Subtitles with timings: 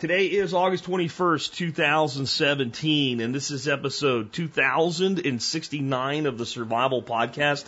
[0.00, 7.66] Today is August 21st, 2017, and this is episode 2069 of the Survival Podcast.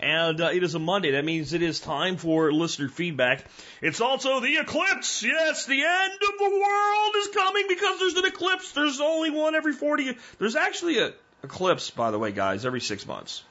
[0.00, 1.10] And uh, it is a Monday.
[1.10, 3.44] That means it is time for listener feedback.
[3.82, 5.22] It's also the eclipse.
[5.22, 8.72] Yes, the end of the world is coming because there's an eclipse.
[8.72, 10.16] There's only one every 40.
[10.38, 11.12] There's actually a
[11.42, 13.44] eclipse, by the way, guys, every six months.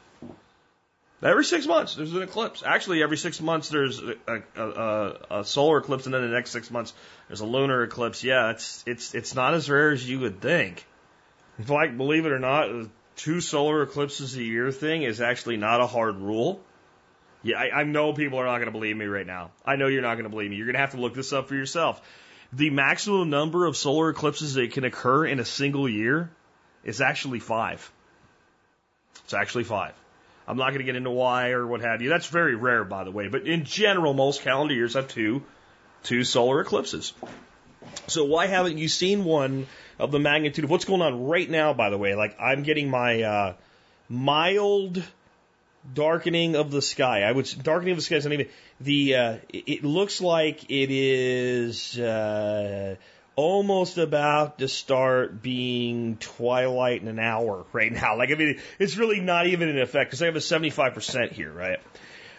[1.23, 2.63] Every six months, there's an eclipse.
[2.65, 6.69] Actually, every six months, there's a, a, a, solar eclipse, and then the next six
[6.69, 6.93] months,
[7.27, 8.23] there's a lunar eclipse.
[8.23, 10.85] Yeah, it's it's it's not as rare as you would think.
[11.57, 15.79] In fact, believe it or not, two solar eclipses a year thing is actually not
[15.79, 16.61] a hard rule.
[17.41, 19.51] Yeah, I, I know people are not going to believe me right now.
[19.65, 20.57] I know you're not going to believe me.
[20.57, 22.01] You're going to have to look this up for yourself.
[22.51, 26.31] The maximum number of solar eclipses that can occur in a single year
[26.83, 27.91] is actually five.
[29.23, 29.93] It's actually five.
[30.47, 32.09] I'm not going to get into why or what have you.
[32.09, 33.27] That's very rare, by the way.
[33.27, 35.43] But in general, most calendar years have two,
[36.03, 37.13] two solar eclipses.
[38.07, 39.67] So why haven't you seen one
[39.99, 41.73] of the magnitude of what's going on right now?
[41.73, 43.53] By the way, like I'm getting my uh,
[44.09, 45.03] mild
[45.93, 47.23] darkening of the sky.
[47.23, 48.47] I would darkening of the sky is not even
[48.79, 49.15] the.
[49.15, 51.97] Uh, it, it looks like it is.
[51.97, 52.95] Uh,
[53.35, 58.17] almost about to start being twilight in an hour right now.
[58.17, 61.51] Like, I mean, it's really not even in effect because I have a 75% here,
[61.51, 61.79] right?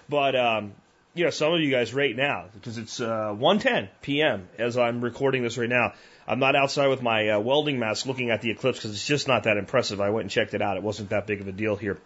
[0.08, 0.74] But, um,
[1.14, 4.48] you know, some of you guys right now, because it's uh, 1:10 p.m.
[4.58, 5.92] as I'm recording this right now.
[6.26, 9.28] I'm not outside with my uh, welding mask looking at the eclipse because it's just
[9.28, 10.00] not that impressive.
[10.00, 10.76] I went and checked it out.
[10.76, 11.98] It wasn't that big of a deal here.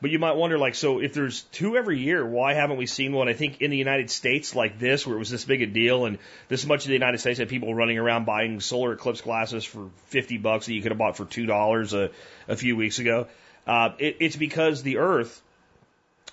[0.00, 3.12] But you might wonder, like, so if there's two every year, why haven't we seen
[3.12, 3.28] one?
[3.28, 6.04] I think in the United States, like this, where it was this big a deal,
[6.04, 9.64] and this much of the United States had people running around buying solar eclipse glasses
[9.64, 12.10] for 50 bucks that you could have bought for $2 a,
[12.52, 13.26] a few weeks ago.
[13.66, 15.42] Uh, it, it's because the Earth,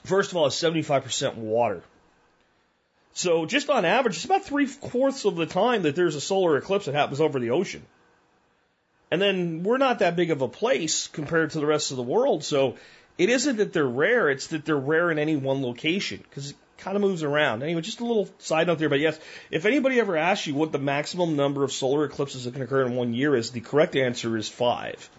[0.04, 1.82] first of all, is 75% water.
[3.14, 6.58] So just on average, it's about three fourths of the time that there's a solar
[6.58, 7.84] eclipse that happens over the ocean.
[9.12, 12.04] And then we're not that big of a place compared to the rest of the
[12.04, 12.44] world.
[12.44, 12.78] So
[13.18, 16.56] it isn't that they're rare, it's that they're rare in any one location because it
[16.78, 17.64] kind of moves around.
[17.64, 18.90] Anyway, just a little side note there.
[18.90, 19.20] But yes,
[19.52, 22.86] if anybody ever asks you what the maximum number of solar eclipses that can occur
[22.86, 25.10] in one year is, the correct answer is five.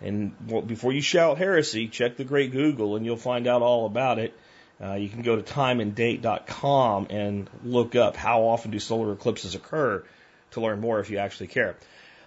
[0.00, 3.86] And well, before you shout heresy, check the great Google and you'll find out all
[3.86, 4.34] about it.
[4.82, 10.02] Uh, you can go to timeanddate.com and look up how often do solar eclipses occur
[10.52, 11.76] to learn more if you actually care.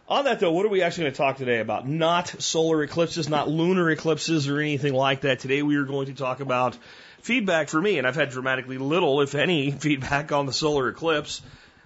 [0.07, 1.87] On that though, what are we actually going to talk today about?
[1.87, 5.39] Not solar eclipses, not lunar eclipses or anything like that.
[5.39, 6.77] Today we are going to talk about
[7.21, 11.41] feedback for me, and I've had dramatically little, if any, feedback on the solar eclipse.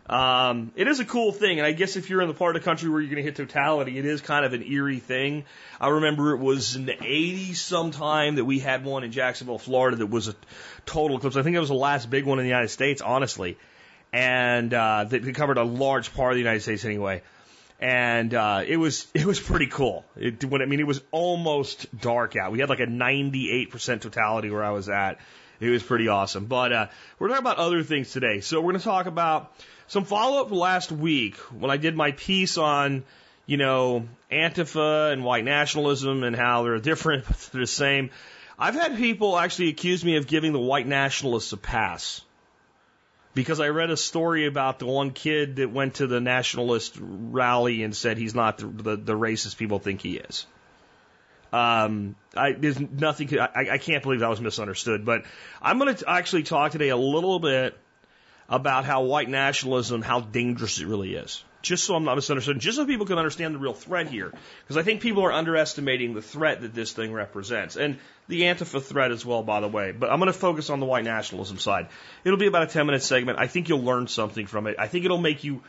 [0.06, 2.62] Um, it is a cool thing, and I guess if you're in the part of
[2.62, 5.46] the country where you're going to hit totality, it is kind of an eerie thing.
[5.80, 9.96] I remember it was in the 80s sometime that we had one in Jacksonville, Florida
[9.96, 10.36] that was a
[10.86, 11.38] total eclipse.
[11.38, 13.58] I think it was the last big one in the United States, honestly,
[14.12, 17.22] and uh, that covered a large part of the United States anyway
[17.80, 20.06] and uh, it was it was pretty cool.
[20.16, 22.52] It, when I mean, it was almost dark out.
[22.52, 25.20] We had like a 98% totality where I was at.
[25.60, 26.46] It was pretty awesome.
[26.46, 28.40] But uh, we're talking about other things today.
[28.40, 29.54] So we're going to talk about
[29.88, 33.04] some follow up last week when I did my piece on
[33.46, 38.10] you know Antifa and white nationalism and how they're different but they're the same.
[38.62, 42.22] I've had people actually accuse me of giving the white nationalists a pass
[43.34, 47.84] because I read a story about the one kid that went to the nationalist rally
[47.84, 50.46] and said he's not the, the, the racist people think he is.
[51.52, 55.24] Um, I, there's nothing, I, I can't believe that was misunderstood, but
[55.62, 57.78] I'm going to actually talk today a little bit
[58.48, 62.78] about how white nationalism, how dangerous it really is just so I'm not misunderstood, just
[62.78, 64.32] so people can understand the real threat here.
[64.64, 67.76] Because I think people are underestimating the threat that this thing represents.
[67.76, 67.98] And
[68.28, 69.92] the Antifa threat as well, by the way.
[69.92, 71.88] But I'm going to focus on the white nationalism side.
[72.24, 73.40] It'll be about a 10 minute segment.
[73.40, 74.76] I think you'll learn something from it.
[74.80, 75.62] I think it'll make you,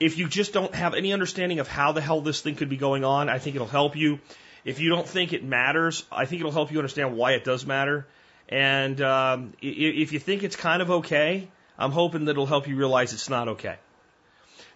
[0.00, 2.78] if you just don't have any understanding of how the hell this thing could be
[2.78, 4.20] going on, I think it'll help you.
[4.64, 7.66] If you don't think it matters, I think it'll help you understand why it does
[7.66, 8.06] matter.
[8.48, 11.48] And um, if you think it's kind of okay,
[11.78, 13.76] I'm hoping that it'll help you realize it's not okay.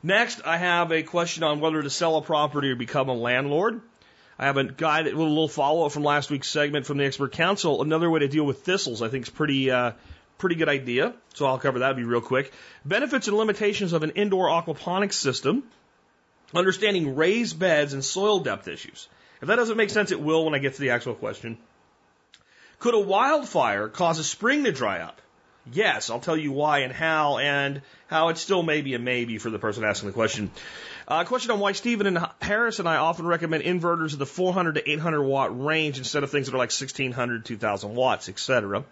[0.02, 3.80] Next, I have a question on whether to sell a property or become a landlord.
[4.38, 7.04] I have a that with a little follow up from last week's segment from the
[7.04, 7.82] expert council.
[7.82, 9.92] Another way to deal with thistles, I think, is pretty uh,
[10.38, 11.14] pretty good idea.
[11.34, 11.94] So I'll cover that.
[11.94, 12.52] Be real quick.
[12.84, 15.62] Benefits and limitations of an indoor aquaponics system.
[16.52, 19.08] Understanding raised beds and soil depth issues.
[19.40, 21.58] If that doesn't make sense, it will when I get to the actual question.
[22.80, 25.20] Could a wildfire cause a spring to dry up?
[25.70, 29.38] Yes, I'll tell you why and how, and how it still may be a maybe
[29.38, 30.50] for the person asking the question.
[31.06, 34.76] Uh, question on why Stephen and Harris and I often recommend inverters in the 400
[34.76, 38.84] to 800 watt range instead of things that are like 1600, 2000 watts, etc.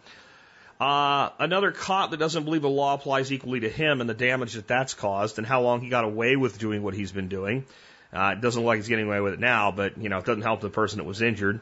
[0.81, 4.55] Uh, another cop that doesn't believe the law applies equally to him and the damage
[4.55, 7.67] that that's caused and how long he got away with doing what he's been doing.
[8.13, 10.25] Uh, it doesn't look like he's getting away with it now, but you know, it
[10.25, 11.61] doesn't help the person that was injured.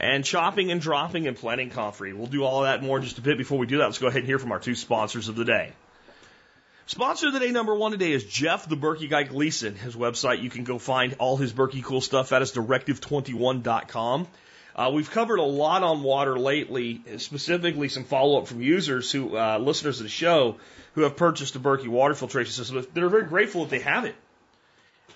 [0.00, 2.14] And chopping and dropping and planting comfrey.
[2.14, 3.36] We'll do all that more in just a bit.
[3.36, 5.44] Before we do that, let's go ahead and hear from our two sponsors of the
[5.44, 5.72] day.
[6.86, 9.76] Sponsor of the day number one today is Jeff the Berkey Guy Gleason.
[9.76, 14.26] His website, you can go find all his Berkey cool stuff at is directive21.com.
[14.74, 19.36] Uh, we've covered a lot on water lately, specifically some follow up from users who,
[19.36, 20.56] uh, listeners of the show,
[20.94, 22.86] who have purchased a Berkey water filtration system.
[22.94, 24.14] They're very grateful that they have it.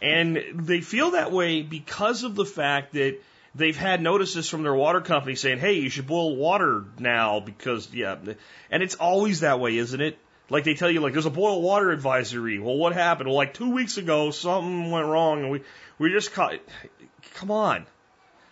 [0.03, 3.19] And they feel that way because of the fact that
[3.55, 7.93] they've had notices from their water company saying, hey, you should boil water now because,
[7.93, 8.17] yeah.
[8.71, 10.19] And it's always that way, isn't it?
[10.51, 12.59] Like they tell you, like, there's a boil water advisory.
[12.59, 13.29] Well, what happened?
[13.29, 15.63] Well, like two weeks ago, something went wrong and we,
[15.99, 16.59] we just caught,
[17.35, 17.87] come on.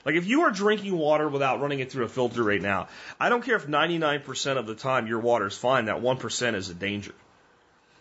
[0.05, 2.89] Like if you are drinking water without running it through a filter right now,
[3.21, 6.71] I don't care if 99% of the time your water is fine, that 1% is
[6.71, 7.15] a danger.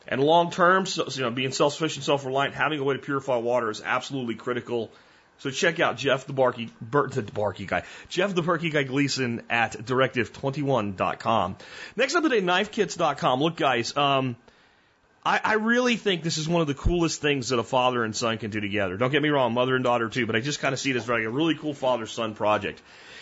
[0.07, 3.69] And long term, so, you know, being self-sufficient, self-reliant, having a way to purify water
[3.69, 4.89] is absolutely critical.
[5.41, 9.41] So check out Jeff the Berkey, Bert, the Berkey guy, Jeff the Berkey guy Gleason
[9.49, 11.55] at directive21.com.
[11.95, 13.41] Next up today, knifekits.com.
[13.41, 14.35] Look guys, um,
[15.25, 18.15] I, I really think this is one of the coolest things that a father and
[18.15, 18.97] son can do together.
[18.97, 20.95] Don't get me wrong, mother and daughter too, but I just kind of see it
[20.95, 22.79] as like a really cool father son project.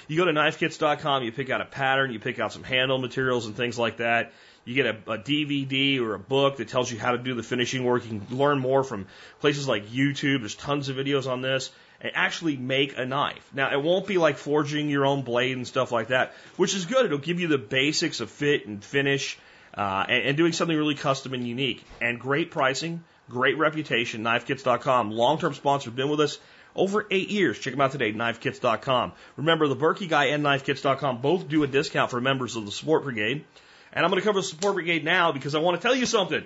[0.10, 3.46] You go to knifekits.com, you pick out a pattern, you pick out some handle materials
[3.46, 4.34] and things like that.
[4.66, 7.44] You get a, a DVD or a book that tells you how to do the
[7.44, 8.04] finishing work.
[8.04, 9.08] You can learn more from
[9.40, 10.40] places like YouTube.
[10.40, 13.50] There's tons of videos on this and actually make a knife.
[13.54, 16.86] Now, it won't be like forging your own blade and stuff like that, which is
[16.86, 17.06] good.
[17.06, 19.38] It'll give you the basics of fit and finish
[19.76, 21.84] uh, and, and doing something really custom and unique.
[22.02, 25.12] And great pricing, great reputation, knifekits.com.
[25.12, 26.40] Long term sponsor, been with us
[26.76, 27.60] over eight years.
[27.60, 29.14] Check them out today, knifekits.com.
[29.38, 33.04] Remember, the Berkey guy and knifekits.com both do a discount for members of the Support
[33.04, 33.44] Brigade.
[33.92, 36.06] And I'm going to cover the Support Brigade now because I want to tell you
[36.06, 36.44] something.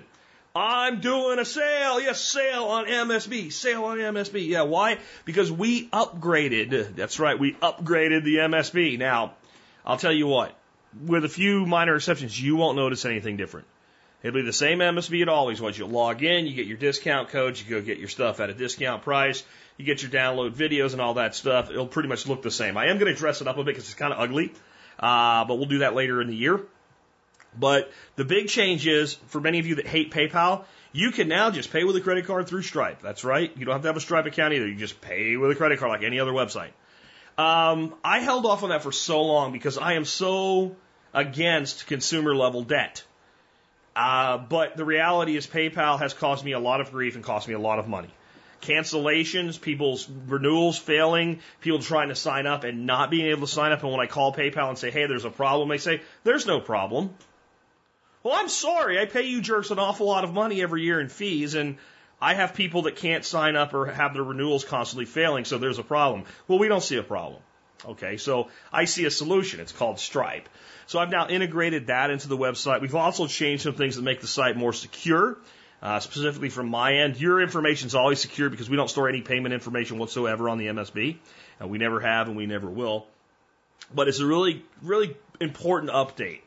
[0.54, 2.00] I'm doing a sale.
[2.00, 3.52] Yes, sale on MSB.
[3.52, 4.46] Sale on MSB.
[4.46, 4.98] Yeah, why?
[5.24, 6.94] Because we upgraded.
[6.94, 8.98] That's right, we upgraded the MSB.
[8.98, 9.34] Now,
[9.84, 10.54] I'll tell you what
[11.02, 13.66] with a few minor exceptions, you won't notice anything different.
[14.22, 15.76] It'll be the same MSB it always was.
[15.76, 18.54] You log in, you get your discount codes, you go get your stuff at a
[18.54, 19.42] discount price,
[19.76, 21.70] you get your download videos and all that stuff.
[21.70, 22.76] It'll pretty much look the same.
[22.76, 24.52] I am going to dress it up a bit because it's kind of ugly,
[24.98, 26.60] uh, but we'll do that later in the year.
[27.58, 31.50] But the big change is for many of you that hate PayPal, you can now
[31.50, 33.02] just pay with a credit card through Stripe.
[33.02, 33.52] That's right.
[33.56, 34.66] You don't have to have a Stripe account either.
[34.66, 36.70] You just pay with a credit card like any other website.
[37.36, 40.76] Um, I held off on that for so long because I am so
[41.12, 43.04] against consumer level debt.
[43.96, 47.48] Uh, but the reality is PayPal has caused me a lot of grief and cost
[47.48, 48.10] me a lot of money.
[48.62, 53.72] Cancellations, people's renewals failing, people trying to sign up and not being able to sign
[53.72, 53.82] up.
[53.82, 56.60] And when I call PayPal and say, hey, there's a problem, they say, there's no
[56.60, 57.14] problem.
[58.24, 58.98] Well, I'm sorry.
[58.98, 61.76] I pay you jerks an awful lot of money every year in fees, and
[62.22, 65.78] I have people that can't sign up or have their renewals constantly failing, so there's
[65.78, 66.24] a problem.
[66.48, 67.42] Well, we don't see a problem.
[67.84, 69.60] Okay, so I see a solution.
[69.60, 70.48] It's called Stripe.
[70.86, 72.80] So I've now integrated that into the website.
[72.80, 75.36] We've also changed some things that make the site more secure.
[75.82, 79.20] Uh, specifically from my end, your information is always secure because we don't store any
[79.20, 81.18] payment information whatsoever on the MSB.
[81.60, 83.06] And we never have and we never will.
[83.94, 86.40] But it's a really, really important update.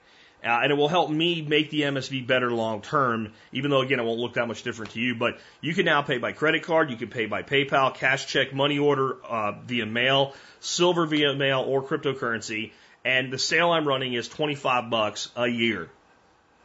[0.44, 4.00] Uh, and it will help me make the MSB better long term, even though, again,
[4.00, 5.16] it won't look that much different to you.
[5.16, 8.54] But you can now pay by credit card, you can pay by PayPal, cash check,
[8.54, 12.72] money order uh, via mail, silver via mail, or cryptocurrency.
[13.04, 15.90] And the sale I'm running is 25 bucks a year.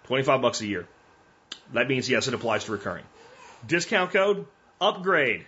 [0.04, 0.86] 25 bucks a year.
[1.72, 3.04] That means, yes, it applies to recurring.
[3.66, 4.46] Discount code,
[4.80, 5.46] upgrade.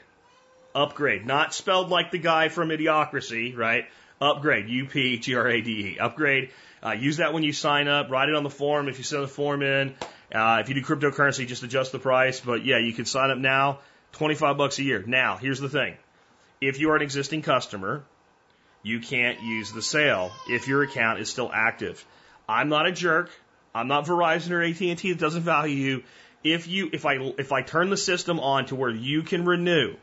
[0.74, 1.26] Upgrade.
[1.26, 3.86] Not spelled like the guy from Idiocracy, right?
[4.20, 4.68] Upgrade.
[4.68, 5.98] U-P-G-R-A-D-E.
[5.98, 6.50] Upgrade.
[6.84, 8.10] Uh, use that when you sign up.
[8.10, 9.94] Write it on the form if you send the form in.
[10.32, 12.40] Uh, if you do cryptocurrency, just adjust the price.
[12.40, 13.78] But yeah, you can sign up now.
[14.12, 15.02] 25 bucks a year.
[15.06, 15.96] Now, here's the thing.
[16.60, 18.04] If you are an existing customer,
[18.82, 22.04] you can't use the sale if your account is still active.
[22.48, 23.30] I'm not a jerk.
[23.74, 26.02] I'm not Verizon or AT&T that doesn't value you.
[26.44, 29.96] If you, if I, if I turn the system on to where you can renew,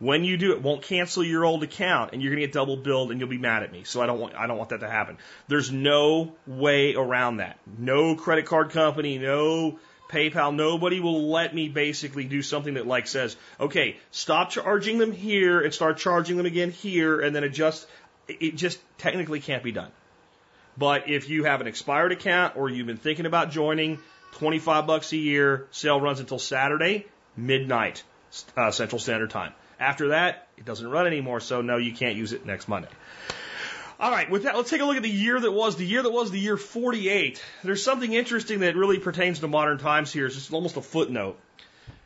[0.00, 2.76] when you do it, won't cancel your old account and you're going to get double
[2.76, 3.84] billed and you'll be mad at me.
[3.84, 5.18] So I don't want, I don't want that to happen.
[5.46, 7.58] There's no way around that.
[7.78, 9.78] No credit card company, no
[10.10, 15.12] PayPal, nobody will let me basically do something that like says, okay, stop charging them
[15.12, 17.86] here and start charging them again here and then adjust
[18.26, 19.90] it just technically can't be done.
[20.78, 23.98] But if you have an expired account or you've been thinking about joining,
[24.32, 28.02] 25 bucks a year, sale runs until Saturday, midnight,
[28.56, 29.52] uh, Central Standard Time.
[29.80, 32.90] After that, it doesn't run anymore, so no, you can't use it next Monday.
[33.98, 35.76] All right, with that, let's take a look at the year that was.
[35.76, 37.42] The year that was the year 48.
[37.64, 40.26] There's something interesting that really pertains to modern times here.
[40.26, 41.38] It's just almost a footnote.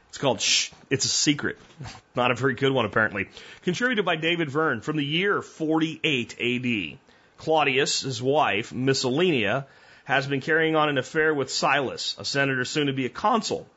[0.09, 1.59] It's called Shh, It's a Secret.
[2.15, 3.29] Not a very good one, apparently.
[3.63, 6.99] Contributed by David Verne from the year 48 AD.
[7.39, 9.67] Claudius, his wife, Messalina,
[10.05, 13.69] has been carrying on an affair with Silius, a senator soon to be a consul.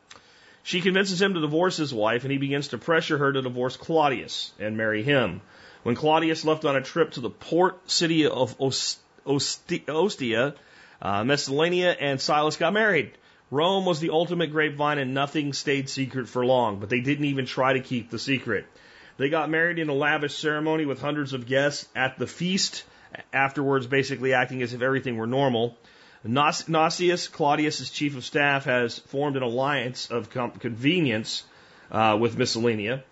[0.68, 3.78] She convinces him to divorce his wife, and he begins to pressure her to divorce
[3.78, 5.40] Claudius and marry him.
[5.84, 10.56] When Claudius left on a trip to the port city of Ostia,
[11.02, 13.12] uh, and Silius got married.
[13.50, 17.46] Rome was the ultimate grapevine and nothing stayed secret for long, but they didn't even
[17.46, 18.66] try to keep the secret.
[19.16, 22.84] They got married in a lavish ceremony with hundreds of guests at the feast,
[23.32, 25.78] afterwards basically acting as if everything were normal.
[26.26, 31.44] Nasius, Claudius's chief of staff, has formed an alliance of convenience
[31.92, 33.04] uh, with Messalina.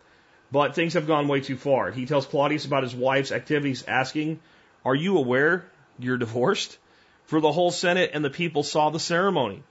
[0.52, 1.92] But things have gone way too far.
[1.92, 4.40] He tells Claudius about his wife's activities, asking,
[4.84, 5.66] Are you aware
[6.00, 6.78] you're divorced?
[7.26, 9.64] For the whole Senate and the people saw the ceremony.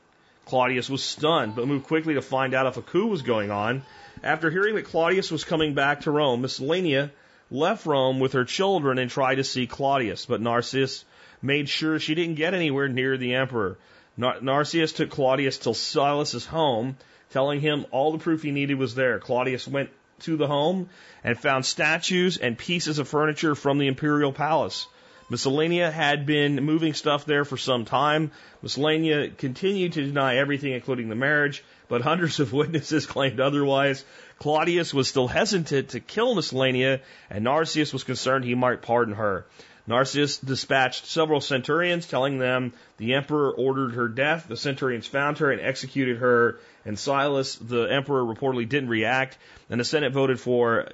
[0.47, 3.83] Claudius was stunned, but moved quickly to find out if a coup was going on.
[4.23, 7.11] After hearing that Claudius was coming back to Rome, Messalina
[7.50, 11.05] left Rome with her children and tried to see Claudius, but Narcissus
[11.45, 13.77] made sure she didn't get anywhere near the emperor.
[14.17, 16.97] Nar- took Claudius to Silius's home,
[17.31, 19.19] telling him all the proof he needed was there.
[19.19, 20.89] Claudius went to the home
[21.23, 24.87] and found statues and pieces of furniture from the imperial palace.
[25.29, 28.31] Messalina had been moving stuff there for some time.
[28.63, 34.05] Messalina continued to deny everything, including the marriage, but hundreds of witnesses claimed otherwise.
[34.39, 39.47] Claudius was still hesitant to kill Messalina, and Narcissus was concerned he might pardon her.
[39.87, 44.47] Narcissus dispatched several centurions, telling them the emperor ordered her death.
[44.49, 49.37] The centurions found her and executed her, and Silius, the emperor, reportedly didn't react,
[49.69, 50.88] and the Senate voted for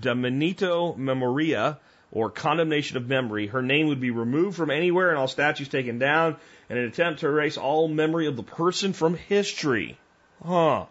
[0.00, 1.78] Damnatio Memoria,
[2.10, 3.48] or condemnation of memory.
[3.48, 6.36] Her name would be removed from anywhere and all statues taken down
[6.70, 9.98] in an attempt to erase all memory of the person from history.
[10.44, 10.86] Huh.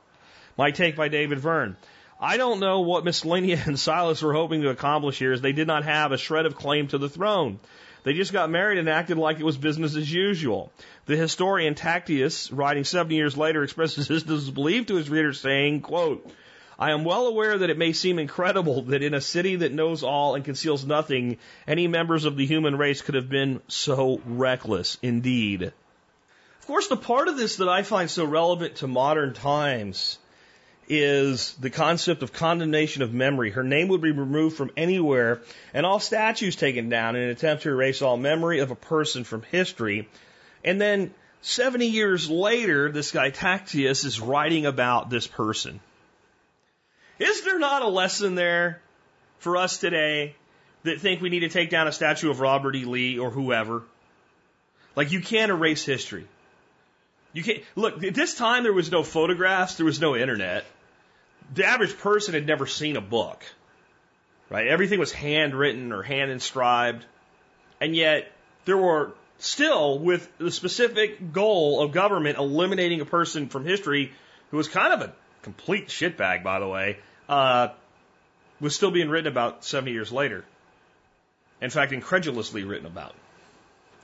[0.58, 1.78] My take by David Verne.
[2.24, 5.68] I don't know what Messalina and Silius were hoping to accomplish here, as they did
[5.68, 7.60] not have a shred of claim to the throne.
[8.06, 10.72] They just got married and acted like it was business as usual.
[11.06, 16.26] The historian Tacitus, writing 70 years later, expresses his disbelief to his readers, saying, quote,
[16.80, 20.02] I am well aware that it may seem incredible that in a city that knows
[20.02, 24.98] all and conceals nothing, any members of the human race could have been so reckless
[25.02, 25.64] indeed.
[25.64, 30.20] Of course, the part of this that I find so relevant to modern times
[30.88, 33.52] is the concept of condemnation of memory.
[33.52, 35.42] Her name would be removed from anywhere
[35.74, 39.24] and all statues taken down in an attempt to erase all memory of a person
[39.24, 40.10] from history.
[40.64, 45.80] And then 70 years later, this guy Tacitus is writing about this person.
[47.20, 48.82] Is there not a lesson there
[49.40, 50.36] for us today
[50.84, 52.86] that think we need to take down a statue of Robert E.
[52.86, 53.84] Lee or whoever?
[54.96, 56.28] Like you can't erase history.
[57.34, 58.04] You can't look.
[58.04, 59.76] At this time, there was no photographs.
[59.76, 60.66] There was no internet.
[61.54, 63.44] The average person had never seen a book,
[64.50, 64.68] right?
[64.68, 67.06] Everything was handwritten or hand inscribed,
[67.80, 68.32] and yet
[68.66, 74.12] there were still, with the specific goal of government eliminating a person from history
[74.52, 76.98] who was kind of a complete shitbag, by the way,
[77.28, 77.70] uh,
[78.60, 80.46] was still being written about 70 years later.
[81.62, 83.14] In fact, incredulously written about.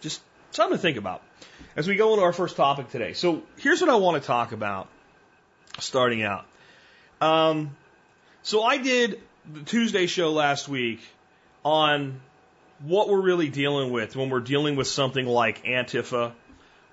[0.02, 1.22] Just something to think about
[1.76, 3.14] as we go into our first topic today.
[3.14, 4.88] So here's what I want to talk about
[5.80, 6.46] starting out.
[7.22, 7.76] Um,
[8.44, 9.20] so I did
[9.52, 11.02] the Tuesday show last week
[11.64, 12.22] on
[12.82, 16.32] what we're really dealing with when we're dealing with something like Antifa,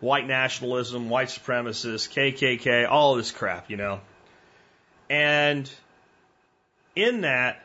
[0.01, 4.01] white nationalism, white supremacists, KKK, all this crap, you know.
[5.09, 5.71] And
[6.97, 7.63] in that,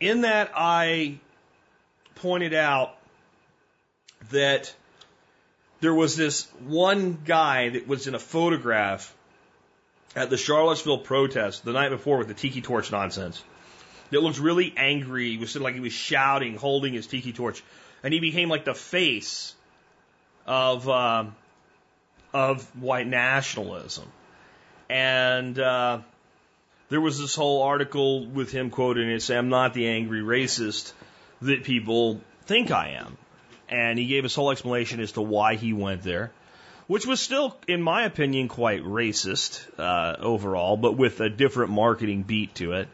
[0.00, 1.18] in that I
[2.14, 2.96] pointed out
[4.30, 4.74] that
[5.80, 9.14] there was this one guy that was in a photograph
[10.18, 13.42] at the Charlottesville protest the night before with the tiki torch nonsense.
[14.10, 15.30] That looked really angry.
[15.30, 17.62] He was like he was shouting, holding his tiki torch,
[18.02, 19.54] and he became like the face
[20.44, 21.36] of um,
[22.32, 24.10] of white nationalism.
[24.90, 26.00] And uh,
[26.88, 30.92] there was this whole article with him quoting it, saying, "I'm not the angry racist
[31.42, 33.16] that people think I am."
[33.68, 36.32] and he gave his whole explanation as to why he went there,
[36.88, 42.24] which was still, in my opinion, quite racist uh, overall, but with a different marketing
[42.24, 42.88] beat to it.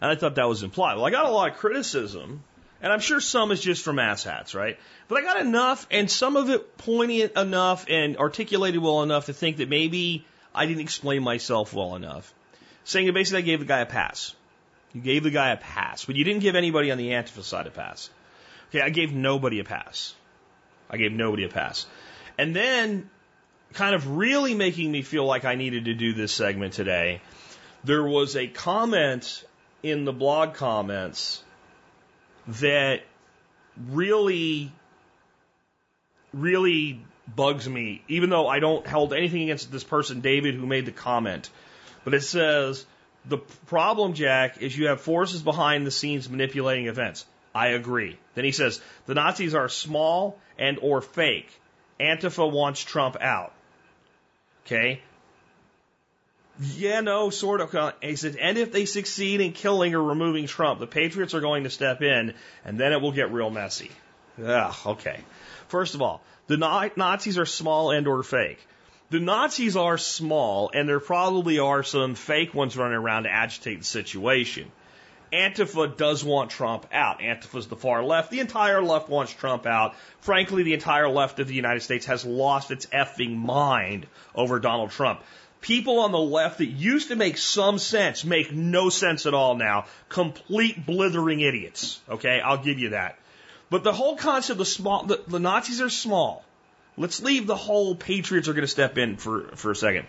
[0.00, 0.94] And I thought that was implied.
[0.96, 2.44] Well, I got a lot of criticism
[2.82, 4.76] And I'm sure some is just from asshats, right?
[5.06, 9.32] But I got enough, and some of it poignant enough and articulated well enough to
[9.32, 12.34] think that maybe I didn't explain myself well enough.
[12.84, 14.34] Saying that basically I gave the guy a pass.
[14.92, 17.68] You gave the guy a pass, but you didn't give anybody on the Antifa side
[17.68, 18.10] a pass.
[18.70, 20.14] Okay, I gave nobody a pass.
[20.90, 21.86] I gave nobody a pass.
[22.36, 23.08] And then,
[23.74, 27.20] kind of really making me feel like I needed to do this segment today,
[27.84, 29.44] there was a comment
[29.82, 31.42] in the blog comments
[32.46, 33.02] that
[33.90, 34.72] really,
[36.32, 37.00] really
[37.34, 40.92] bugs me, even though I don't hold anything against this person, David, who made the
[40.92, 41.50] comment.
[42.04, 42.84] But it says,
[43.24, 47.24] the problem, Jack, is you have forces behind the scenes manipulating events.
[47.54, 48.18] I agree.
[48.34, 51.48] Then he says, the Nazis are small and or fake.
[52.00, 53.52] Antifa wants Trump out.
[54.66, 55.00] Okay?
[56.60, 57.74] Yeah, no, sort of.
[58.02, 61.64] He said, and if they succeed in killing or removing Trump, the Patriots are going
[61.64, 63.90] to step in, and then it will get real messy.
[64.42, 65.20] Ugh, okay.
[65.68, 68.58] First of all, the Nazis are small and or fake.
[69.10, 73.80] The Nazis are small, and there probably are some fake ones running around to agitate
[73.80, 74.70] the situation.
[75.32, 77.20] Antifa does want Trump out.
[77.20, 78.30] Antifa's the far left.
[78.30, 79.94] The entire left wants Trump out.
[80.20, 84.90] Frankly, the entire left of the United States has lost its effing mind over Donald
[84.90, 85.22] Trump.
[85.62, 89.54] People on the left that used to make some sense make no sense at all
[89.54, 89.86] now.
[90.08, 92.00] Complete blithering idiots.
[92.10, 93.18] Okay, I'll give you that.
[93.70, 96.44] But the whole concept of small, the, the Nazis are small.
[96.98, 100.06] Let's leave the whole patriots are going to step in for, for a second.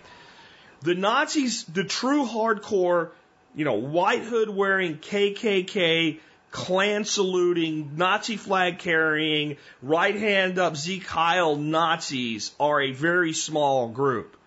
[0.82, 3.12] The Nazis, the true hardcore,
[3.56, 6.20] you know, white hood wearing KKK,
[6.52, 13.88] Klan saluting, Nazi flag carrying, right hand up Sieg Heil Nazis are a very small
[13.88, 14.38] group.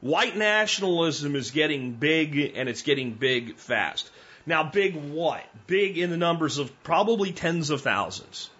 [0.00, 4.10] White nationalism is getting big and it's getting big fast.
[4.46, 5.42] Now, big what?
[5.66, 8.50] Big in the numbers of probably tens of thousands.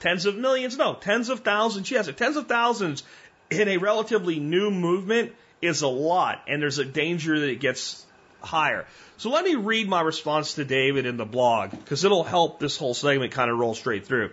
[0.00, 0.76] Tens of millions?
[0.76, 1.90] No, tens of thousands.
[1.90, 3.04] Yes, tens of thousands
[3.50, 8.04] in a relatively new movement is a lot, and there's a danger that it gets
[8.42, 8.86] higher.
[9.16, 12.76] So let me read my response to David in the blog, because it'll help this
[12.76, 14.26] whole segment kind of roll straight through.
[14.26, 14.32] It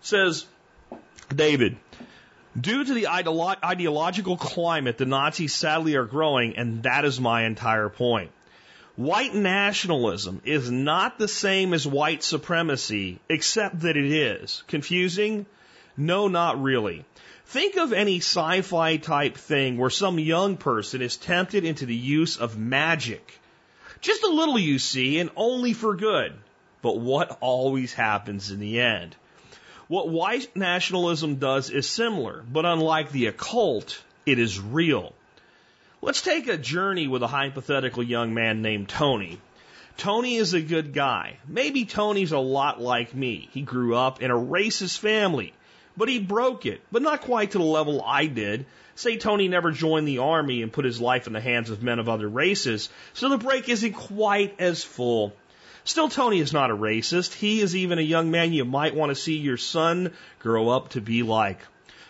[0.00, 0.46] says,
[1.34, 1.76] David,
[2.58, 7.44] Due to the ideolo- ideological climate, the Nazis sadly are growing, and that is my
[7.44, 8.32] entire point.
[8.96, 14.64] White nationalism is not the same as white supremacy, except that it is.
[14.66, 15.46] Confusing?
[15.96, 17.04] No, not really.
[17.46, 21.94] Think of any sci fi type thing where some young person is tempted into the
[21.94, 23.39] use of magic.
[24.00, 26.32] Just a little, you see, and only for good.
[26.82, 29.14] But what always happens in the end?
[29.88, 35.12] What white nationalism does is similar, but unlike the occult, it is real.
[36.00, 39.38] Let's take a journey with a hypothetical young man named Tony.
[39.98, 41.36] Tony is a good guy.
[41.46, 43.50] Maybe Tony's a lot like me.
[43.52, 45.52] He grew up in a racist family,
[45.94, 48.64] but he broke it, but not quite to the level I did.
[49.00, 51.98] Say Tony never joined the army and put his life in the hands of men
[51.98, 55.34] of other races, so the break isn't quite as full.
[55.84, 57.32] Still, Tony is not a racist.
[57.32, 60.90] He is even a young man you might want to see your son grow up
[60.90, 61.60] to be like.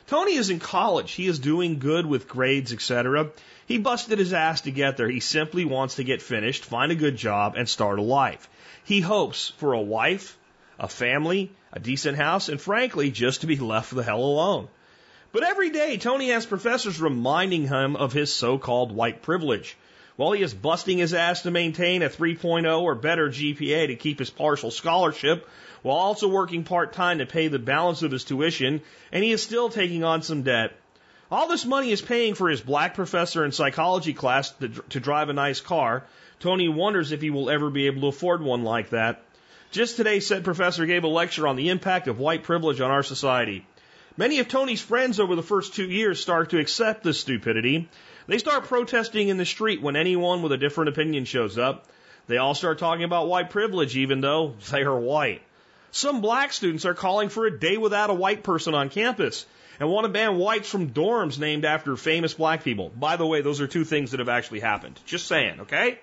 [0.09, 1.13] Tony is in college.
[1.13, 3.31] He is doing good with grades, etc.
[3.67, 5.09] He busted his ass to get there.
[5.09, 8.49] He simply wants to get finished, find a good job, and start a life.
[8.83, 10.37] He hopes for a wife,
[10.77, 14.67] a family, a decent house, and frankly, just to be left the hell alone.
[15.33, 19.77] But every day, Tony has professors reminding him of his so-called white privilege.
[20.17, 24.19] While he is busting his ass to maintain a 3.0 or better GPA to keep
[24.19, 25.49] his partial scholarship,
[25.83, 29.41] while also working part time to pay the balance of his tuition, and he is
[29.41, 30.73] still taking on some debt.
[31.31, 35.29] All this money is paying for his black professor in psychology class to, to drive
[35.29, 36.05] a nice car.
[36.41, 39.23] Tony wonders if he will ever be able to afford one like that.
[39.71, 43.05] Just today, said professor gave a lecture on the impact of white privilege on our
[43.05, 43.65] society.
[44.17, 47.89] Many of Tony's friends over the first two years start to accept this stupidity
[48.31, 51.89] they start protesting in the street when anyone with a different opinion shows up.
[52.29, 55.43] They all start talking about white privilege, even though they are white.
[55.91, 59.47] Some black students are calling for a day without a white person on campus
[59.81, 62.91] and want to ban whites from dorms named after famous black people.
[62.91, 65.01] By the way, those are two things that have actually happened.
[65.07, 65.99] Just saying, okay?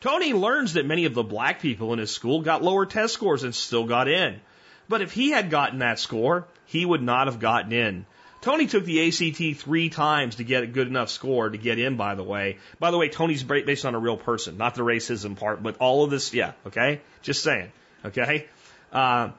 [0.00, 3.42] Tony learns that many of the black people in his school got lower test scores
[3.42, 4.40] and still got in.
[4.88, 8.06] But if he had gotten that score, he would not have gotten in.
[8.42, 11.96] Tony took the ACT three times to get a good enough score to get in,
[11.96, 12.58] by the way.
[12.78, 16.04] By the way, Tony's based on a real person, not the racism part, but all
[16.04, 17.00] of this, yeah, okay?
[17.22, 17.72] Just saying,
[18.04, 18.46] okay?
[18.92, 19.30] Uh,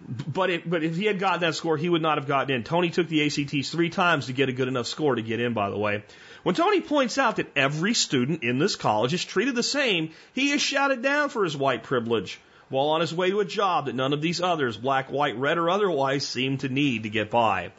[0.00, 2.64] but, it, but if he had gotten that score, he would not have gotten in.
[2.64, 5.54] Tony took the ACTs three times to get a good enough score to get in,
[5.54, 6.02] by the way.
[6.42, 10.50] When Tony points out that every student in this college is treated the same, he
[10.50, 12.40] is shouted down for his white privilege.
[12.68, 15.58] While on his way to a job that none of these others, black, white, red,
[15.58, 17.72] or otherwise, seem to need to get by.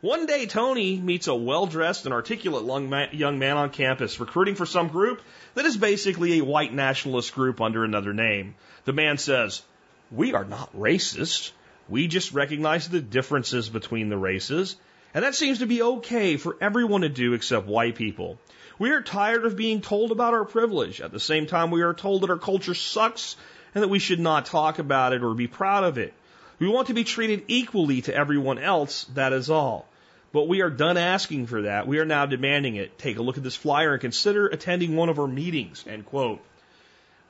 [0.00, 4.64] One day, Tony meets a well dressed and articulate young man on campus recruiting for
[4.64, 5.22] some group
[5.54, 8.54] that is basically a white nationalist group under another name.
[8.84, 9.60] The man says,
[10.12, 11.50] We are not racist.
[11.88, 14.76] We just recognize the differences between the races.
[15.14, 18.38] And that seems to be okay for everyone to do except white people.
[18.78, 21.00] We are tired of being told about our privilege.
[21.00, 23.34] At the same time, we are told that our culture sucks
[23.78, 26.12] and that we should not talk about it or be proud of it.
[26.58, 29.86] We want to be treated equally to everyone else, that is all.
[30.32, 31.86] But we are done asking for that.
[31.86, 32.98] We are now demanding it.
[32.98, 35.84] Take a look at this flyer and consider attending one of our meetings.
[35.86, 36.40] End quote.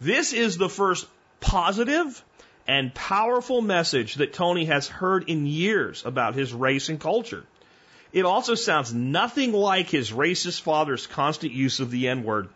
[0.00, 1.06] This is the first
[1.40, 2.24] positive
[2.66, 7.44] and powerful message that Tony has heard in years about his race and culture.
[8.10, 12.48] It also sounds nothing like his racist father's constant use of the N word.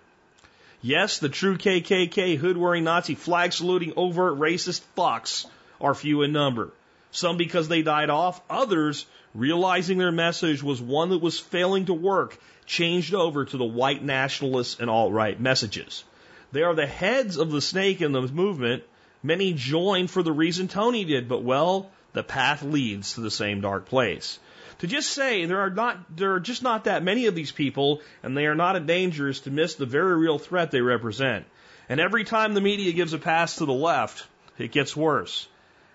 [0.85, 5.47] Yes, the true KKK, hood wearing Nazi, flag saluting, overt racist fucks
[5.81, 6.73] are few in number.
[7.13, 11.95] Some because they died off, others realizing their message was one that was failing to
[11.95, 16.03] work, changed over to the white nationalists and alt right messages.
[16.51, 18.83] They are the heads of the snake in the movement.
[19.23, 23.61] Many joined for the reason Tony did, but well, the path leads to the same
[23.61, 24.41] dark place.
[24.83, 28.03] To just say there are not there are just not that many of these people
[28.21, 31.47] and they are not a danger is to miss the very real threat they represent.
[31.89, 34.27] And every time the media gives a pass to the left,
[34.59, 35.47] it gets worse.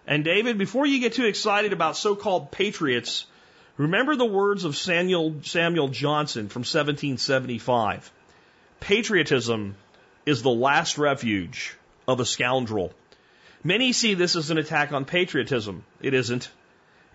[0.07, 3.25] And David, before you get too excited about so-called patriots,
[3.75, 8.09] remember the words of Samuel, Samuel Johnson from 1775.
[8.79, 9.75] Patriotism
[10.25, 11.75] is the last refuge
[12.07, 12.93] of a scoundrel.
[13.65, 15.83] Many see this as an attack on patriotism.
[16.01, 16.49] It isn't.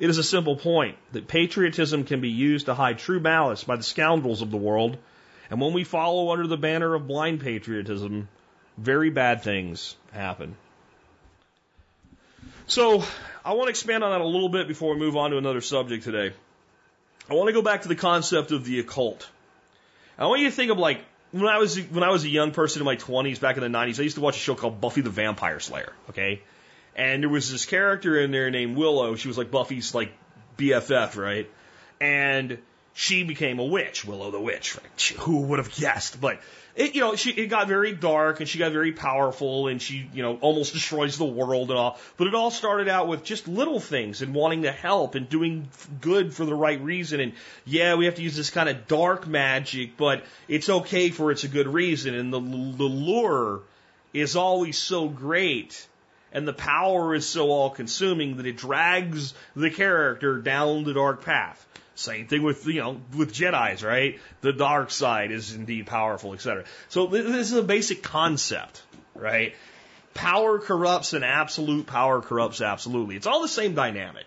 [0.03, 3.77] It is a simple point that patriotism can be used to hide true malice by
[3.77, 4.99] the scoundrels of the world.
[5.49, 8.29] And when we follow under the banner of blind patriotism,
[8.77, 10.57] very bad things happen.
[12.67, 13.05] So
[13.45, 15.61] I want to expand on that a little bit before we move on to another
[15.61, 16.35] subject today.
[17.31, 19.31] I want to go back to the concept of the occult.
[20.19, 22.51] I want you to think of like when I was when I was a young
[22.51, 24.01] person in my 20s back in the 90s.
[24.01, 25.93] I used to watch a show called Buffy the Vampire Slayer.
[26.11, 26.43] Okay,
[26.95, 29.17] and there was this character in there named Willow.
[29.17, 30.13] She was like Buffy's like
[30.59, 31.51] BFF, right?
[32.01, 32.59] And
[32.95, 34.77] she became a witch, Willow the witch.
[34.77, 35.19] Right?
[35.21, 36.21] Who would have guessed?
[36.21, 36.41] But
[36.75, 40.09] it, you know, she, it got very dark and she got very powerful and she,
[40.13, 41.99] you know, almost destroys the world and all.
[42.17, 45.69] But it all started out with just little things and wanting to help and doing
[46.01, 47.21] good for the right reason.
[47.21, 47.33] And
[47.65, 51.45] yeah, we have to use this kind of dark magic, but it's okay for it's
[51.45, 52.15] a good reason.
[52.15, 53.61] And the, the lure
[54.13, 55.87] is always so great
[56.33, 61.25] and the power is so all consuming that it drags the character down the dark
[61.25, 61.67] path.
[61.95, 64.19] Same thing with you know with Jedi's, right?
[64.41, 66.65] The dark side is indeed powerful, etc.
[66.89, 68.83] So this is a basic concept,
[69.15, 69.55] right?
[70.15, 73.17] Power corrupts and absolute power corrupts absolutely.
[73.17, 74.27] It's all the same dynamic.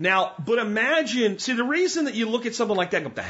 [0.00, 3.22] Now, but imagine, see, the reason that you look at something like that and go,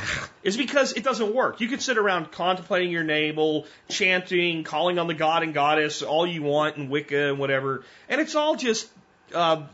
[0.43, 1.61] is because it doesn't work.
[1.61, 6.27] You can sit around contemplating your navel, chanting, calling on the god and goddess, all
[6.27, 8.89] you want, and Wicca and whatever, and it's all just,
[9.35, 9.65] uh,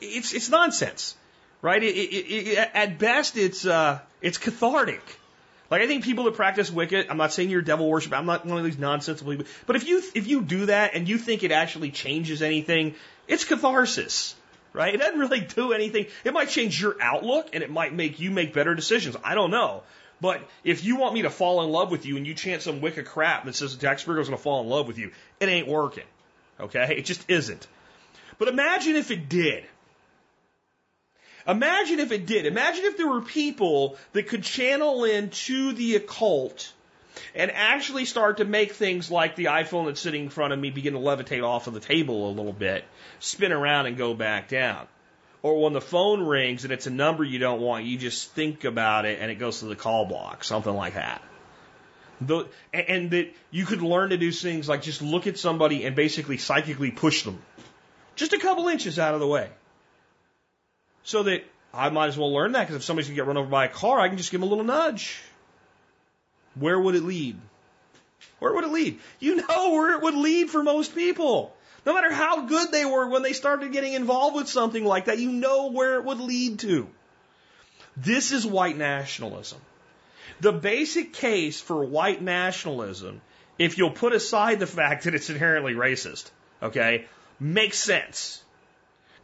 [0.00, 1.16] it's it's nonsense
[1.64, 1.82] right?
[1.82, 5.00] It, it, it, at best, it's uh, it's cathartic.
[5.70, 8.12] Like I think people that practice Wicca, I'm not saying you're devil worship.
[8.12, 9.46] I'm not one of these nonsensical people.
[9.66, 12.94] But if you if you do that and you think it actually changes anything,
[13.26, 14.36] it's catharsis,
[14.74, 14.92] right?
[14.92, 16.06] It doesn't really do anything.
[16.24, 19.16] It might change your outlook and it might make you make better decisions.
[19.24, 19.84] I don't know.
[20.20, 22.80] But if you want me to fall in love with you and you chant some
[22.80, 25.68] Wicca crap that says Jack Spirko's going to fall in love with you, it ain't
[25.68, 26.04] working.
[26.60, 26.96] Okay?
[26.98, 27.66] It just isn't.
[28.38, 29.64] But imagine if it did.
[31.46, 32.46] Imagine if it did.
[32.46, 36.72] Imagine if there were people that could channel into the occult
[37.34, 40.70] and actually start to make things like the iPhone that's sitting in front of me
[40.70, 42.84] begin to levitate off of the table a little bit,
[43.20, 44.86] spin around and go back down.
[45.42, 48.64] Or when the phone rings and it's a number you don't want, you just think
[48.64, 51.22] about it and it goes to the call block, something like that.
[52.20, 55.94] The, and that you could learn to do things like just look at somebody and
[55.94, 57.42] basically psychically push them
[58.16, 59.50] just a couple inches out of the way.
[61.02, 63.36] So that I might as well learn that because if somebody's going to get run
[63.36, 65.20] over by a car, I can just give them a little nudge.
[66.54, 67.38] Where would it lead?
[68.38, 69.00] Where would it lead?
[69.20, 71.54] You know where it would lead for most people.
[71.86, 75.18] No matter how good they were when they started getting involved with something like that,
[75.18, 76.88] you know where it would lead to.
[77.96, 79.60] This is white nationalism.
[80.40, 83.20] The basic case for white nationalism,
[83.58, 86.30] if you'll put aside the fact that it's inherently racist,
[86.62, 87.06] okay,
[87.38, 88.43] makes sense.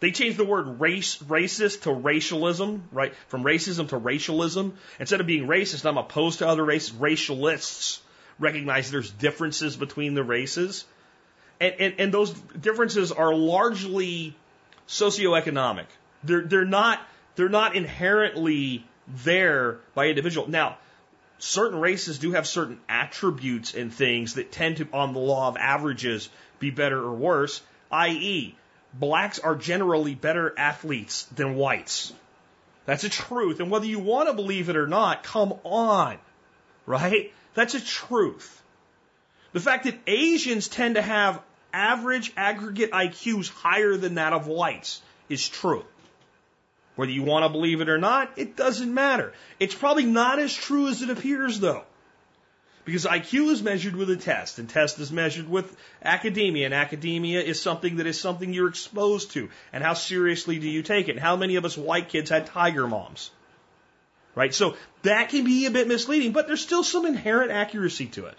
[0.01, 3.15] They changed the word race, racist to racialism, right?
[3.29, 4.79] From racism to racialism.
[4.99, 6.93] Instead of being racist, I'm opposed to other races.
[6.93, 8.01] Racialists
[8.39, 10.87] recognize there's differences between the races.
[11.61, 14.35] And, and, and those differences are largely
[14.89, 15.87] socioeconomic.
[16.25, 17.01] They're, they're not,
[17.37, 20.49] they're not inherently there by individual.
[20.49, 20.79] Now,
[21.39, 25.59] certain races do have certain attributes and things that tend to, on the law of
[25.59, 27.61] averages, be better or worse,
[27.91, 28.57] i.e.,
[28.95, 32.13] blacks are generally better athletes than whites.
[32.87, 33.61] That's a truth.
[33.61, 36.19] And whether you want to believe it or not, come on.
[36.87, 37.33] Right?
[37.55, 38.63] That's a truth.
[39.53, 45.03] The fact that Asians tend to have average aggregate IQs higher than that of whites
[45.29, 45.85] is true.
[46.97, 49.33] Whether you want to believe it or not, it doesn't matter.
[49.59, 51.85] It's probably not as true as it appears though.
[52.85, 57.41] Because IQ is measured with a test, and test is measured with academia, and academia
[57.41, 59.51] is something that is something you're exposed to.
[59.73, 61.13] And how seriously do you take it?
[61.13, 63.31] And how many of us white kids had tiger moms?
[64.35, 64.55] Right?
[64.55, 68.39] So that can be a bit misleading, but there's still some inherent accuracy to it.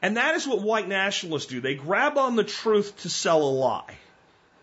[0.00, 1.60] And that is what white nationalists do.
[1.60, 3.96] They grab on the truth to sell a lie.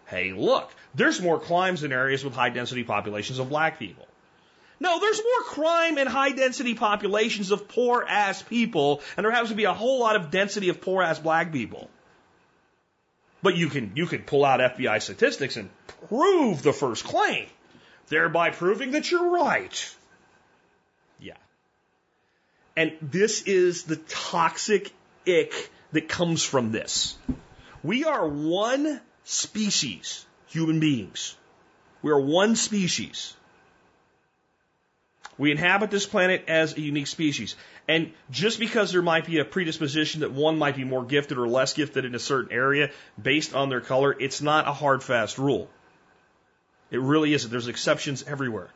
[0.08, 4.08] Hey, look, there's more crimes in areas with high density populations of black people.
[4.84, 9.52] No, there's more crime in high density populations of poor ass people, and there happens
[9.52, 11.90] to be a whole lot of density of poor ass black people.
[13.42, 15.70] But you can you can pull out FBI statistics and
[16.10, 17.46] prove the first claim,
[18.10, 19.96] thereby proving that you're right.
[21.18, 21.38] Yeah.
[22.76, 24.92] And this is the toxic
[25.26, 27.16] ick that comes from this.
[27.84, 31.38] We are one species, human beings.
[32.02, 33.34] We are one species.
[35.38, 37.56] We inhabit this planet as a unique species.
[37.88, 41.48] And just because there might be a predisposition that one might be more gifted or
[41.48, 42.92] less gifted in a certain area
[43.22, 45.70] based on their color, it's not a hard, fast rule.
[46.92, 47.50] It really isn't.
[47.50, 48.70] There's exceptions everywhere.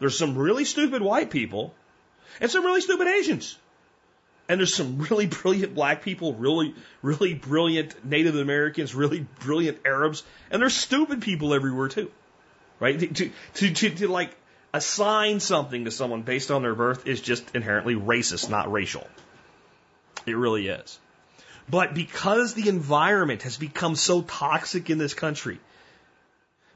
[0.00, 1.72] There's some really stupid white people
[2.40, 3.56] and some really stupid Asians.
[4.48, 10.24] And there's some really brilliant black people, really, really brilliant Native Americans, really brilliant Arabs,
[10.50, 12.10] and there's stupid people everywhere too.
[12.80, 12.98] Right?
[12.98, 13.30] To, to,
[13.72, 14.36] to, to like
[14.74, 19.06] assign something to someone based on their birth is just inherently racist, not racial.
[20.26, 20.98] It really is.
[21.70, 25.60] But because the environment has become so toxic in this country,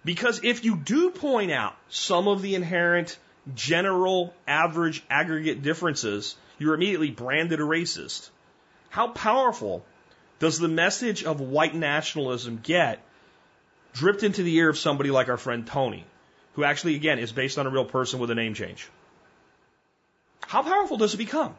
[0.04, 3.18] because if you do point out some of the inherent
[3.54, 8.30] general average aggregate differences, you're immediately branded a racist.
[8.90, 9.84] How powerful
[10.38, 13.02] does the message of white nationalism get
[13.92, 16.04] dripped into the ear of somebody like our friend Tony,
[16.54, 18.88] who actually, again, is based on a real person with a name change?
[20.46, 21.54] How powerful does it become?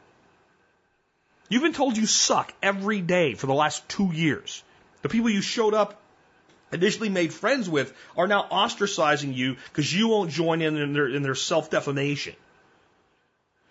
[1.49, 4.63] You've been told you suck every day for the last two years.
[5.02, 5.99] The people you showed up
[6.71, 11.08] initially made friends with are now ostracizing you because you won't join in in their,
[11.08, 12.36] in their self defamation.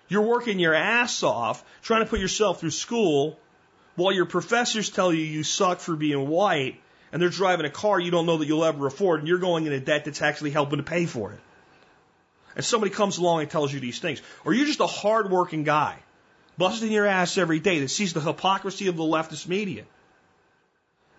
[0.09, 3.39] You're working your ass off trying to put yourself through school
[3.95, 6.81] while your professors tell you you suck for being white
[7.13, 9.67] and they're driving a car you don't know that you'll ever afford and you're going
[9.67, 11.41] into debt that's actually helping to pay for it.
[12.57, 14.21] And somebody comes along and tells you these things.
[14.45, 15.97] Or you're just a hardworking guy
[16.57, 19.85] busting your ass every day that sees the hypocrisy of the leftist media.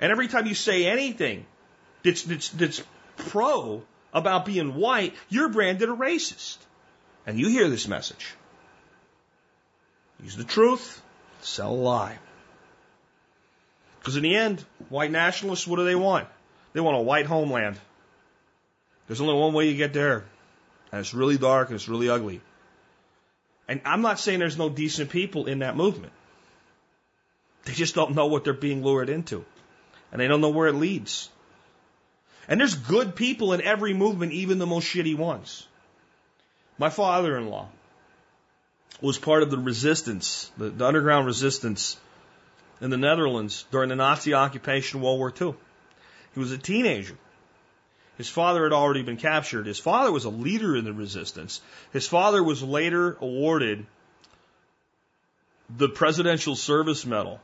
[0.01, 1.45] And every time you say anything
[2.03, 2.83] that's, that's, that's
[3.15, 6.57] pro about being white, you're branded a racist.
[7.25, 8.33] And you hear this message.
[10.23, 11.01] Use the truth,
[11.41, 12.17] sell a lie.
[13.99, 16.27] Because in the end, white nationalists, what do they want?
[16.73, 17.77] They want a white homeland.
[19.07, 20.25] There's only one way you get there.
[20.91, 22.41] And it's really dark and it's really ugly.
[23.67, 26.13] And I'm not saying there's no decent people in that movement.
[27.65, 29.45] They just don't know what they're being lured into.
[30.11, 31.29] And they don't know where it leads.
[32.47, 35.67] And there's good people in every movement, even the most shitty ones.
[36.79, 37.67] My father in law
[39.01, 41.97] was part of the resistance, the, the underground resistance
[42.81, 45.55] in the Netherlands during the Nazi occupation of World War II.
[46.33, 47.17] He was a teenager.
[48.17, 49.65] His father had already been captured.
[49.65, 51.61] His father was a leader in the resistance.
[51.93, 53.85] His father was later awarded
[55.69, 57.39] the Presidential Service Medal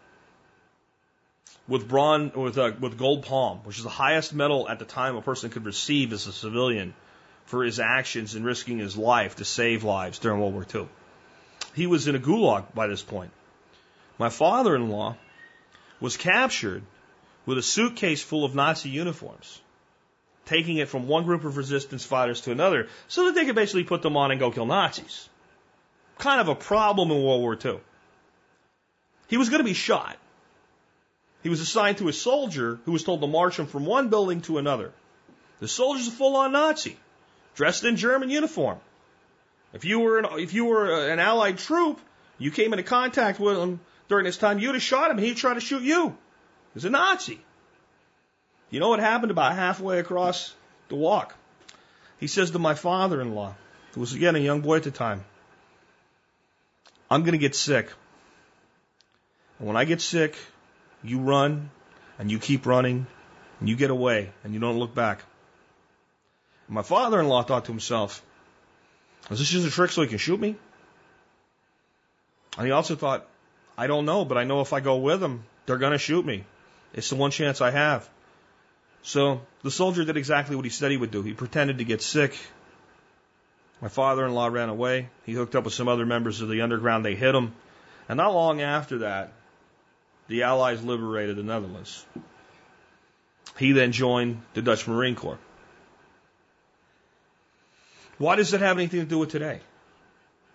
[1.67, 5.15] with bronze with uh, with gold palm, which is the highest medal at the time
[5.15, 6.93] a person could receive as a civilian
[7.45, 10.87] for his actions in risking his life to save lives during World War II.
[11.73, 13.31] He was in a gulag by this point.
[14.17, 15.15] My father-in-law
[16.05, 16.83] was captured
[17.47, 19.59] with a suitcase full of Nazi uniforms,
[20.45, 23.85] taking it from one group of resistance fighters to another so that they could basically
[23.85, 25.27] put them on and go kill Nazis.
[26.19, 27.79] Kind of a problem in World War II.
[29.29, 30.17] He was going to be shot.
[31.41, 34.41] He was assigned to a soldier who was told to march him from one building
[34.41, 34.91] to another.
[35.59, 36.99] The soldier's a full on Nazi,
[37.55, 38.77] dressed in German uniform.
[39.73, 41.99] If you were an, if you were uh, an Allied troop,
[42.37, 45.17] you came into contact with him during this time, you'd have shot him.
[45.17, 46.17] And he'd try to shoot you.
[46.73, 47.39] He's a Nazi.
[48.69, 50.53] You know what happened about halfway across
[50.89, 51.35] the walk?
[52.19, 53.55] He says to my father in law,
[53.93, 55.23] who was again a young boy at the time,
[57.09, 57.91] I'm going to get sick.
[59.59, 60.35] And when I get sick,
[61.03, 61.69] you run
[62.19, 63.07] and you keep running
[63.59, 65.23] and you get away and you don't look back.
[66.67, 68.23] And my father in law thought to himself,
[69.29, 70.55] is this just a trick so he can shoot me?
[72.57, 73.27] And he also thought,
[73.77, 76.25] I don't know, but I know if I go with them, they're going to shoot
[76.25, 76.45] me.
[76.93, 78.09] It's the one chance I have.
[79.03, 81.21] So the soldier did exactly what he said he would do.
[81.21, 82.37] He pretended to get sick.
[83.81, 85.09] My father in law ran away.
[85.25, 87.05] He hooked up with some other members of the underground.
[87.05, 87.53] They hit him.
[88.07, 89.33] And not long after that,
[90.27, 92.05] the Allies liberated the Netherlands.
[93.57, 95.39] He then joined the Dutch Marine Corps.
[98.17, 99.59] Why does that have anything to do with today?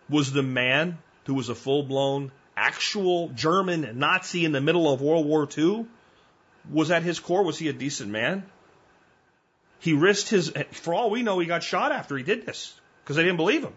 [0.09, 5.01] Was the man who was a full blown actual German Nazi in the middle of
[5.01, 5.87] World War II,
[6.70, 8.44] was at his core, was he a decent man?
[9.79, 13.16] He risked his, for all we know, he got shot after he did this because
[13.16, 13.73] they didn't believe him.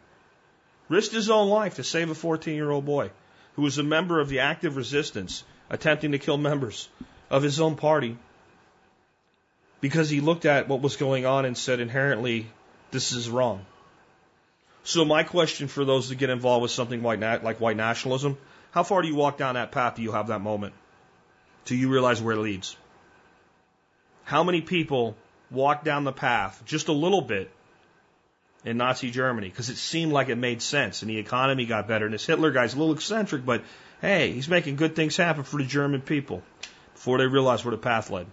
[0.89, 3.09] Risked his own life to save a 14 year old boy
[3.55, 6.89] who was a member of the active resistance attempting to kill members
[7.29, 8.17] of his own party
[9.79, 12.47] because he looked at what was going on and said inherently,
[12.91, 13.65] this is wrong.
[14.83, 18.37] So my question for those that get involved with something like, like white nationalism,
[18.73, 20.73] how far do you walk down that path Do you have that moment?
[21.65, 22.75] Till you realize where it leads.
[24.23, 25.15] How many people
[25.51, 27.51] walked down the path just a little bit
[28.65, 32.05] in Nazi Germany because it seemed like it made sense and the economy got better
[32.05, 33.63] and this Hitler guy's a little eccentric, but
[34.01, 36.41] hey, he's making good things happen for the German people
[36.95, 38.25] before they realize where the path led.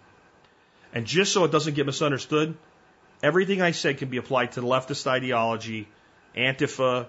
[0.94, 2.56] And just so it doesn't get misunderstood,
[3.22, 5.86] everything I said can be applied to the leftist ideology,
[6.34, 7.08] Antifa,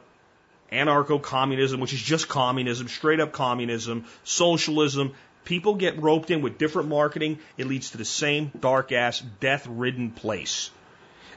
[0.71, 5.13] anarcho communism, which is just communism, straight up communism, socialism.
[5.43, 7.39] People get roped in with different marketing.
[7.57, 10.71] It leads to the same dark ass, death ridden place.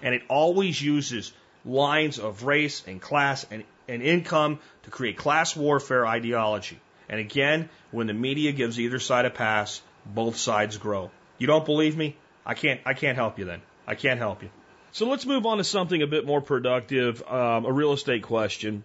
[0.02, 1.32] And it always uses
[1.64, 6.78] lines of race and class and, and income to create class warfare ideology.
[7.08, 11.10] And again, when the media gives either side a pass, both sides grow.
[11.38, 12.16] You don't believe me?
[12.46, 13.62] I can't, I can't help you then.
[13.86, 14.50] I can't help you.
[14.92, 18.84] So let's move on to something a bit more productive, um, a real estate question.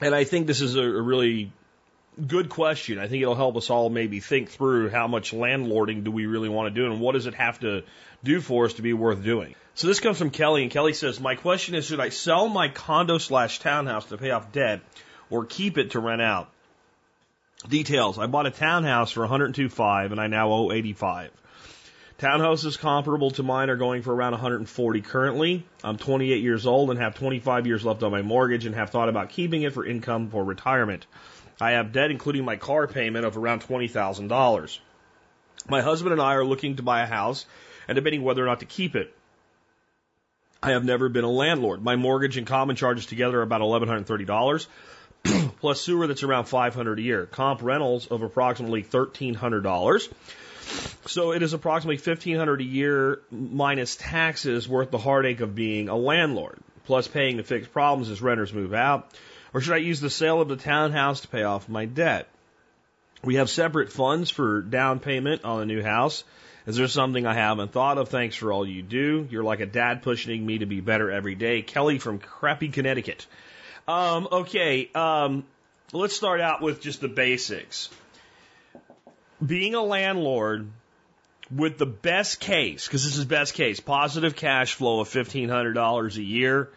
[0.00, 1.52] And I think this is a, a really
[2.26, 2.98] good question.
[2.98, 6.48] I think it'll help us all maybe think through how much landlording do we really
[6.48, 7.82] want to do and what does it have to
[8.22, 9.54] do for us to be worth doing.
[9.74, 12.68] So this comes from Kelly, and Kelly says, My question is should I sell my
[12.68, 14.80] condo slash townhouse to pay off debt
[15.30, 16.50] or keep it to rent out?
[17.68, 18.18] Details.
[18.18, 21.30] I bought a townhouse for 102.5 and I now owe 85.
[22.20, 25.64] Townhouses comparable to mine are going for around 140 currently.
[25.82, 29.08] I'm 28 years old and have 25 years left on my mortgage and have thought
[29.08, 31.06] about keeping it for income for retirement.
[31.62, 34.78] I have debt, including my car payment, of around $20,000.
[35.66, 37.46] My husband and I are looking to buy a house
[37.88, 39.16] and debating whether or not to keep it.
[40.62, 41.82] I have never been a landlord.
[41.82, 44.66] My mortgage and common charges together are about $1,130,
[45.58, 47.24] plus sewer that's around 500 a year.
[47.24, 50.12] Comp rentals of approximately $1,300.
[51.06, 55.88] So it is approximately fifteen hundred a year minus taxes worth the heartache of being
[55.88, 59.10] a landlord, plus paying to fix problems as renters move out.
[59.52, 62.28] Or should I use the sale of the townhouse to pay off my debt?
[63.24, 66.24] We have separate funds for down payment on a new house.
[66.66, 68.08] Is there something I haven't thought of?
[68.08, 69.26] Thanks for all you do.
[69.30, 71.62] You're like a dad pushing me to be better every day.
[71.62, 73.26] Kelly from crappy Connecticut.
[73.88, 75.44] Um, okay, um,
[75.92, 77.88] let's start out with just the basics
[79.44, 80.68] being a landlord
[81.54, 86.22] with the best case, because this is best case, positive cash flow of $1,500 a
[86.22, 86.70] year,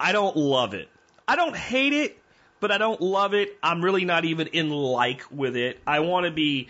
[0.00, 0.88] I don't love it.
[1.28, 2.18] I don't hate it,
[2.60, 3.56] but I don't love it.
[3.62, 5.80] I'm really not even in like with it.
[5.86, 6.68] I want to be,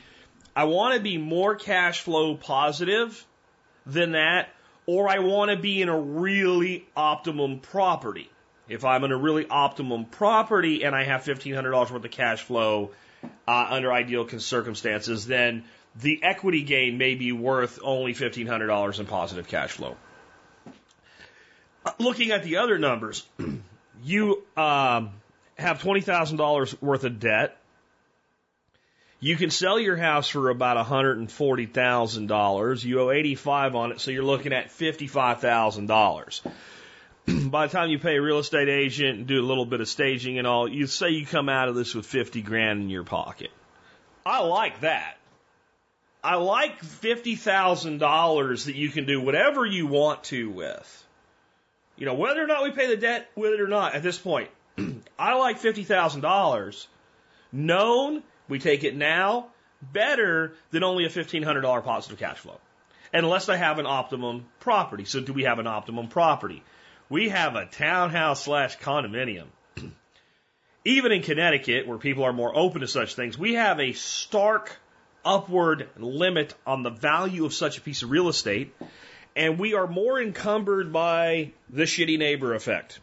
[0.55, 3.25] I want to be more cash flow positive
[3.87, 4.49] than that,
[4.87, 8.31] or I want to be in a really optimum property.
[8.69, 12.91] If I'm in a really optimum property and I have $1,500 worth of cash flow,
[13.47, 15.65] uh, under ideal circumstances, then
[16.01, 19.97] the equity gain may be worth only $1,500 in positive cash flow.
[21.85, 23.27] Uh, looking at the other numbers,
[24.05, 25.11] you um,
[25.57, 27.57] have $20,000 worth of debt.
[29.19, 32.85] You can sell your house for about $140,000.
[32.85, 36.53] You owe 85 on it, so you're looking at $55,000.
[37.51, 39.89] by the time you pay a real estate agent and do a little bit of
[39.89, 43.05] staging and all, you say you come out of this with 50 grand in your
[43.05, 43.51] pocket.
[44.25, 45.19] I like that.
[46.23, 51.07] I like $50,000 that you can do whatever you want to with.
[51.97, 54.19] You know, whether or not we pay the debt with it or not at this
[54.19, 54.51] point,
[55.19, 56.87] I like $50,000
[57.53, 58.23] known.
[58.49, 59.49] We take it now.
[59.93, 62.59] better than only a $1,500 positive cash flow.
[63.13, 65.05] Unless I have an optimum property.
[65.05, 66.63] So do we have an optimum property?
[67.09, 69.47] We have a townhouse slash condominium.
[70.85, 74.77] Even in Connecticut, where people are more open to such things, we have a stark
[75.25, 78.75] upward limit on the value of such a piece of real estate,
[79.37, 82.99] and we are more encumbered by the shitty neighbor effect.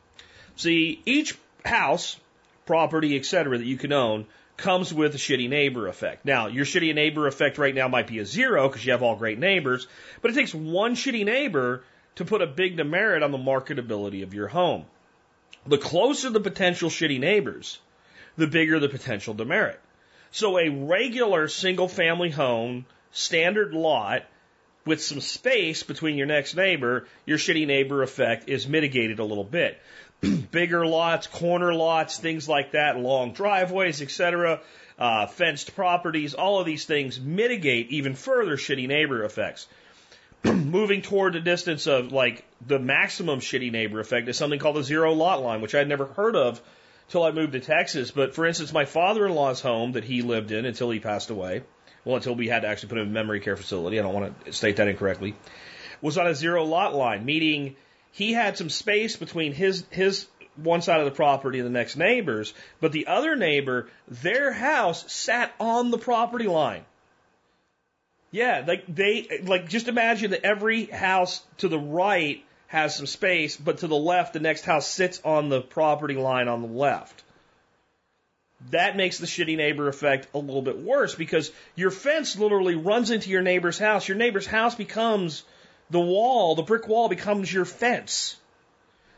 [0.56, 2.20] See, each house,
[2.66, 4.26] property, etc., that you can own
[4.58, 6.26] comes with a shitty neighbor effect.
[6.26, 9.16] Now, your shitty neighbor effect right now might be a zero because you have all
[9.16, 9.88] great neighbors,
[10.22, 11.84] but it takes one shitty neighbor
[12.16, 14.86] to put a big demerit on the marketability of your home.
[15.66, 17.80] The closer the potential shitty neighbors,
[18.38, 19.80] the bigger the potential demerit.
[20.32, 24.24] So a regular single family home, standard lot,
[24.86, 29.44] with some space between your next neighbor, your shitty neighbor effect is mitigated a little
[29.44, 29.80] bit.
[30.52, 34.60] Bigger lots, corner lots, things like that, long driveways, etc.,
[35.00, 39.68] uh, fenced properties, all of these things mitigate even further shitty neighbor effects.
[40.74, 44.84] moving toward the distance of like the maximum shitty neighbor effect is something called the
[44.84, 46.62] zero lot line, which I'd never heard of
[47.10, 48.12] till I moved to Texas.
[48.12, 51.64] But for instance, my father-in-law's home that he lived in until he passed away,
[52.04, 54.00] well, until we had to actually put him in a memory care facility.
[54.00, 55.36] I don't want to state that incorrectly.
[56.02, 57.78] Was on a zero lot line, meaning
[58.12, 61.96] he had some space between his his one side of the property and the next
[61.96, 66.84] neighbor's, but the other neighbor, their house sat on the property line.
[68.34, 73.56] Yeah, like they like just imagine that every house to the right has some space,
[73.56, 77.24] but to the left, the next house sits on the property line on the left.
[78.72, 83.12] That makes the shitty neighbor effect a little bit worse because your fence literally runs
[83.12, 84.08] into your neighbor's house.
[84.08, 85.44] Your neighbor's house becomes
[85.92, 88.36] the wall, the brick wall becomes your fence.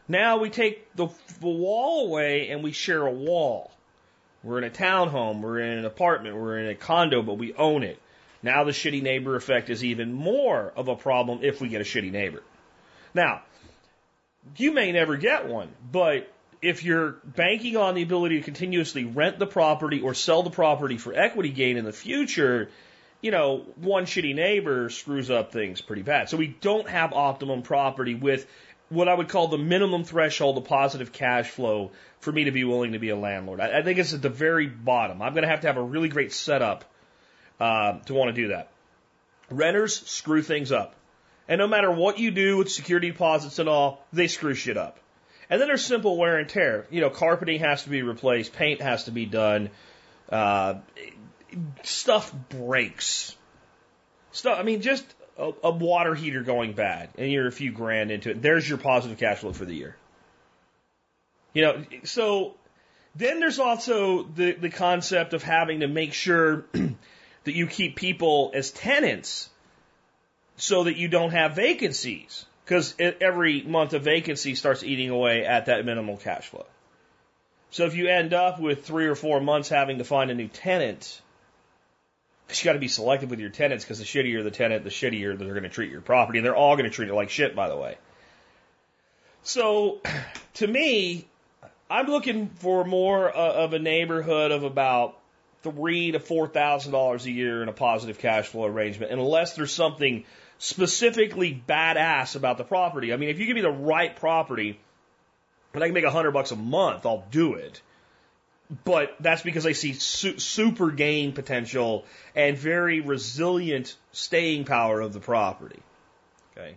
[0.10, 1.08] Now we take the,
[1.40, 3.72] the wall away and we share a wall.
[4.44, 7.84] We're in a townhome, we're in an apartment, we're in a condo, but we own
[7.84, 7.98] it.
[8.46, 11.84] Now the shitty neighbor effect is even more of a problem if we get a
[11.84, 12.44] shitty neighbor.
[13.16, 13.42] Now,
[14.56, 16.32] you may never get one, but
[16.62, 20.98] if you're banking on the ability to continuously rent the property or sell the property
[20.98, 22.70] for equity gain in the future,
[23.20, 26.30] you know, one shitty neighbor screws up things pretty bad.
[26.30, 28.46] So we don't have optimum property with
[28.90, 32.64] what I would call the minimum threshold of positive cash flow for me to be
[32.64, 33.60] willing to be a landlord.
[33.60, 35.24] I, think it's at the very bottom.
[35.24, 36.86] I'm going to have to have a really great setup
[37.60, 38.72] uh, to want to do that.
[39.50, 40.96] Renters screw things up.
[41.48, 45.00] And no matter what you do with security deposits and all, they screw shit up.
[45.50, 46.88] And then there's simple wear and tear.
[46.90, 49.70] You know, carpeting has to be replaced, paint has to be done,
[50.32, 50.76] uh,
[51.84, 53.36] stuff breaks.
[54.32, 55.06] Stuff, I mean, just
[55.38, 58.42] a, a water heater going bad and you're a few grand into it.
[58.42, 59.96] There's your positive cash flow for the year.
[61.54, 62.56] You know, so
[63.16, 66.66] then there's also the, the concept of having to make sure
[67.46, 69.50] that you keep people as tenants
[70.58, 72.46] so that you don't have vacancies.
[72.64, 76.66] Because every month of vacancy starts eating away at that minimal cash flow.
[77.70, 80.48] So if you end up with three or four months having to find a new
[80.48, 81.22] tenant,
[82.48, 84.90] because you got to be selective with your tenants, because the shittier the tenant, the
[84.90, 87.30] shittier they're going to treat your property, and they're all going to treat it like
[87.30, 87.98] shit, by the way.
[89.44, 90.02] So,
[90.56, 91.28] to me,
[91.88, 95.20] I'm looking for more uh, of a neighborhood of about
[95.72, 99.72] three to four thousand dollars a year in a positive cash flow arrangement, unless there's
[99.72, 100.26] something
[100.60, 103.12] specifically badass about the property.
[103.12, 104.80] I mean, if you give me the right property,
[105.74, 107.82] and I can make a hundred bucks a month, I'll do it.
[108.84, 112.06] But that's because I see su- super gain potential
[112.36, 115.82] and very resilient staying power of the property.
[116.58, 116.76] Okay.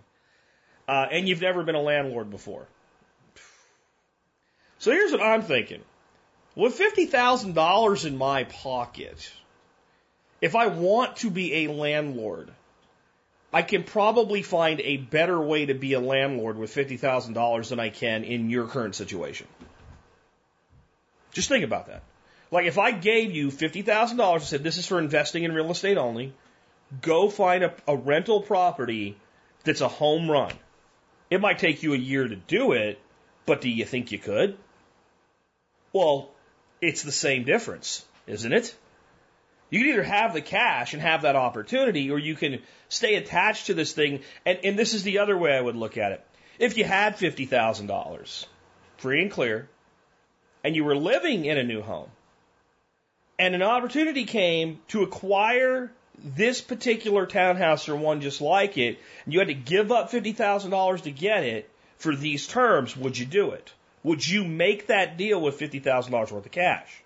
[0.86, 2.66] Uh, and you've never been a landlord before.
[4.78, 5.82] So here's what I'm thinking.
[6.54, 9.32] With $50,000 in my pocket,
[10.40, 12.50] if I want to be a landlord,
[13.52, 17.88] I can probably find a better way to be a landlord with $50,000 than I
[17.88, 19.46] can in your current situation.
[21.32, 22.02] Just think about that.
[22.50, 25.96] Like if I gave you $50,000 and said, this is for investing in real estate
[25.96, 26.32] only,
[27.00, 29.16] go find a, a rental property
[29.64, 30.52] that's a home run.
[31.30, 32.98] It might take you a year to do it,
[33.44, 34.56] but do you think you could?
[35.92, 36.30] Well,
[36.80, 38.74] it's the same difference, isn't it?
[39.70, 43.66] You can either have the cash and have that opportunity, or you can stay attached
[43.66, 44.20] to this thing.
[44.46, 46.24] And, and this is the other way I would look at it.
[46.58, 48.46] If you had $50,000,
[48.96, 49.68] free and clear,
[50.64, 52.08] and you were living in a new home,
[53.38, 55.92] and an opportunity came to acquire
[56.24, 61.02] this particular townhouse or one just like it, and you had to give up $50,000
[61.02, 63.72] to get it for these terms, would you do it?
[64.08, 67.02] Would you make that deal with $50,000 worth of cash?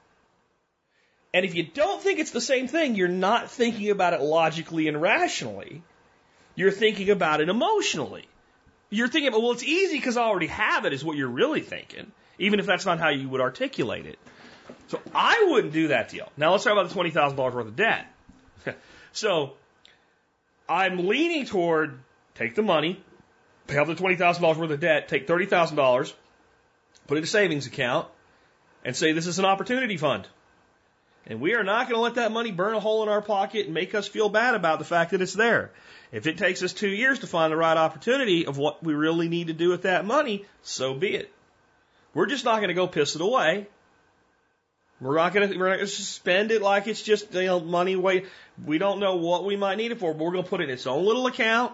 [1.35, 4.87] And if you don't think it's the same thing, you're not thinking about it logically
[4.87, 5.83] and rationally.
[6.55, 8.29] You're thinking about it emotionally.
[8.89, 12.13] You're thinking, well, it's easy because I already have it, is what you're really thinking,
[12.39, 14.21] even if that's not how you would articulate it.
[14.87, 16.31] So I wouldn't do that deal.
[16.37, 18.07] Now let's talk about the $20,000 worth of debt.
[19.13, 19.55] so
[20.69, 21.99] I'm leaning toward
[22.37, 23.03] take the money,
[23.67, 26.13] pay off the $20,000 worth of debt, take $30,000,
[27.07, 28.09] put it in a savings account,
[28.85, 30.27] and say this is an opportunity fund.
[31.27, 33.67] And we are not going to let that money burn a hole in our pocket
[33.67, 35.71] and make us feel bad about the fact that it's there.
[36.11, 39.29] If it takes us two years to find the right opportunity of what we really
[39.29, 41.33] need to do with that money, so be it.
[42.13, 43.69] We're just not going to go piss it away.
[45.01, 47.61] We're not going to, we're not going to spend it like it's just, you know,
[47.61, 47.97] money.
[47.97, 50.65] We don't know what we might need it for, but we're going to put it
[50.65, 51.73] in its own little account.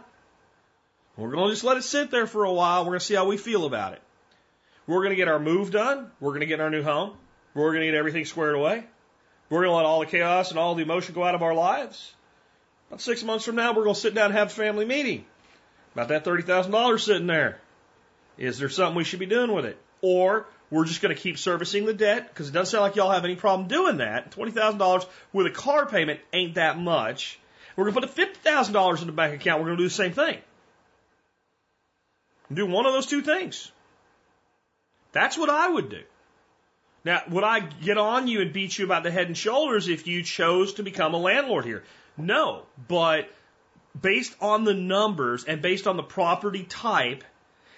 [1.16, 2.82] We're going to just let it sit there for a while.
[2.84, 4.02] We're going to see how we feel about it.
[4.88, 6.10] We're going to get our move done.
[6.18, 7.12] We're going to get our new home.
[7.54, 8.84] We're going to get everything squared away.
[9.50, 11.54] We're going to let all the chaos and all the emotion go out of our
[11.54, 12.14] lives.
[12.88, 15.26] About six months from now, we're going to sit down and have a family meeting
[15.94, 17.60] about that $30,000 sitting there.
[18.38, 19.78] Is there something we should be doing with it?
[20.00, 23.10] Or we're just going to keep servicing the debt because it doesn't sound like y'all
[23.10, 24.30] have any problem doing that.
[24.30, 27.38] $20,000 with a car payment ain't that much.
[27.76, 29.60] We're going to put the $50,000 in the bank account.
[29.60, 30.38] We're going to do the same thing.
[32.50, 33.70] Do one of those two things.
[35.12, 36.02] That's what I would do.
[37.04, 40.06] Now, would I get on you and beat you about the head and shoulders if
[40.06, 41.84] you chose to become a landlord here?
[42.16, 43.30] No, but
[43.98, 47.24] based on the numbers and based on the property type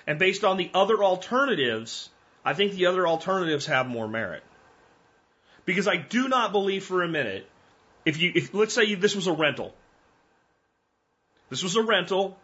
[0.07, 2.09] and based on the other alternatives,
[2.45, 4.43] I think the other alternatives have more merit.
[5.64, 7.47] Because I do not believe for a minute,
[8.05, 9.74] if you, if, let's say you, this was a rental.
[11.51, 12.39] This was a rental,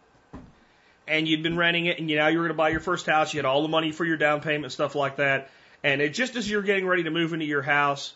[1.07, 3.05] and you'd been renting it, and you, now you were going to buy your first
[3.05, 5.49] house, you had all the money for your down payment, stuff like that,
[5.83, 8.13] and it, just as you're getting ready to move into your house,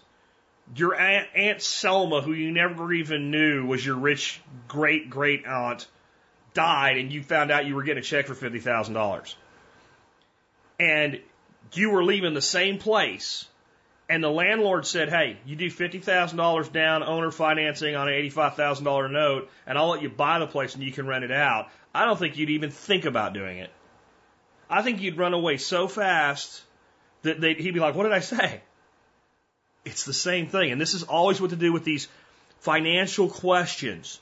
[0.75, 5.87] your aunt, aunt Selma, who you never even knew was your rich great great aunt,
[6.53, 9.35] died, and you found out you were getting a check for fifty thousand dollars,
[10.79, 11.19] and
[11.73, 13.47] you were leaving the same place,
[14.09, 18.13] and the landlord said, "Hey, you do fifty thousand dollars down owner financing on an
[18.13, 21.23] eighty-five thousand dollar note, and I'll let you buy the place and you can rent
[21.23, 23.69] it out." I don't think you'd even think about doing it.
[24.69, 26.63] I think you'd run away so fast
[27.23, 28.61] that he'd be like, "What did I say?"
[29.83, 30.71] It's the same thing.
[30.71, 32.07] And this is always what to do with these
[32.59, 34.19] financial questions.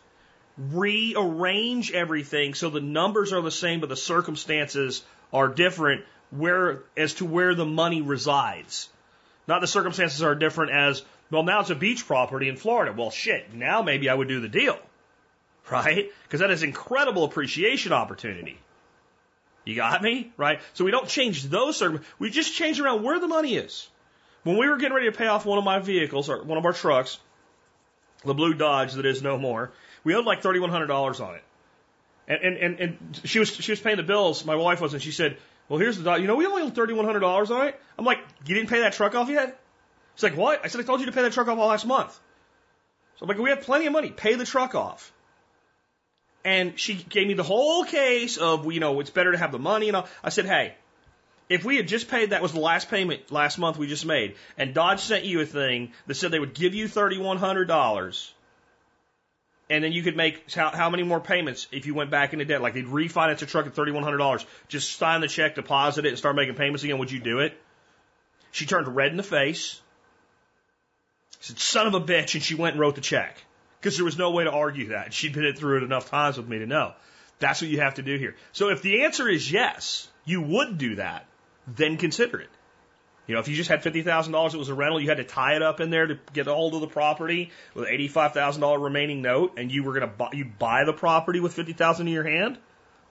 [0.57, 7.15] Rearrange everything so the numbers are the same, but the circumstances are different where, as
[7.15, 8.89] to where the money resides.
[9.47, 12.93] Not the circumstances are different as, well, now it's a beach property in Florida.
[12.95, 14.79] Well, shit, now maybe I would do the deal.
[15.71, 16.11] Right?
[16.23, 18.59] Because that is incredible appreciation opportunity.
[19.65, 20.31] You got me?
[20.35, 20.61] Right?
[20.73, 22.13] So we don't change those circumstances.
[22.17, 23.87] We just change around where the money is.
[24.43, 26.65] When we were getting ready to pay off one of my vehicles, or one of
[26.65, 27.19] our trucks,
[28.23, 29.71] the blue Dodge that is no more,
[30.03, 31.43] we owed like thirty one hundred dollars on it.
[32.27, 34.45] And, and and and she was she was paying the bills.
[34.45, 35.37] My wife was, and she said,
[35.67, 36.21] "Well, here's the Dodge.
[36.21, 38.69] You know, we only owe thirty one hundred dollars on it." I'm like, "You didn't
[38.69, 39.59] pay that truck off yet?"
[40.15, 41.85] She's like, "What?" I said, "I told you to pay that truck off all last
[41.85, 42.11] month."
[43.17, 44.09] So I'm like, "We have plenty of money.
[44.09, 45.11] Pay the truck off."
[46.45, 49.59] And she gave me the whole case of, you know, it's better to have the
[49.59, 50.07] money and all.
[50.23, 50.73] I said, "Hey,
[51.49, 54.35] if we had just paid, that was the last payment last month we just made,
[54.57, 58.31] and Dodge sent you a thing that said they would give you $3,100,
[59.69, 62.45] and then you could make how, how many more payments if you went back into
[62.45, 62.61] debt?
[62.61, 66.35] Like they'd refinance a truck at $3,100, just sign the check, deposit it, and start
[66.35, 66.99] making payments again.
[66.99, 67.59] Would you do it?
[68.51, 69.81] She turned red in the face,
[71.39, 73.43] said, son of a bitch, and she went and wrote the check.
[73.79, 75.13] Because there was no way to argue that.
[75.13, 76.93] She'd been through it enough times with me to know.
[77.39, 78.35] That's what you have to do here.
[78.51, 81.25] So if the answer is yes, you would do that
[81.75, 82.49] then consider it.
[83.27, 85.17] You know, if you just had fifty thousand dollars, it was a rental, you had
[85.17, 88.33] to tie it up in there to get a hold of the property with eighty-five
[88.33, 91.53] thousand dollar remaining note, and you were going to buy, you buy the property with
[91.53, 92.57] fifty thousand in your hand.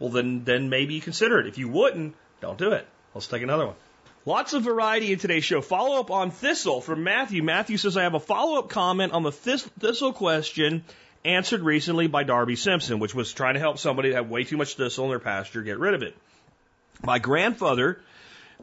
[0.01, 1.47] Well, then, then maybe you consider it.
[1.47, 2.87] If you wouldn't, don't do it.
[3.15, 3.75] Let's take another one.
[4.29, 5.63] Lots of variety in today's show.
[5.63, 7.43] Follow up on Thistle from Matthew.
[7.43, 10.85] Matthew says, I have a follow up comment on the Thistle question
[11.25, 14.59] answered recently by Darby Simpson, which was trying to help somebody that had way too
[14.59, 16.15] much thistle in their pasture get rid of it.
[17.03, 18.03] My grandfather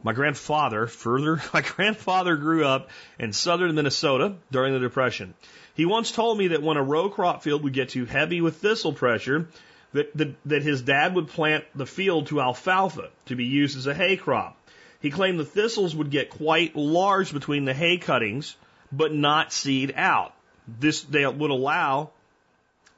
[0.04, 2.88] my grandfather, further, my grandfather grew up
[3.18, 5.34] in southern Minnesota during the Depression.
[5.74, 8.58] He once told me that when a row crop field would get too heavy with
[8.58, 9.48] thistle pressure,
[9.94, 13.88] that, that, that his dad would plant the field to alfalfa to be used as
[13.88, 14.56] a hay crop.
[15.00, 18.56] He claimed the thistles would get quite large between the hay cuttings,
[18.90, 20.34] but not seed out.
[20.66, 22.10] This they would allow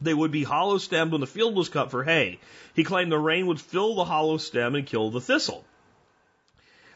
[0.01, 2.39] they would be hollow stemmed when the field was cut for hay.
[2.75, 5.65] He claimed the rain would fill the hollow stem and kill the thistle.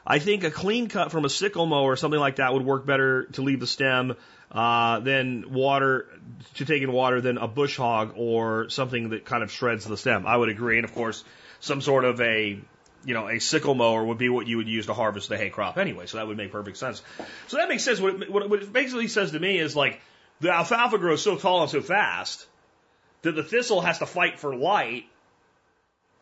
[0.07, 2.85] I think a clean cut from a sickle mower or something like that would work
[2.85, 4.17] better to leave the stem
[4.51, 6.09] uh, than water
[6.55, 9.97] to take in water than a bush hog or something that kind of shreds the
[9.97, 10.27] stem.
[10.27, 11.25] I would agree, and of course,
[11.61, 12.59] some sort of a
[13.05, 15.51] you know a sickle mower would be what you would use to harvest the hay
[15.51, 17.03] crop anyway, so that would make perfect sense.
[17.49, 18.01] So that makes sense.
[18.01, 20.01] What it, what it basically says to me is like
[20.41, 22.47] the alfalfa grows so tall and so fast
[23.23, 25.05] that the thistle has to fight for light,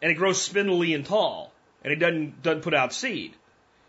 [0.03, 1.53] and it grows spindly and tall,
[1.83, 3.35] and it doesn't doesn't put out seed.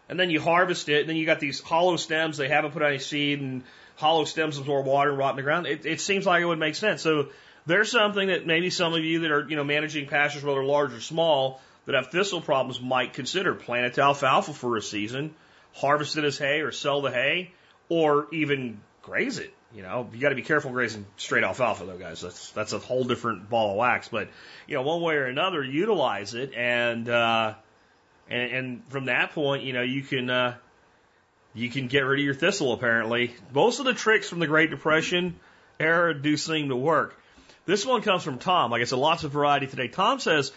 [0.09, 2.37] And then you harvest it, and then you got these hollow stems.
[2.37, 3.63] They haven't put out any seed, and
[3.95, 5.67] hollow stems absorb water and rot in the ground.
[5.67, 7.01] It, it seems like it would make sense.
[7.01, 7.29] So
[7.65, 10.93] there's something that maybe some of you that are you know managing pastures, whether large
[10.93, 13.53] or small, that have thistle problems might consider.
[13.53, 15.33] Plant alfalfa for a season,
[15.73, 17.53] harvest it as hay, or sell the hay,
[17.89, 19.53] or even graze it.
[19.73, 22.21] You know, you got to be careful grazing straight alfalfa, though, guys.
[22.21, 24.09] That's that's a whole different ball of wax.
[24.09, 24.27] But
[24.67, 27.53] you know, one way or another, utilize it, and uh,
[28.29, 30.55] and, and from that point, you know, you can uh,
[31.53, 32.73] you can get rid of your thistle.
[32.73, 35.39] Apparently, most of the tricks from the Great Depression
[35.79, 37.17] era do seem to work.
[37.65, 38.71] This one comes from Tom.
[38.71, 39.87] Like I said, lots of variety today.
[39.87, 40.51] Tom says,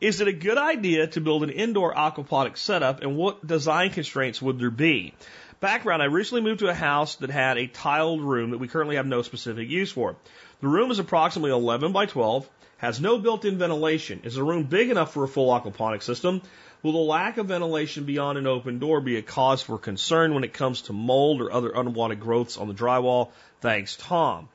[0.00, 4.42] "Is it a good idea to build an indoor aquaponic setup, and what design constraints
[4.42, 5.14] would there be?"
[5.58, 8.96] Background, I recently moved to a house that had a tiled room that we currently
[8.96, 10.16] have no specific use for.
[10.60, 14.20] The room is approximately 11 by 12, has no built-in ventilation.
[14.24, 16.42] Is the room big enough for a full aquaponic system?
[16.82, 20.44] Will the lack of ventilation beyond an open door be a cause for concern when
[20.44, 23.30] it comes to mold or other unwanted growths on the drywall?
[23.60, 24.48] Thanks, Tom.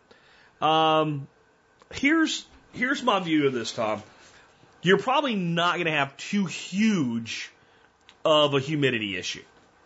[0.61, 1.27] Um,
[1.91, 4.03] here's here's my view of this, Tom.
[4.81, 7.51] You're probably not going to have too huge
[8.25, 9.43] of a humidity issue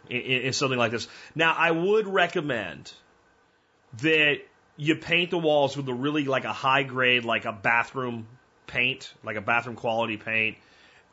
[0.10, 1.08] in, in something like this.
[1.34, 2.92] Now, I would recommend
[4.02, 4.40] that
[4.78, 8.28] you paint the walls with a really like a high grade, like a bathroom
[8.68, 10.58] paint, like a bathroom quality paint.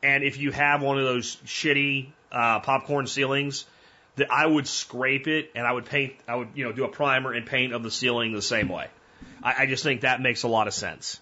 [0.02, 3.66] And if you have one of those shitty uh, popcorn ceilings,
[4.16, 6.88] that I would scrape it and I would paint, I would you know do a
[6.88, 8.88] primer and paint of the ceiling the same way.
[9.42, 11.20] I, I just think that makes a lot of sense.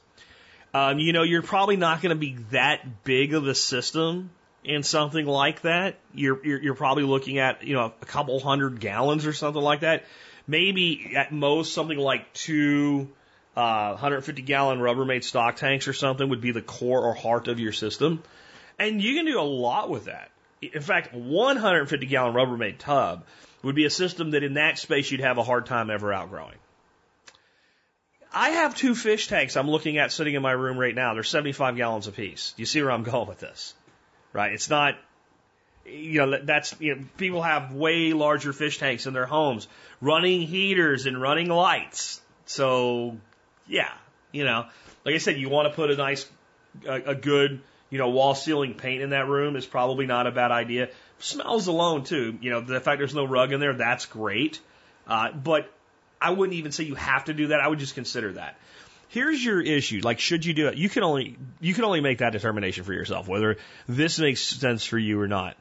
[0.73, 4.31] Um, you know, you're probably not going to be that big of a system
[4.65, 8.81] in something like that, you're, you're, you're probably looking at, you know, a couple hundred
[8.81, 10.05] gallons or something like that.
[10.47, 13.09] Maybe at most something like two,
[13.57, 17.59] uh, 150 gallon Rubbermaid stock tanks or something would be the core or heart of
[17.59, 18.23] your system.
[18.79, 20.31] And you can do a lot with that.
[20.61, 23.25] In fact, 150 gallon Rubbermaid tub
[23.63, 26.57] would be a system that in that space you'd have a hard time ever outgrowing.
[28.41, 31.13] I have two fish tanks I'm looking at sitting in my room right now.
[31.15, 32.55] They're 75 gallons apiece.
[32.57, 33.75] You see where I'm going with this?
[34.33, 34.53] right?
[34.53, 34.97] It's not,
[35.85, 39.67] you know, that's, you know, people have way larger fish tanks in their homes,
[40.01, 42.21] running heaters and running lights.
[42.47, 43.17] So,
[43.67, 43.93] yeah,
[44.33, 44.67] you know,
[45.05, 46.27] like I said, you want to put a nice,
[46.87, 47.61] a, a good,
[47.91, 50.91] you know, wall ceiling paint in that room is probably not a bad idea.
[51.19, 52.39] Smells alone too.
[52.41, 54.61] You know, the fact there's no rug in there, that's great.
[55.07, 55.73] Uh, but
[56.21, 57.61] I wouldn't even say you have to do that.
[57.61, 58.57] I would just consider that
[59.11, 60.01] here's your issue.
[60.03, 60.77] Like, should you do it?
[60.77, 64.85] You can only you can only make that determination for yourself whether this makes sense
[64.85, 65.57] for you or not.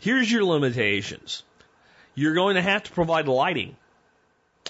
[0.00, 1.42] Here's your limitations.
[2.14, 3.76] You're going to have to provide lighting,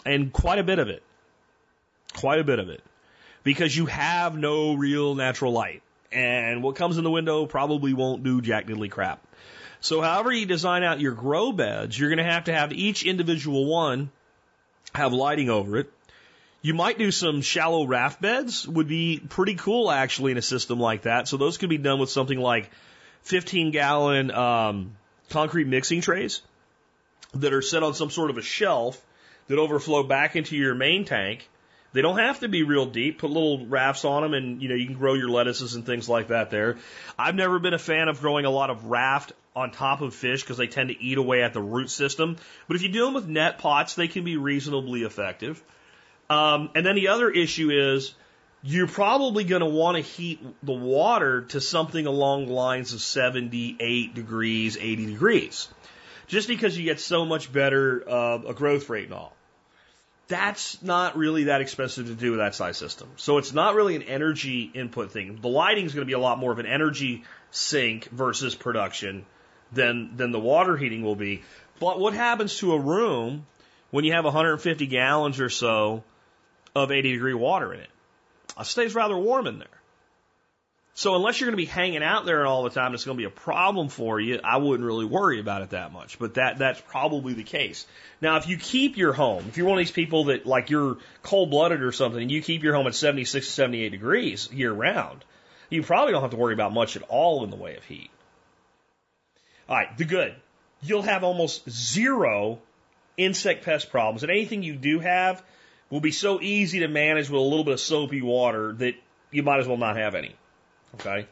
[0.05, 1.03] and quite a bit of it,
[2.15, 2.83] quite a bit of it,
[3.43, 8.25] because you have no real natural light, and what comes in the window probably won't
[8.25, 9.23] do jack diddly crap.
[9.81, 13.05] So, however you design out your grow beds, you're going to have to have each
[13.05, 14.11] individual one
[14.95, 15.91] have lighting over it
[16.65, 20.81] you might do some shallow raft beds, would be pretty cool actually in a system
[20.81, 21.29] like that.
[21.29, 22.71] So those could be done with something like
[23.25, 24.97] 15 gallon um,
[25.29, 26.41] concrete mixing trays
[27.35, 28.99] that are set on some sort of a shelf
[29.49, 31.47] that overflow back into your main tank.
[31.93, 33.19] They don't have to be real deep.
[33.19, 36.09] Put little rafts on them, and you know you can grow your lettuces and things
[36.09, 36.79] like that there.
[37.19, 40.43] I've never been a fan of growing a lot of raft on top of fish
[40.43, 42.37] because they tend to eat away at the root system.
[42.67, 45.63] But if you do them with net pots, they can be reasonably effective.
[46.29, 48.15] Um, and then the other issue is
[48.63, 53.01] you're probably going to want to heat the water to something along the lines of
[53.01, 55.69] 78 degrees, 80 degrees,
[56.27, 59.37] just because you get so much better uh, a growth rate and all.
[60.27, 63.11] That's not really that expensive to do with that size system.
[63.17, 65.39] So it's not really an energy input thing.
[65.43, 69.27] The lighting is going to be a lot more of an energy sink versus production
[69.75, 71.43] than than the water heating will be.
[71.81, 73.47] But what happens to a room
[73.91, 76.03] when you have 150 gallons or so
[76.75, 77.91] of 80 degree water in it.
[78.59, 79.69] It stays rather warm in there.
[80.97, 83.21] So unless you're going to be hanging out there all the time, it's going to
[83.21, 84.41] be a problem for you.
[84.43, 87.87] I wouldn't really worry about it that much, but that that's probably the case.
[88.21, 90.99] Now, if you keep your home, if you're one of these people that like you're
[91.23, 95.25] cold blooded or something, and you keep your home at 76 78 degrees year round,
[95.69, 98.11] you probably don't have to worry about much at all in the way of heat.
[99.69, 100.35] All right, the good.
[100.83, 102.59] you'll have almost zero
[103.17, 104.23] insect pest problems.
[104.23, 105.43] And anything you do have
[105.91, 108.95] will be so easy to manage with a little bit of soapy water that
[109.31, 110.35] you might as well not have any.
[110.95, 111.27] Okay.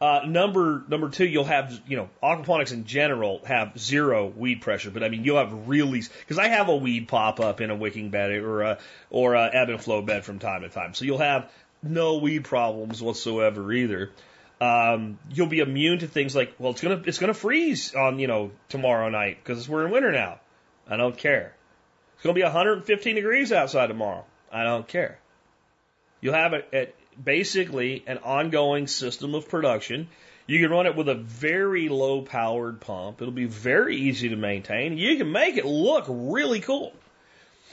[0.00, 4.90] Uh, number number two, you'll have you know aquaponics in general have zero weed pressure,
[4.90, 7.76] but I mean you'll have really because I have a weed pop up in a
[7.76, 8.78] wicking bed or a
[9.10, 11.48] or a ebb and flow bed from time to time, so you'll have
[11.84, 14.10] no weed problems whatsoever either.
[14.62, 18.28] Um, you'll be immune to things like well it's gonna it's gonna freeze on you
[18.28, 20.38] know tomorrow night because we're in winter now.
[20.88, 21.52] I don't care.
[22.14, 24.24] It's gonna be 115 degrees outside tomorrow.
[24.52, 25.18] I don't care.
[26.20, 30.06] You'll have it basically an ongoing system of production.
[30.46, 33.20] You can run it with a very low powered pump.
[33.20, 34.96] It'll be very easy to maintain.
[34.96, 36.92] You can make it look really cool.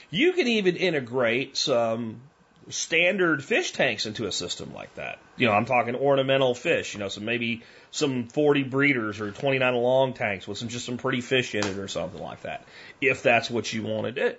[0.10, 2.22] You can even integrate some
[2.70, 5.20] standard fish tanks into a system like that.
[5.38, 9.76] You know, I'm talking ornamental fish, you know, so maybe some 40 breeders or 29
[9.76, 12.66] long tanks with some just some pretty fish in it or something like that.
[13.02, 14.36] If that's what you want to do.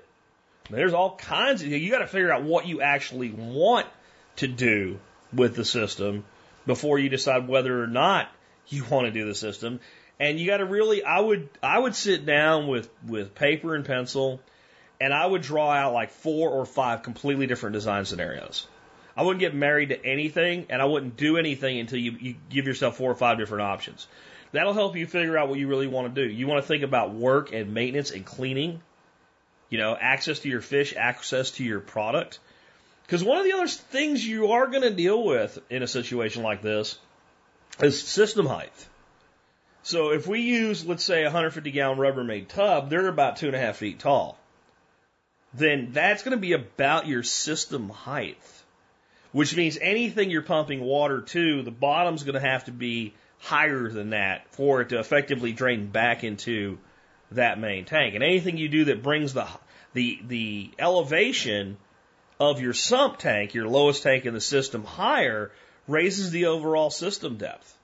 [0.71, 3.87] There's all kinds of, you got to figure out what you actually want
[4.37, 5.01] to do
[5.33, 6.25] with the system
[6.67, 8.29] before you decide whether or not
[8.69, 9.81] you want to do the system.
[10.21, 13.85] And you got to really, I would, I would sit down with, with paper and
[13.85, 14.41] pencil
[15.01, 18.67] and I would draw out like four or five completely different design scenarios.
[19.17, 22.67] I wouldn't get married to anything and I wouldn't do anything until you, you give
[22.67, 24.07] yourself four or five different options.
[24.53, 26.29] That'll help you figure out what you really want to do.
[26.29, 28.81] You want to think about work and maintenance and cleaning,
[29.69, 32.39] you know, access to your fish, access to your product.
[33.05, 36.43] Because one of the other things you are going to deal with in a situation
[36.43, 36.99] like this
[37.81, 38.73] is system height.
[39.83, 43.57] So if we use, let's say, a 150 gallon Rubbermaid tub, they're about two and
[43.57, 44.39] a half feet tall.
[45.53, 48.39] Then that's going to be about your system height,
[49.33, 53.89] which means anything you're pumping water to, the bottom's going to have to be higher
[53.89, 56.79] than that for it to effectively drain back into
[57.33, 58.15] that main tank.
[58.15, 59.47] And anything you do that brings the
[59.93, 61.79] the the elevation
[62.39, 65.51] of your sump tank, your lowest tank in the system, higher
[65.87, 67.77] raises the overall system depth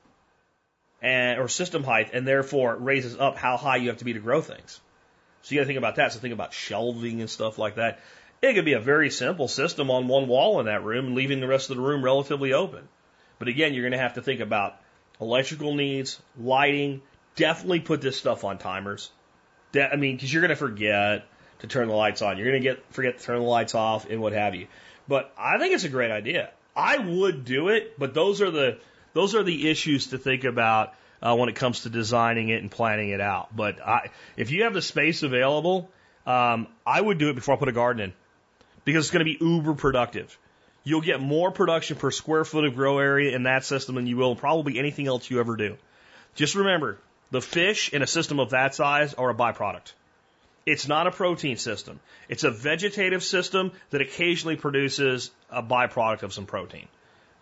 [1.02, 4.20] and or system height, and therefore raises up how high you have to be to
[4.20, 4.80] grow things.
[5.46, 6.12] So you got to think about that.
[6.12, 8.00] So think about shelving and stuff like that.
[8.42, 11.46] It could be a very simple system on one wall in that room leaving the
[11.46, 12.88] rest of the room relatively open.
[13.38, 14.74] But again, you're going to have to think about
[15.20, 17.00] electrical needs, lighting.
[17.36, 19.12] Definitely put this stuff on timers.
[19.70, 21.28] De- I mean, because you're going to forget
[21.60, 22.38] to turn the lights on.
[22.38, 24.66] You're going to get forget to turn the lights off and what have you.
[25.06, 26.50] But I think it's a great idea.
[26.74, 28.78] I would do it, but those are the
[29.14, 32.70] those are the issues to think about uh, when it comes to designing it and
[32.70, 33.54] planning it out.
[33.54, 35.90] But I, if you have the space available,
[36.26, 38.12] um, I would do it before I put a garden in
[38.84, 40.38] because it's going to be uber productive.
[40.84, 44.16] You'll get more production per square foot of grow area in that system than you
[44.16, 45.76] will probably anything else you ever do.
[46.36, 46.98] Just remember,
[47.30, 49.92] the fish in a system of that size are a byproduct.
[50.64, 52.00] It's not a protein system.
[52.28, 56.88] It's a vegetative system that occasionally produces a byproduct of some protein.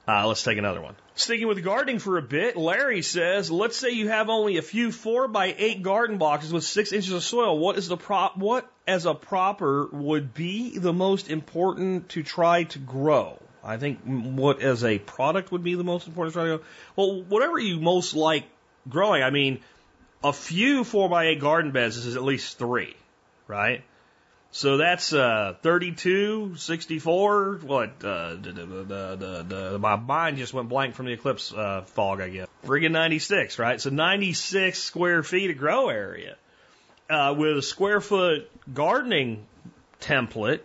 [0.06, 0.94] Uh, let's take another one.
[1.14, 4.92] Sticking with gardening for a bit, Larry says, let's say you have only a few
[4.92, 7.58] four by eight garden boxes with six inches of soil.
[7.58, 12.64] What is the prop, what as a proper would be the most important to try
[12.64, 13.38] to grow?
[13.62, 16.66] I think what as a product would be the most important to try to grow.
[16.96, 18.44] Well, whatever you most like
[18.88, 19.22] growing.
[19.22, 19.60] I mean,
[20.22, 22.94] a few four by eight garden beds is at least three
[23.46, 23.82] right?
[24.56, 27.58] So that's uh, 32, 64.
[27.64, 27.88] What?
[28.04, 32.28] Uh, the, the, the, my mind just went blank from the eclipse uh, fog, I
[32.28, 32.46] guess.
[32.64, 33.80] Friggin' 96, right?
[33.80, 36.36] So 96 square feet of grow area
[37.10, 39.44] uh, with a square foot gardening
[40.00, 40.60] template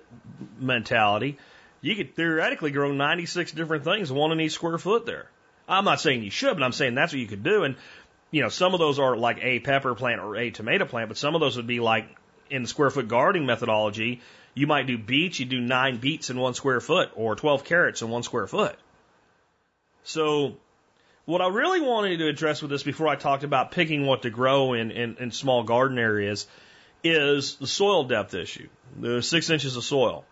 [0.59, 1.39] mentality.
[1.81, 5.31] You could theoretically grow 96 different things, one in each square foot there.
[5.67, 7.63] I'm not saying you should, but I'm saying that's what you could do.
[7.63, 7.75] And,
[8.29, 11.17] you know, some of those are like a pepper plant or a tomato plant, but
[11.17, 12.07] some of those would be like
[12.49, 14.21] in the square foot gardening methodology,
[14.53, 18.01] you might do beets, you do nine beets in one square foot or 12 carrots
[18.01, 18.77] in one square foot.
[20.03, 20.57] So
[21.25, 24.29] what I really wanted to address with this before I talked about picking what to
[24.29, 26.47] grow in, in, in small garden areas
[27.03, 28.67] is the soil depth issue.
[28.99, 30.25] The six inches of soil.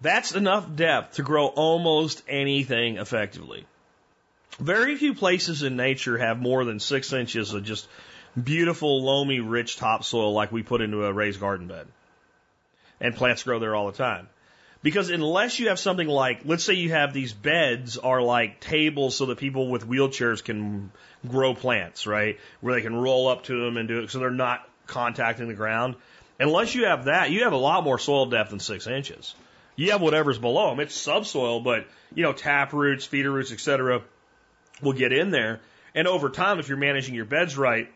[0.00, 3.66] That's enough depth to grow almost anything effectively.
[4.58, 7.88] Very few places in nature have more than six inches of just
[8.42, 11.86] beautiful, loamy, rich topsoil like we put into a raised garden bed.
[13.00, 14.28] And plants grow there all the time.
[14.82, 19.16] Because unless you have something like, let's say you have these beds are like tables
[19.16, 20.92] so that people with wheelchairs can
[21.26, 22.38] grow plants, right?
[22.60, 25.54] Where they can roll up to them and do it so they're not contacting the
[25.54, 25.96] ground.
[26.38, 29.34] Unless you have that, you have a lot more soil depth than six inches.
[29.74, 30.80] You have whatever's below them.
[30.80, 34.02] It's subsoil, but you know, tap roots, feeder roots, etc.,
[34.82, 35.60] will get in there.
[35.94, 37.90] And over time, if you're managing your beds right,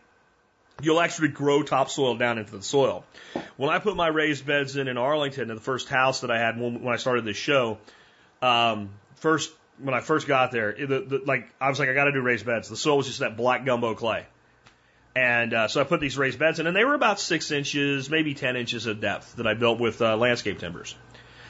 [0.82, 3.04] you'll actually grow topsoil down into the soil.
[3.56, 6.38] When I put my raised beds in in Arlington, in the first house that I
[6.38, 7.78] had when, when I started this show,
[8.42, 12.04] um, first when I first got there, the, the, like I was like, I got
[12.04, 12.68] to do raised beds.
[12.68, 14.26] The soil was just that black gumbo clay,
[15.14, 18.10] and uh, so I put these raised beds in, and they were about six inches,
[18.10, 20.94] maybe ten inches of depth that I built with uh, landscape timbers.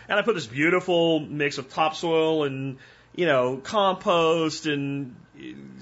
[0.09, 2.78] And I put this beautiful mix of topsoil and
[3.15, 5.15] you know compost and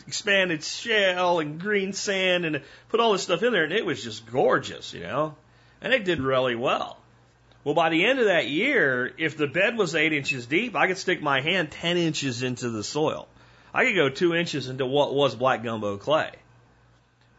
[0.06, 4.02] expanded shale and green sand and put all this stuff in there, and it was
[4.02, 5.34] just gorgeous, you know.
[5.80, 6.98] And it did really well.
[7.64, 10.86] Well, by the end of that year, if the bed was eight inches deep, I
[10.86, 13.28] could stick my hand 10 inches into the soil.
[13.74, 16.30] I could go two inches into what was black gumbo clay.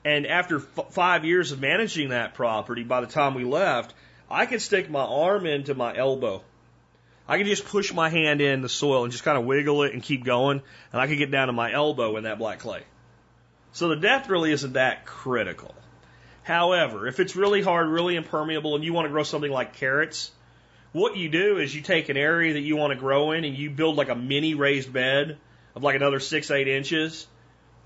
[0.05, 3.93] And after five years of managing that property, by the time we left,
[4.29, 6.43] I could stick my arm into my elbow.
[7.29, 9.93] I could just push my hand in the soil and just kind of wiggle it
[9.93, 12.81] and keep going, and I could get down to my elbow in that black clay.
[13.71, 15.75] So the depth really isn't that critical.
[16.41, 20.31] However, if it's really hard, really impermeable, and you want to grow something like carrots,
[20.91, 23.55] what you do is you take an area that you want to grow in and
[23.55, 25.37] you build like a mini raised bed
[25.75, 27.27] of like another six, eight inches.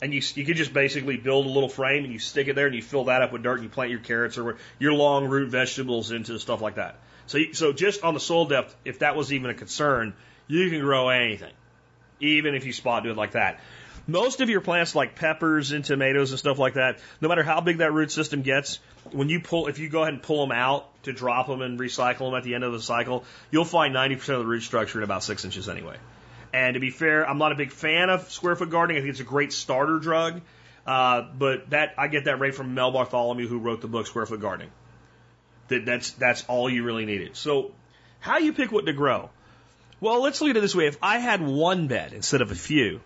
[0.01, 2.67] And you, you could just basically build a little frame and you stick it there
[2.67, 5.27] and you fill that up with dirt and you plant your carrots or your long
[5.27, 6.97] root vegetables into stuff like that.
[7.33, 10.13] So, so just on the soil depth, if that was even a concern,
[10.47, 11.51] you can grow anything,
[12.19, 13.59] even if you spot do it like that.
[14.05, 17.59] Most of your plants, like peppers and tomatoes and stuff like that, no matter how
[17.59, 18.79] big that root system gets,
[19.11, 21.79] when you pull, if you go ahead and pull them out to drop them and
[21.79, 24.99] recycle them at the end of the cycle, you'll find 90% of the root structure
[24.99, 25.97] in about six inches anyway.
[26.53, 28.97] And to be fair, I'm not a big fan of square foot gardening.
[28.97, 30.41] I think it's a great starter drug.
[30.85, 34.27] Uh, but that I get that right from Mel Bartholomew, who wrote the book Square
[34.27, 34.69] Foot Gardening.
[35.69, 37.35] That that's that's all you really needed.
[37.35, 37.71] So,
[38.19, 39.29] how you pick what to grow?
[39.99, 40.87] Well, let's look at it this way.
[40.87, 42.99] If I had one bed instead of a few,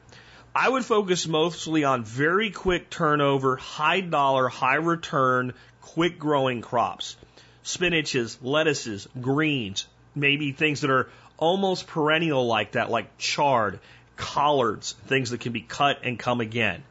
[0.55, 7.15] I would focus mostly on very quick turnover, high dollar, high return, quick growing crops.
[7.63, 9.85] Spinaches, lettuces, greens,
[10.15, 13.79] maybe things that are almost perennial like that, like chard,
[14.15, 16.83] collards, things that can be cut and come again.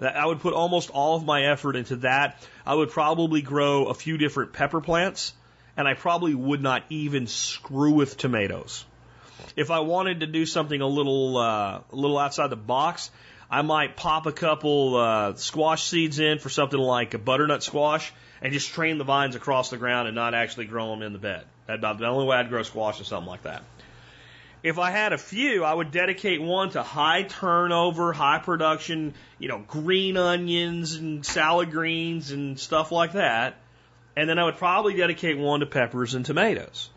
[0.00, 2.42] I would put almost all of my effort into that.
[2.66, 5.34] I would probably grow a few different pepper plants,
[5.76, 8.84] and I probably would not even screw with tomatoes.
[9.56, 13.10] If I wanted to do something a little uh, a little outside the box,
[13.50, 18.12] I might pop a couple uh, squash seeds in for something like a butternut squash
[18.40, 21.18] and just train the vines across the ground and not actually grow them in the
[21.18, 21.44] bed.
[21.66, 23.62] That's about the only way I'd grow squash or something like that.
[24.64, 29.46] If I had a few, I would dedicate one to high turnover, high production, you
[29.46, 33.56] know, green onions and salad greens and stuff like that.
[34.16, 36.88] And then I would probably dedicate one to peppers and tomatoes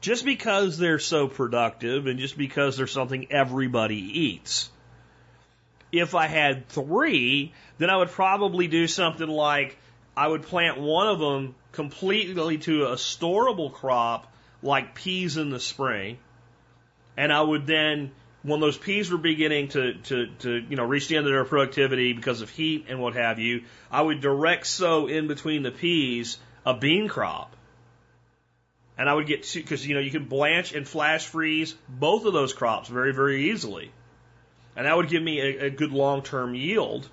[0.00, 4.68] just because they're so productive and just because they're something everybody eats.
[5.92, 9.78] If I had three, then I would probably do something like
[10.16, 14.26] I would plant one of them completely to a storable crop
[14.64, 16.18] like peas in the spring.
[17.16, 18.10] And I would then,
[18.42, 21.44] when those peas were beginning to, to, to, you know, reach the end of their
[21.44, 25.70] productivity because of heat and what have you, I would direct sow in between the
[25.70, 27.54] peas a bean crop
[28.96, 32.24] and I would get two, because you know you can blanch and flash freeze both
[32.24, 33.90] of those crops very very easily,
[34.76, 37.08] and that would give me a, a good long term yield.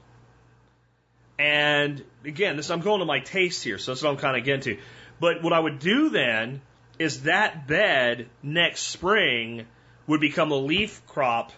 [1.39, 4.45] And again, this I'm going to my taste here, so that's what I'm kind of
[4.45, 4.81] getting to.
[5.19, 6.61] But what I would do then
[6.99, 9.65] is that bed next spring
[10.11, 11.53] would become a leaf crop,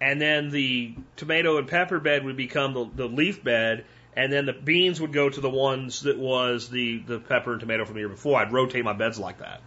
[0.00, 3.84] and then the tomato and pepper bed would become the, the leaf bed,
[4.16, 7.60] and then the beans would go to the ones that was the, the pepper and
[7.60, 8.40] tomato from the year before.
[8.40, 9.60] I'd rotate my beds like that.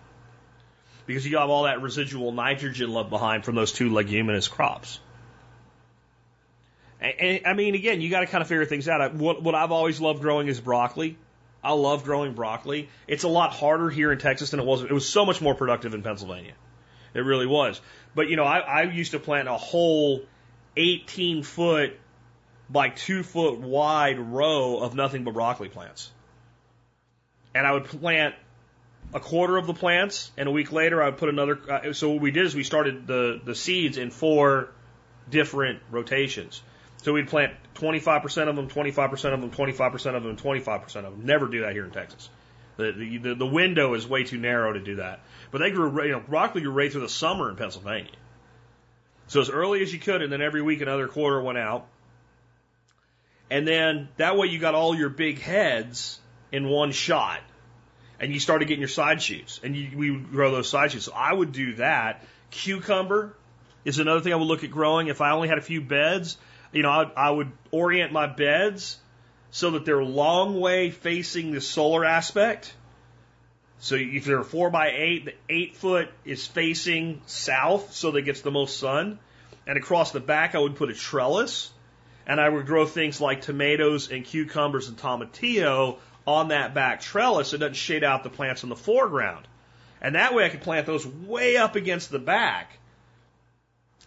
[1.06, 5.00] Because you have all that residual nitrogen left behind from those two leguminous crops.
[7.00, 9.14] And, and I mean, again, you got to kind of figure things out.
[9.14, 11.18] What, what I've always loved growing is broccoli.
[11.64, 12.90] I love growing broccoli.
[13.08, 14.82] It's a lot harder here in Texas than it was.
[14.82, 16.54] It was so much more productive in Pennsylvania.
[17.14, 17.80] It really was.
[18.16, 20.22] But you know, I, I used to plant a whole
[20.76, 22.00] 18 foot
[22.70, 26.12] by two foot wide row of nothing but broccoli plants.
[27.54, 28.36] And I would plant
[29.14, 31.60] a quarter of the plants, and a week later I would put another.
[31.70, 34.70] Uh, so what we did is we started the the seeds in four
[35.30, 36.62] different rotations.
[36.98, 41.26] So we'd plant 25% of them, 25% of them, 25% of them, 25% of them.
[41.26, 42.30] Never do that here in Texas.
[42.78, 45.20] The, the the window is way too narrow to do that.
[45.52, 48.12] But they grew, you know, broccoli grew right through the summer in Pennsylvania.
[49.28, 51.88] So as early as you could, and then every week another quarter went out.
[53.50, 56.20] And then that way you got all your big heads
[56.52, 57.40] in one shot.
[58.20, 59.60] And you started getting your side shoots.
[59.64, 61.06] And you, we would grow those side shoots.
[61.06, 62.24] So I would do that.
[62.52, 63.36] Cucumber
[63.86, 65.08] is another thing I would look at growing.
[65.08, 66.38] If I only had a few beds,
[66.72, 68.98] you know, I, I would orient my beds
[69.54, 72.74] so that they're long way facing the solar aspect.
[73.78, 78.22] So if they're four by eight, the eight foot is facing south so that it
[78.24, 79.20] gets the most sun.
[79.68, 81.72] And across the back, I would put a trellis
[82.26, 87.50] and I would grow things like tomatoes and cucumbers and tomatillo on that back trellis
[87.50, 89.48] so it doesn't shade out the plants in the foreground.
[90.02, 92.80] And that way I could plant those way up against the back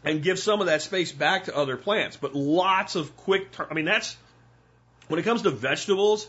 [0.02, 2.16] and give some of that space back to other plants.
[2.16, 4.16] But lots of quick, I mean, that's,
[5.08, 6.28] when it comes to vegetables,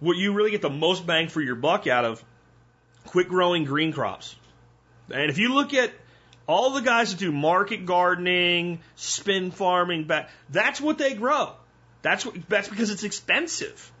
[0.00, 2.22] what you really get the most bang for your buck out of
[3.06, 4.34] quick growing green crops.
[5.10, 5.92] And if you look at
[6.46, 10.10] all the guys that do market gardening, spin farming,
[10.50, 11.52] that's what they grow.
[12.02, 13.92] That's what, that's because it's expensive.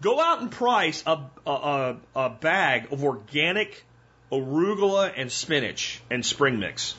[0.00, 3.84] Go out and price a, a, a bag of organic
[4.30, 6.94] arugula and spinach and spring mix.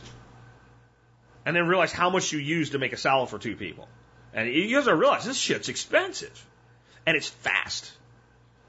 [1.45, 3.87] And then realize how much you use to make a salad for two people.
[4.35, 6.45] And you guys to realize this shit's expensive.
[7.07, 7.91] And it's fast.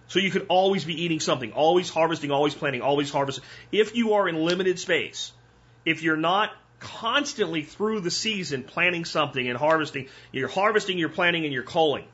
[0.08, 3.44] So you could always be eating something, always harvesting, always planting, always harvesting.
[3.72, 5.32] If you are in limited space,
[5.84, 11.44] if you're not constantly through the season planting something and harvesting, you're harvesting, you're planting,
[11.44, 12.04] and you're culling.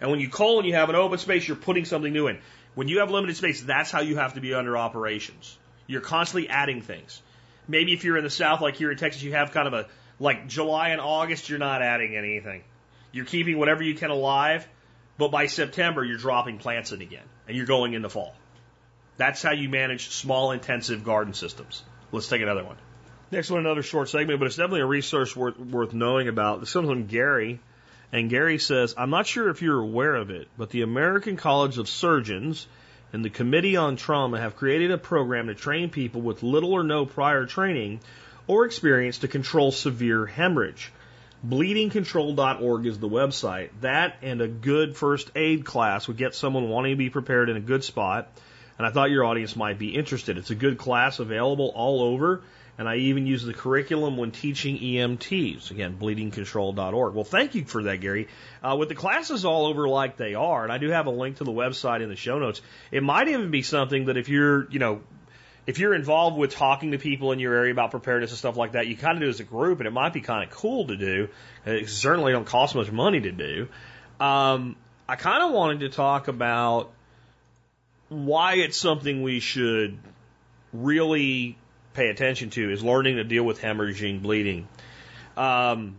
[0.00, 2.38] And when you cull and you have an open space, you're putting something new in.
[2.74, 5.58] When you have limited space, that's how you have to be under operations.
[5.86, 7.20] You're constantly adding things.
[7.66, 9.86] Maybe if you're in the South, like here in Texas, you have kind of a,
[10.20, 12.62] like July and August, you're not adding anything.
[13.12, 14.66] You're keeping whatever you can alive,
[15.16, 18.34] but by September, you're dropping plants in again, and you're going into fall.
[19.16, 21.82] That's how you manage small, intensive garden systems.
[22.12, 22.76] Let's take another one.
[23.30, 26.60] Next one, another short segment, but it's definitely a resource worth, worth knowing about.
[26.60, 27.60] This comes from Gary,
[28.12, 31.78] and Gary says, I'm not sure if you're aware of it, but the American College
[31.78, 32.66] of Surgeons
[33.12, 36.84] and the Committee on Trauma have created a program to train people with little or
[36.84, 38.00] no prior training
[38.46, 40.90] or experience to control severe hemorrhage.
[41.46, 43.70] Bleedingcontrol.org is the website.
[43.80, 47.56] That and a good first aid class would get someone wanting to be prepared in
[47.56, 48.28] a good spot.
[48.76, 50.38] And I thought your audience might be interested.
[50.38, 52.42] It's a good class available all over.
[52.76, 55.72] And I even use the curriculum when teaching EMTs.
[55.72, 57.14] Again, bleedingcontrol.org.
[57.14, 58.28] Well, thank you for that, Gary.
[58.62, 61.38] Uh, with the classes all over like they are, and I do have a link
[61.38, 62.60] to the website in the show notes,
[62.92, 65.00] it might even be something that if you're, you know,
[65.68, 68.72] if you're involved with talking to people in your area about preparedness and stuff like
[68.72, 70.86] that, you kind of do as a group, and it might be kind of cool
[70.86, 71.28] to do.
[71.66, 73.68] It certainly don't cost much money to do.
[74.18, 76.90] Um, I kind of wanted to talk about
[78.08, 79.98] why it's something we should
[80.72, 81.58] really
[81.92, 84.68] pay attention to is learning to deal with hemorrhaging bleeding.
[85.36, 85.96] Um,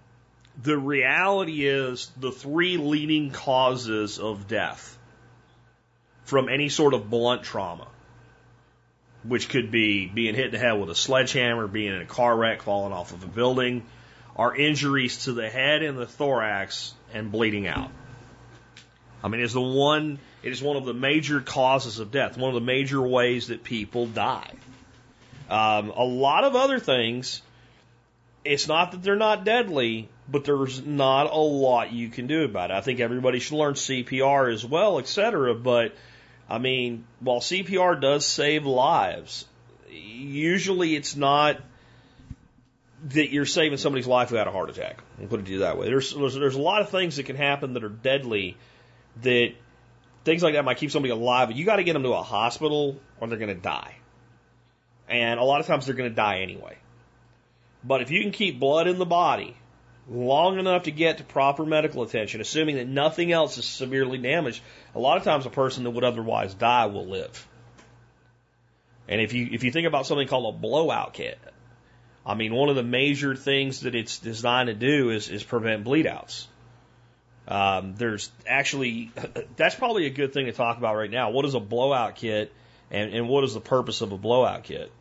[0.59, 4.97] the reality is the three leading causes of death
[6.23, 7.85] from any sort of blunt trauma
[9.23, 12.35] which could be being hit in the head with a sledgehammer, being in a car
[12.35, 13.85] wreck, falling off of a building,
[14.35, 17.91] are injuries to the head and the thorax and bleeding out.
[19.21, 22.49] I mean, it's the one, it is one of the major causes of death, one
[22.49, 24.53] of the major ways that people die.
[25.49, 27.41] Um, a lot of other things,
[28.45, 32.71] it's not that they're not deadly, but there's not a lot you can do about
[32.71, 32.75] it.
[32.75, 35.95] I think everybody should learn CPR as well, et cetera, but
[36.49, 39.45] I mean, while CPR does save lives,
[39.89, 41.61] usually it's not
[43.09, 45.01] that you're saving somebody's life had a heart attack.
[45.21, 45.85] I'll put it to you that way.
[45.85, 48.57] There's, there's there's a lot of things that can happen that are deadly.
[49.21, 49.53] That
[50.25, 52.23] things like that might keep somebody alive, but you got to get them to a
[52.23, 53.95] hospital or they're going to die.
[55.07, 56.77] And a lot of times they're going to die anyway.
[57.83, 59.55] But if you can keep blood in the body
[60.09, 64.61] long enough to get to proper medical attention, assuming that nothing else is severely damaged,
[64.95, 67.47] a lot of times a person that would otherwise die will live.
[69.07, 71.39] And if you if you think about something called a blowout kit,
[72.25, 75.83] I mean one of the major things that it's designed to do is is prevent
[75.83, 76.45] bleedouts.
[77.47, 79.11] Um, there's actually
[79.55, 81.31] that's probably a good thing to talk about right now.
[81.31, 82.53] What is a blowout kit,
[82.91, 84.91] and, and what is the purpose of a blowout kit?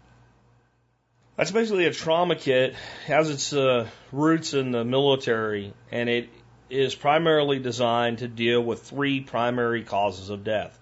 [1.38, 2.74] That's basically a trauma kit,
[3.06, 6.30] has its uh, roots in the military, and it
[6.68, 10.76] is primarily designed to deal with three primary causes of death.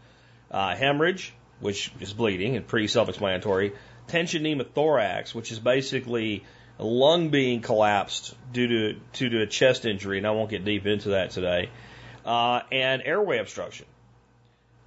[0.51, 3.75] Uh, hemorrhage, which is bleeding and pretty self explanatory,
[4.07, 6.43] tension pneumothorax, which is basically
[6.79, 10.65] a lung being collapsed due to, due to a chest injury, and I won't get
[10.65, 11.69] deep into that today,
[12.25, 13.85] uh, and airway obstruction.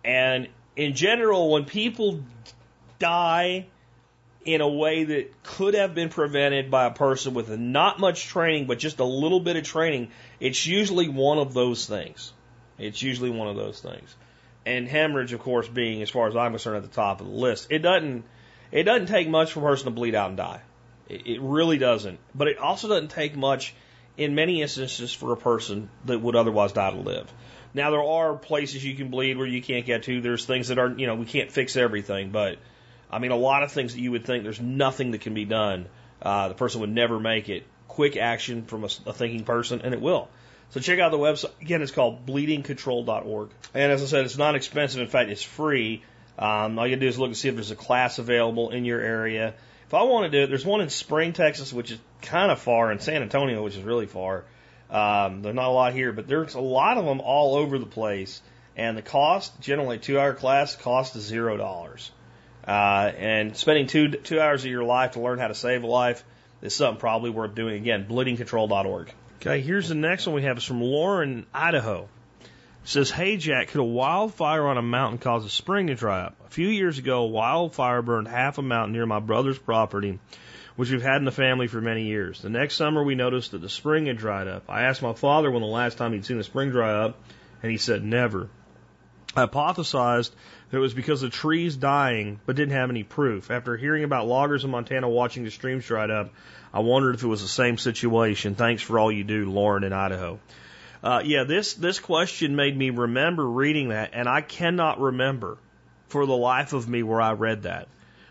[0.04, 2.24] And in general, when people
[2.98, 3.68] die
[4.46, 8.68] in a way that could have been prevented by a person with not much training,
[8.68, 12.32] but just a little bit of training, it's usually one of those things.
[12.78, 14.16] It's usually one of those things.
[14.66, 17.34] And hemorrhage, of course, being, as far as I'm concerned, at the top of the
[17.34, 17.68] list.
[17.70, 18.24] It doesn't,
[18.72, 20.62] it doesn't take much for a person to bleed out and die.
[21.10, 22.20] It, it really doesn't.
[22.34, 23.74] But it also doesn't take much
[24.16, 27.32] in many instances for a person that would otherwise die to live.
[27.74, 30.22] Now there are places you can bleed where you can't get to.
[30.22, 32.58] There's things that are, you know, we can't fix everything, but
[33.10, 35.46] I mean, a lot of things that you would think there's nothing that can be
[35.46, 35.88] done.
[36.22, 37.66] Uh, the person would never make it.
[37.88, 40.30] Quick action from a, a thinking person, and it will.
[40.72, 41.60] So check out the website.
[41.62, 43.50] Again, it's called bleedingcontrol.org.
[43.74, 45.02] And as I said, it's not expensive.
[45.02, 46.04] In fact, it's free.
[46.38, 49.02] Um, all you do is look and see if there's a class available in your
[49.02, 49.56] area.
[49.88, 52.60] If I want to do it, there's one in Spring, Texas, which is kind of
[52.60, 54.44] far, and San Antonio, which is really far.
[54.92, 57.88] Um, there's not a lot here, but there's a lot of them all over the
[57.88, 58.42] place.
[58.78, 62.12] And the cost, generally, two hour class, cost is zero dollars.
[62.70, 65.88] Uh, and spending two two hours of your life to learn how to save a
[65.88, 66.24] life
[66.62, 67.74] is something probably worth doing.
[67.74, 69.12] Again, bleedingcontrol.org.
[69.42, 72.08] Okay, here's the next one we have is from Lauren, Idaho.
[72.44, 72.48] It
[72.84, 76.36] says, Hey Jack, could a wildfire on a mountain cause a spring to dry up?
[76.46, 80.20] A few years ago, a wildfire burned half a mountain near my brother's property,
[80.76, 82.40] which we've had in the family for many years.
[82.40, 84.66] The next summer, we noticed that the spring had dried up.
[84.70, 87.18] I asked my father when the last time he'd seen a spring dry up,
[87.64, 88.48] and he said never.
[89.36, 90.32] Hypothesized
[90.70, 93.52] that it was because of trees dying, but didn't have any proof.
[93.52, 96.34] After hearing about loggers in Montana watching the streams dried up,
[96.74, 98.56] I wondered if it was the same situation.
[98.56, 100.40] Thanks for all you do, Lauren in Idaho.
[101.02, 105.58] Uh, yeah, this this question made me remember reading that, and I cannot remember
[106.10, 107.88] for the life of me where I read that,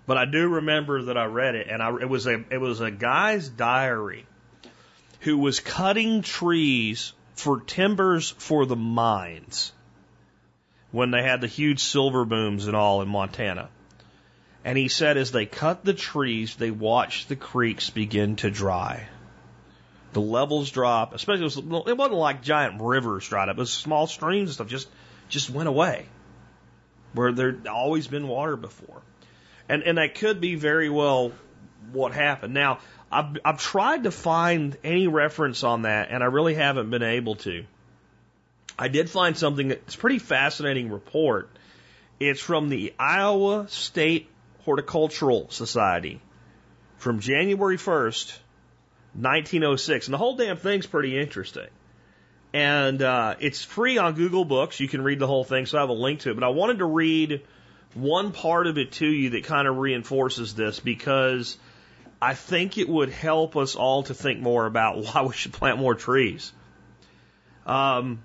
[0.07, 2.81] but I do remember that I read it, and I, it was a it was
[2.81, 4.27] a guy's diary
[5.21, 9.73] who was cutting trees for timbers for the mines
[10.91, 13.69] when they had the huge silver booms and all in Montana.
[14.65, 19.09] And he said as they cut the trees, they watched the creeks begin to dry.
[20.13, 23.57] The levels drop, especially it, was, it wasn't like giant rivers dried up.
[23.57, 24.89] It was small streams and stuff just
[25.29, 26.07] just went away,
[27.13, 29.03] where there'd always been water before,
[29.69, 31.33] and and that could be very well
[31.93, 32.55] what happened.
[32.55, 32.79] Now
[33.13, 37.37] I've I've tried to find any reference on that, and I really haven't been able
[37.37, 37.65] to.
[38.79, 41.51] I did find something that's pretty fascinating report.
[42.21, 44.29] It's from the Iowa State
[44.65, 46.21] Horticultural Society
[46.99, 48.39] from January 1st,
[49.15, 50.07] 1906.
[50.07, 51.69] And the whole damn thing's pretty interesting.
[52.53, 54.81] And uh, it's free on Google Books.
[54.81, 56.35] You can read the whole thing, so I have a link to it.
[56.35, 57.43] But I wanted to read
[57.95, 61.59] one part of it to you that kind of reinforces this because
[62.23, 65.79] I think it would help us all to think more about why we should plant
[65.79, 66.53] more trees.
[67.67, 68.23] Um,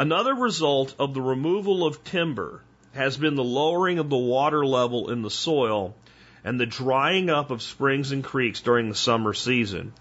[0.00, 2.62] another result of the removal of timber
[2.94, 5.94] has been the lowering of the water level in the soil
[6.42, 9.92] and the drying up of springs and creeks during the summer season.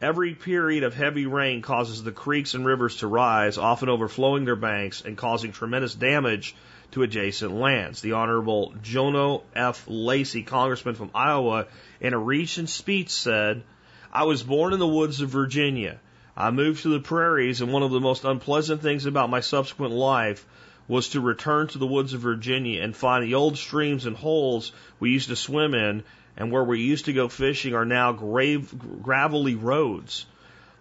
[0.00, 4.56] Every period of heavy rain causes the creeks and rivers to rise, often overflowing their
[4.56, 6.54] banks and causing tremendous damage
[6.92, 8.00] to adjacent lands.
[8.00, 9.84] The Honorable John F.
[9.86, 11.66] Lacey, Congressman from Iowa,
[12.00, 13.62] in a recent speech said,
[14.10, 16.00] I was born in the woods of Virginia.
[16.36, 19.92] I moved to the prairies, and one of the most unpleasant things about my subsequent
[19.92, 20.44] life
[20.88, 24.72] was to return to the woods of Virginia and find the old streams and holes
[24.98, 26.02] we used to swim in
[26.36, 30.26] and where we used to go fishing are now grave, gravelly roads.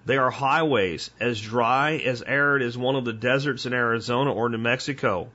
[0.06, 4.50] They are highways, as dry, as arid as one of the deserts in Arizona or
[4.50, 5.30] New Mexico.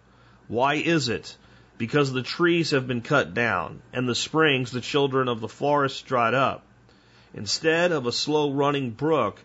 [0.48, 1.36] Why is it?
[1.78, 6.06] Because the trees have been cut down, and the springs, the children of the forest,
[6.06, 6.64] dried up.
[7.32, 9.40] Instead of a slow running brook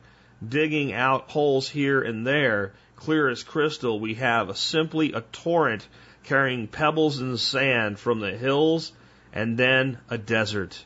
[0.50, 5.88] digging out holes here and there, clear as crystal, we have a, simply a torrent
[6.24, 8.91] carrying pebbles and sand from the hills
[9.34, 10.86] and then a desert.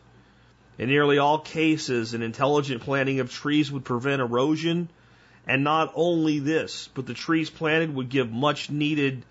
[0.78, 4.90] In nearly all cases, an intelligent planting of trees would prevent erosion.
[5.48, 9.24] And not only this, but the trees planted would give much needed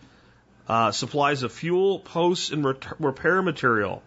[0.69, 2.65] uh, supplies of fuel, posts, and
[2.99, 4.03] repair material.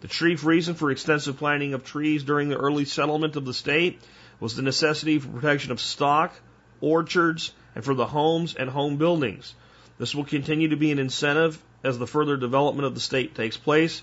[0.00, 4.00] The chief reason for extensive planting of trees during the early settlement of the state
[4.40, 6.32] was the necessity for protection of stock,
[6.80, 9.54] orchards, and for the homes and home buildings.
[9.98, 13.56] This will continue to be an incentive as the further development of the state takes
[13.56, 14.02] place.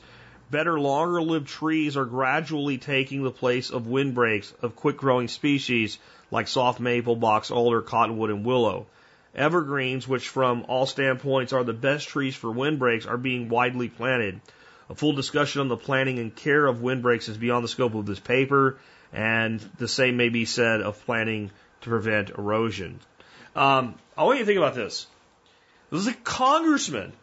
[0.52, 5.98] Better, longer lived trees are gradually taking the place of windbreaks of quick growing species
[6.32, 8.88] like soft maple, box alder, cottonwood, and willow.
[9.36, 14.40] Evergreens, which from all standpoints are the best trees for windbreaks, are being widely planted.
[14.90, 18.06] A full discussion on the planting and care of windbreaks is beyond the scope of
[18.06, 18.78] this paper,
[19.16, 21.50] and the same may be said of planning
[21.82, 23.00] to prevent erosion.
[23.56, 25.08] Um, I want you to think about this.
[25.90, 27.14] This is a congressman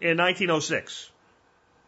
[0.00, 1.10] in 1906.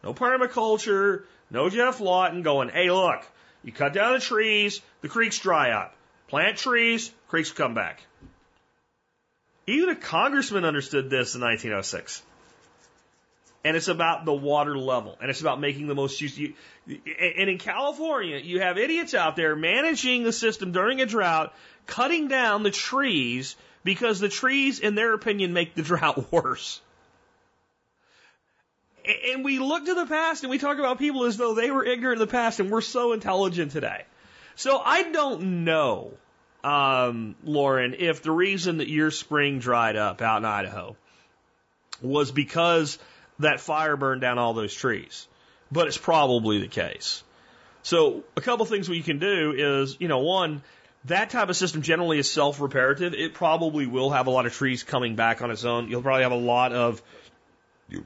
[0.03, 3.23] No permaculture, no Geoff Lawton going, hey, look,
[3.63, 5.93] you cut down the trees, the creeks dry up.
[6.29, 8.01] Plant trees, creeks come back.
[9.67, 12.23] Even a congressman understood this in 1906.
[13.63, 16.35] And it's about the water level, and it's about making the most use.
[16.37, 21.53] And in California, you have idiots out there managing the system during a drought
[21.85, 26.81] cutting down the trees because the trees, in their opinion, make the drought worse.
[29.33, 31.83] And we look to the past and we talk about people as though they were
[31.83, 34.05] ignorant in the past and we're so intelligent today.
[34.55, 36.11] So I don't know,
[36.63, 40.95] um, Lauren, if the reason that your spring dried up out in Idaho
[42.01, 42.99] was because
[43.41, 45.27] that fire burned down all those trees.
[45.71, 47.23] But it's probably the case.
[47.83, 50.61] So a couple things we can do is, you know, one,
[51.05, 53.13] that type of system generally is self-reparative.
[53.13, 55.89] It probably will have a lot of trees coming back on its own.
[55.89, 57.01] You'll probably have a lot of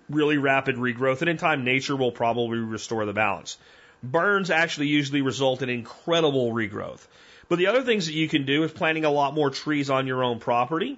[0.09, 3.57] really rapid regrowth, and in time, nature will probably restore the balance.
[4.01, 7.05] Burns actually usually result in incredible regrowth.
[7.49, 10.07] But the other things that you can do is planting a lot more trees on
[10.07, 10.97] your own property.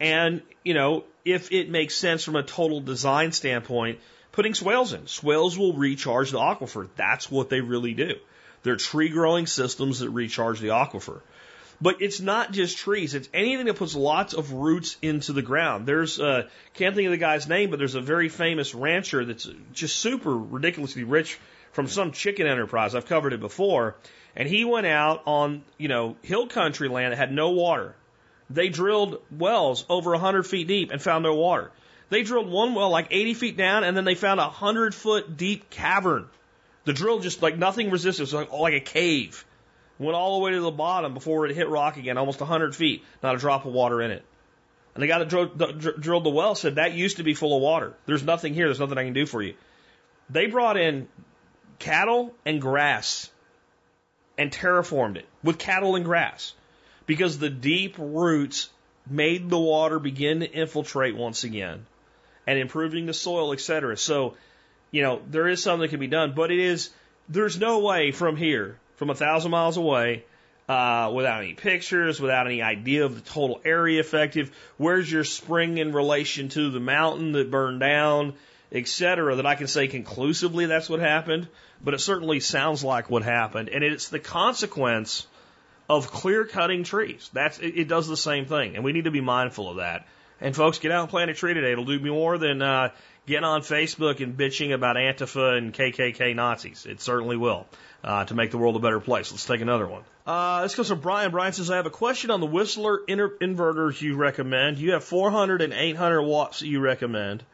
[0.00, 4.00] And, you know, if it makes sense from a total design standpoint,
[4.32, 5.06] putting swales in.
[5.06, 6.88] Swales will recharge the aquifer.
[6.96, 8.14] That's what they really do.
[8.62, 11.20] They're tree growing systems that recharge the aquifer.
[11.82, 13.14] But it's not just trees.
[13.14, 15.86] It's anything that puts lots of roots into the ground.
[15.86, 19.48] There's, uh, can't think of the guy's name, but there's a very famous rancher that's
[19.72, 21.38] just super ridiculously rich
[21.72, 22.94] from some chicken enterprise.
[22.94, 23.96] I've covered it before.
[24.36, 27.94] And he went out on, you know, hill country land that had no water.
[28.50, 31.70] They drilled wells over 100 feet deep and found no water.
[32.08, 35.36] They drilled one well like 80 feet down and then they found a 100 foot
[35.36, 36.28] deep cavern.
[36.84, 38.22] The drill just like nothing resisted.
[38.22, 39.44] It was like, like a cave.
[39.98, 43.04] Went all the way to the bottom before it hit rock again, almost 100 feet,
[43.22, 44.24] not a drop of water in it.
[44.94, 47.62] And the guy that drilled drilled the well said, That used to be full of
[47.62, 47.94] water.
[48.06, 48.66] There's nothing here.
[48.66, 49.54] There's nothing I can do for you.
[50.28, 51.06] They brought in
[51.78, 53.30] cattle and grass
[54.36, 56.54] and terraformed it with cattle and grass
[57.10, 58.70] because the deep roots
[59.04, 61.84] made the water begin to infiltrate once again
[62.46, 63.96] and improving the soil, etc.
[63.96, 64.36] So,
[64.92, 66.90] you know, there is something that can be done, but it is,
[67.28, 70.22] there's no way from here from a thousand miles away
[70.68, 74.52] uh, without any pictures, without any idea of the total area effective.
[74.76, 78.34] Where's your spring in relation to the mountain that burned down,
[78.70, 79.34] etc.
[79.34, 81.48] That I can say conclusively that's what happened,
[81.82, 85.26] but it certainly sounds like what happened, and it's the consequence
[85.90, 87.28] of clear cutting trees.
[87.32, 90.06] That's it, it does the same thing, and we need to be mindful of that.
[90.40, 91.72] And folks, get out and plant a tree today.
[91.72, 92.90] It'll do more than uh,
[93.28, 96.86] on Facebook and bitching about Antifa and KKK Nazis.
[96.86, 97.66] It certainly will
[98.04, 99.32] uh, to make the world a better place.
[99.32, 100.02] Let's take another one.
[100.26, 101.32] Uh, this goes from Brian.
[101.32, 104.78] Brian says, I have a question on the Whistler inter- inverters you recommend.
[104.78, 107.44] You have 400 and 800 watts that you recommend.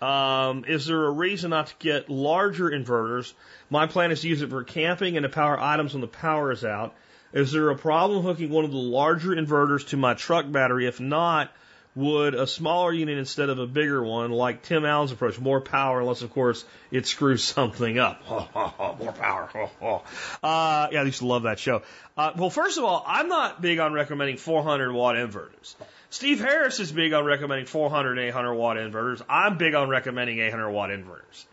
[0.00, 3.32] Um, is there a reason not to get larger inverters?
[3.70, 6.52] My plan is to use it for camping and to power items when the power
[6.52, 6.94] is out.
[7.36, 10.86] Is there a problem hooking one of the larger inverters to my truck battery?
[10.86, 11.52] If not,
[11.94, 16.00] would a smaller unit instead of a bigger one, like Tim Allen's approach, more power,
[16.00, 18.26] unless of course it screws something up.
[18.30, 19.50] more power.
[20.42, 21.82] uh, yeah, I used to love that show.
[22.16, 25.74] Uh, well, first of all, I'm not big on recommending 400 watt inverters.
[26.08, 29.20] Steve Harris is big on recommending 400 and 800 watt inverters.
[29.28, 31.44] I'm big on recommending 800 watt inverters.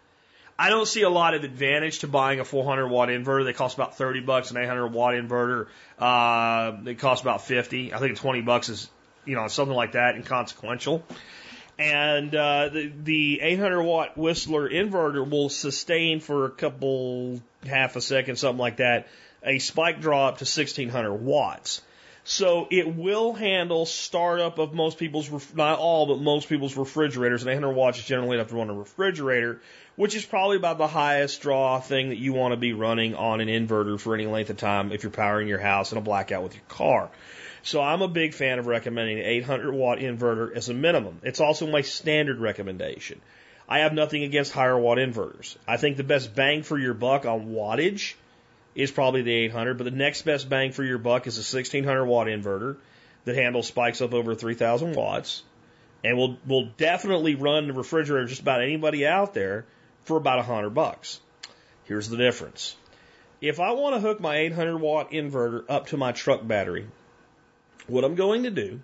[0.57, 3.43] I don't see a lot of advantage to buying a 400 watt inverter.
[3.43, 4.51] They cost about 30 bucks.
[4.51, 5.67] An 800 watt inverter,
[5.97, 7.93] uh, they cost about 50.
[7.93, 8.89] I think 20 bucks is
[9.25, 11.03] you know, something like that, inconsequential.
[11.79, 18.01] And uh, the, the 800 watt Whistler inverter will sustain for a couple, half a
[18.01, 19.07] second, something like that,
[19.43, 21.81] a spike draw up to 1600 watts.
[22.25, 27.41] So it will handle startup of most people's, not all, but most people's refrigerators.
[27.41, 29.59] And 800 watts is generally enough to run a refrigerator,
[29.95, 33.41] which is probably about the highest draw thing that you want to be running on
[33.41, 36.43] an inverter for any length of time if you're powering your house in a blackout
[36.43, 37.09] with your car.
[37.61, 41.19] So I'm a big fan of recommending an 800 watt inverter as a minimum.
[41.23, 43.21] It's also my standard recommendation.
[43.69, 45.55] I have nothing against higher watt inverters.
[45.67, 48.15] I think the best bang for your buck on wattage
[48.75, 52.05] is probably the 800, but the next best bang for your buck is a 1600
[52.05, 52.77] watt inverter
[53.25, 55.43] that handles spikes up over 3000 watts
[56.03, 59.65] and will will definitely run the refrigerator just about anybody out there
[60.03, 61.19] for about a 100 bucks.
[61.85, 62.75] Here's the difference.
[63.41, 66.87] If I want to hook my 800 watt inverter up to my truck battery,
[67.87, 68.79] what I'm going to do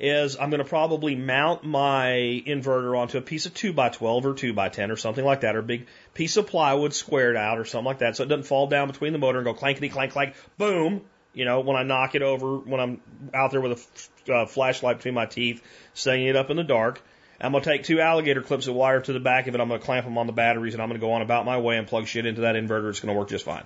[0.00, 4.26] is I'm going to probably mount my inverter onto a piece of 2 by 12
[4.26, 7.36] or 2 by 10 or something like that, or a big piece of plywood squared
[7.36, 9.54] out or something like that, so it doesn't fall down between the motor and go
[9.54, 11.02] clankety clank clank, boom.
[11.34, 13.00] You know, when I knock it over, when I'm
[13.34, 15.62] out there with a uh, flashlight between my teeth,
[15.94, 17.02] setting it up in the dark,
[17.40, 19.60] I'm going to take two alligator clips of wire to the back of it.
[19.60, 21.44] I'm going to clamp them on the batteries and I'm going to go on about
[21.44, 22.90] my way and plug shit into that inverter.
[22.90, 23.64] It's going to work just fine.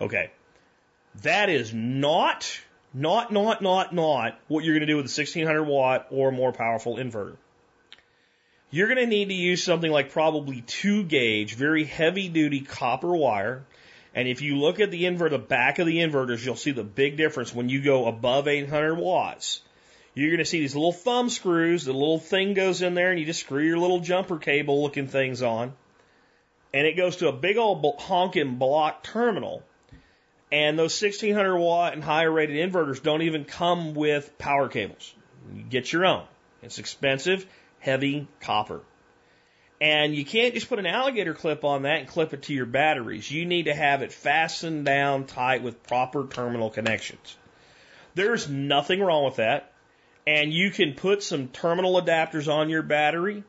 [0.00, 0.30] Okay.
[1.22, 2.60] That is not
[2.96, 6.52] not, not, not, not what you're going to do with a 1600 watt or more
[6.52, 7.36] powerful inverter.
[8.70, 13.14] You're going to need to use something like probably two gauge, very heavy duty copper
[13.14, 13.64] wire.
[14.14, 16.82] And if you look at the inverter, the back of the inverters, you'll see the
[16.82, 19.60] big difference when you go above 800 watts.
[20.16, 21.84] You're going to see these little thumb screws.
[21.84, 25.08] The little thing goes in there, and you just screw your little jumper cable looking
[25.08, 25.74] things on.
[26.72, 29.62] And it goes to a big old honking block terminal.
[30.50, 35.14] And those 1600 watt and higher rated inverters don't even come with power cables.
[35.54, 36.24] You get your own.
[36.62, 37.44] It's expensive,
[37.78, 38.80] heavy copper.
[39.82, 42.64] And you can't just put an alligator clip on that and clip it to your
[42.64, 43.30] batteries.
[43.30, 47.36] You need to have it fastened down tight with proper terminal connections.
[48.14, 49.74] There's nothing wrong with that
[50.26, 53.44] and you can put some terminal adapters on your battery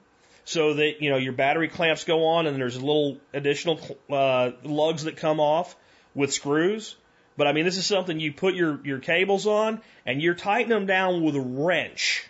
[0.46, 3.80] so that you know your battery clamps go on and there's little additional
[4.10, 5.76] uh, lugs that come off
[6.14, 6.96] with screws.
[7.36, 10.70] But I mean, this is something you put your your cables on and you're tightening
[10.70, 12.28] them down with a wrench.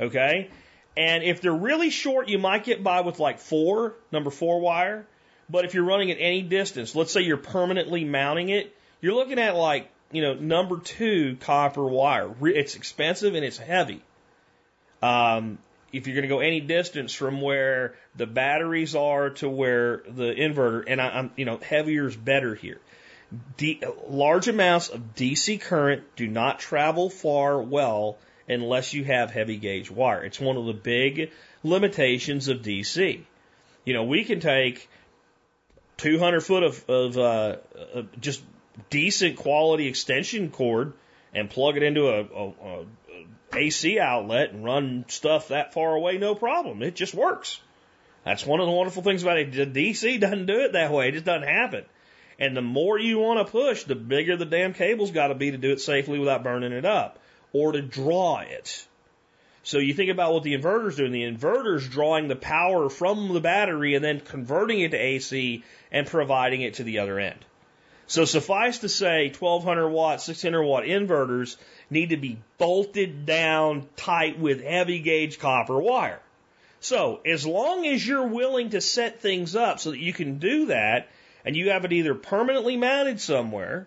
[0.00, 0.50] Okay,
[0.96, 5.06] and if they're really short, you might get by with like four number four wire.
[5.50, 9.38] But if you're running at any distance, let's say you're permanently mounting it, you're looking
[9.38, 12.30] at like you know, number two copper wire.
[12.42, 14.02] It's expensive and it's heavy.
[15.02, 15.58] Um,
[15.92, 20.34] if you're going to go any distance from where the batteries are to where the
[20.34, 22.80] inverter, and I, am you know, heavier is better here.
[23.56, 28.16] D, large amounts of DC current do not travel far well
[28.48, 30.24] unless you have heavy gauge wire.
[30.24, 31.30] It's one of the big
[31.62, 33.20] limitations of DC.
[33.84, 34.88] You know, we can take
[35.98, 37.56] 200 foot of, of uh,
[38.20, 38.42] just
[38.90, 40.92] decent quality extension cord
[41.34, 42.86] and plug it into a, a, a
[43.54, 46.82] AC outlet and run stuff that far away, no problem.
[46.82, 47.60] It just works.
[48.24, 49.52] That's one of the wonderful things about it.
[49.52, 51.08] The DC doesn't do it that way.
[51.08, 51.84] It just doesn't happen.
[52.38, 55.50] And the more you want to push, the bigger the damn cable's got to be
[55.50, 57.18] to do it safely without burning it up
[57.52, 58.86] or to draw it.
[59.62, 61.12] So you think about what the inverter's doing.
[61.12, 66.06] The inverter's drawing the power from the battery and then converting it to AC and
[66.06, 67.44] providing it to the other end.
[68.08, 71.58] So suffice to say, 1200 watt, 600 watt inverters
[71.90, 76.20] need to be bolted down tight with heavy gauge copper wire.
[76.80, 80.66] So as long as you're willing to set things up so that you can do
[80.66, 81.08] that,
[81.44, 83.86] and you have it either permanently mounted somewhere,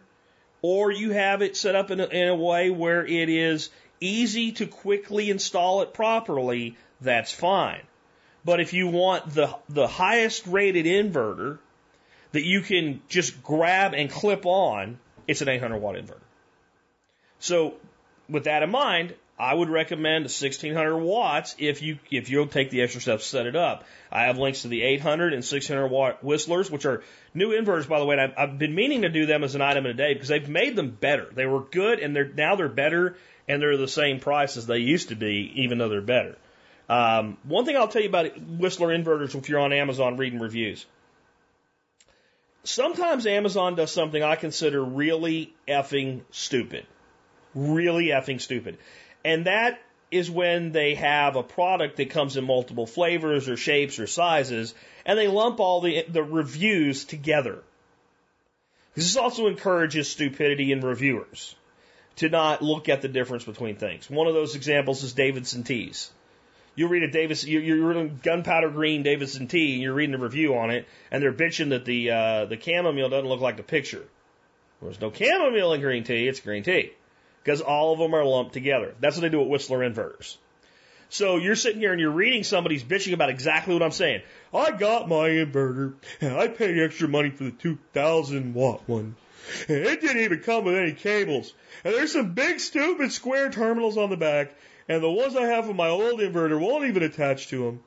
[0.62, 4.52] or you have it set up in a, in a way where it is easy
[4.52, 7.82] to quickly install it properly, that's fine.
[8.46, 11.58] But if you want the, the highest rated inverter,
[12.32, 14.98] that you can just grab and clip on,
[15.28, 16.18] it's an 800 watt inverter.
[17.40, 17.76] So
[18.30, 22.70] with that in mind, I would recommend a 1600 watts if you if you'll take
[22.70, 23.86] the extra steps to set it up.
[24.12, 27.02] I have links to the 800 and 600 watt whistlers, which are
[27.34, 28.18] new inverters, by the way.
[28.18, 30.30] And I've, I've been meaning to do them as an item in a day because
[30.30, 31.28] they've made them better.
[31.34, 33.18] They were good, and they're now they're better,
[33.48, 36.38] and they're the same price as they used to be, even though they're better.
[36.88, 40.86] Um, one thing I'll tell you about Whistler inverters, if you're on Amazon reading reviews,
[42.64, 46.86] sometimes Amazon does something I consider really effing stupid.
[47.54, 48.78] Really effing stupid.
[49.24, 49.80] And that
[50.10, 54.74] is when they have a product that comes in multiple flavors or shapes or sizes,
[55.06, 57.64] and they lump all the, the reviews together.
[58.94, 61.56] This also encourages stupidity in reviewers
[62.18, 64.10] to not look at the difference between things.
[64.10, 66.12] One of those examples is Davidson teas
[66.76, 70.56] you read a Davis, you're, reading gunpowder green Davidson tea, and you're reading a review
[70.56, 74.06] on it, and they're bitching that the uh, the chamomile doesn't look like the picture.
[74.82, 76.94] There's no chamomile in green tea; it's green tea
[77.44, 78.96] because all of them are lumped together.
[79.00, 80.38] That's what they do with Whistler inverters.
[81.10, 84.22] So you're sitting here and you're reading somebody's bitching about exactly what I'm saying.
[84.54, 89.16] I got my inverter and I paid extra money for the 2000 watt one.
[89.68, 91.54] And it didn't even come with any cables.
[91.84, 94.54] And there's some big stupid square terminals on the back
[94.92, 97.84] and the ones I have for my old inverter won't even attach to them.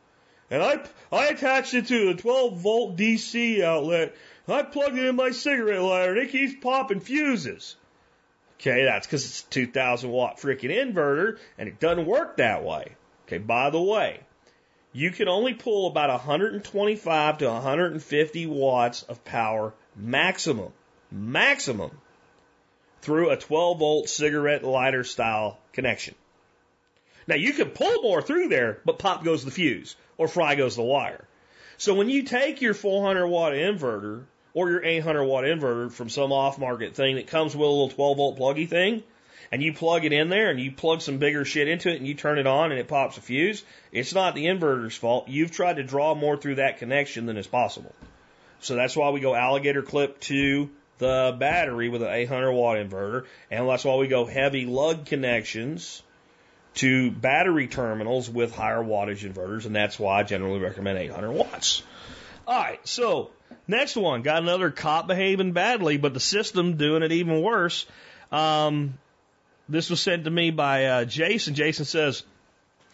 [0.50, 0.80] And I,
[1.12, 4.14] I attached it to a 12 volt DC outlet.
[4.48, 7.76] I plugged it in my cigarette lighter and it keeps popping fuses.
[8.58, 12.96] Okay, that's because it's a 2000 watt freaking inverter and it doesn't work that way.
[13.26, 14.20] Okay, by the way,
[14.94, 20.72] you can only pull about 125 to 150 watts of power maximum,
[21.10, 21.90] maximum
[23.02, 26.14] through a 12 volt cigarette lighter style connection.
[27.26, 30.76] Now you can pull more through there, but pop goes the fuse or fry goes
[30.76, 31.26] the wire.
[31.78, 36.32] So when you take your 400 watt inverter or your 800 watt inverter from some
[36.32, 39.02] off market thing that comes with a little 12 volt pluggy thing,
[39.50, 42.06] and you plug it in there and you plug some bigger shit into it and
[42.06, 45.28] you turn it on and it pops a fuse, it's not the inverter's fault.
[45.28, 47.94] You've tried to draw more through that connection than is possible.
[48.60, 53.26] So that's why we go alligator clip to the battery with an 800 watt inverter,
[53.50, 56.02] and that's why we go heavy lug connections
[56.74, 61.82] to battery terminals with higher wattage inverters, and that's why I generally recommend 800 watts.
[62.46, 63.30] All right, so
[63.66, 67.86] next one got another cop behaving badly, but the system doing it even worse.
[68.32, 68.98] Um,
[69.68, 71.54] this was sent to me by uh, Jason.
[71.54, 72.24] Jason says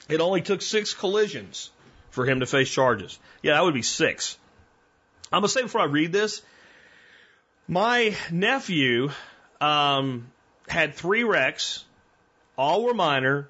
[0.08, 1.70] it only took six collisions
[2.10, 3.18] for him to face charges.
[3.42, 4.36] Yeah, that would be six.
[5.32, 6.42] I'm gonna say before I read this,
[7.66, 9.10] my nephew
[9.60, 10.30] um,
[10.68, 11.84] had three wrecks.
[12.58, 13.48] All were minor.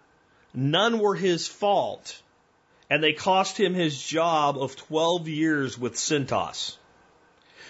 [0.54, 2.20] None were his fault.
[2.88, 6.76] And they cost him his job of 12 years with Cintas.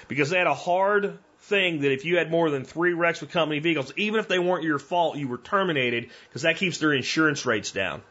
[0.09, 3.31] Because they had a hard thing that if you had more than three wrecks with
[3.31, 6.93] company vehicles, even if they weren't your fault, you were terminated because that keeps their
[6.93, 8.03] insurance rates down.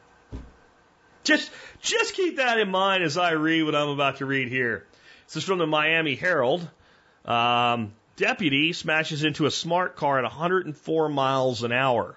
[1.24, 1.50] Just,
[1.82, 4.86] just keep that in mind as I read what I'm about to read here.
[5.28, 6.68] This is from the Miami Herald.
[7.26, 12.16] Um, deputy smashes into a smart car at 104 miles an hour.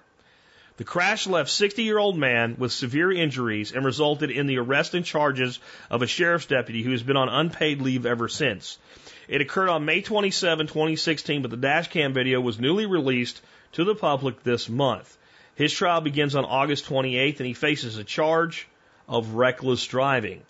[0.75, 4.95] The crash left 60 year old man with severe injuries and resulted in the arrest
[4.95, 5.59] and charges
[5.91, 8.79] of a sheriff's deputy who has been on unpaid leave ever since.
[9.27, 13.39] It occurred on May 27, 2016, but the dashcam video was newly released
[13.73, 15.15] to the public this month.
[15.53, 18.67] His trial begins on August 28th and he faces a charge
[19.07, 20.41] of reckless driving.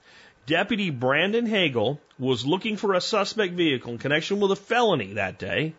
[0.45, 5.37] Deputy Brandon Hagel was looking for a suspect vehicle in connection with a felony that
[5.37, 5.73] day,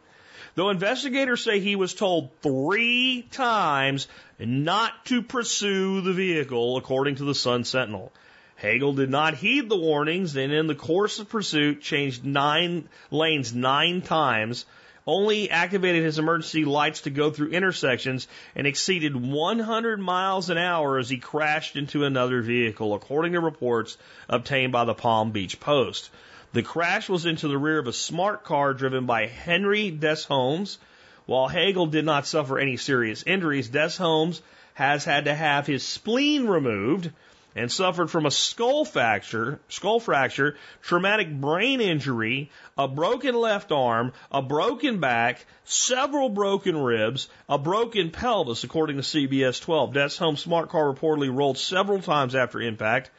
[0.55, 4.09] though investigators say he was told three times
[4.39, 8.13] not to pursue the vehicle, according to the Sun Sentinel.
[8.57, 13.53] Hagel did not heed the warnings and in the course of pursuit changed nine lanes
[13.53, 14.65] nine times,
[15.07, 20.99] only activated his emergency lights to go through intersections and exceeded 100 miles an hour
[20.99, 23.99] as he crashed into another vehicle, according to reports
[24.29, 26.11] obtained by the Palm Beach Post.
[26.55, 30.79] The crash was into the rear of a smart car driven by Henry Desholmes.
[31.27, 34.41] While Hagel did not suffer any serious injuries, Desholmes
[34.75, 37.11] has had to have his spleen removed
[37.57, 44.13] and suffered from a skull fracture, skull fracture, traumatic brain injury, a broken left arm,
[44.31, 49.93] a broken back, several broken ribs, a broken pelvis, according to CBS 12.
[49.93, 53.11] Desholmes' smart car reportedly rolled several times after impact.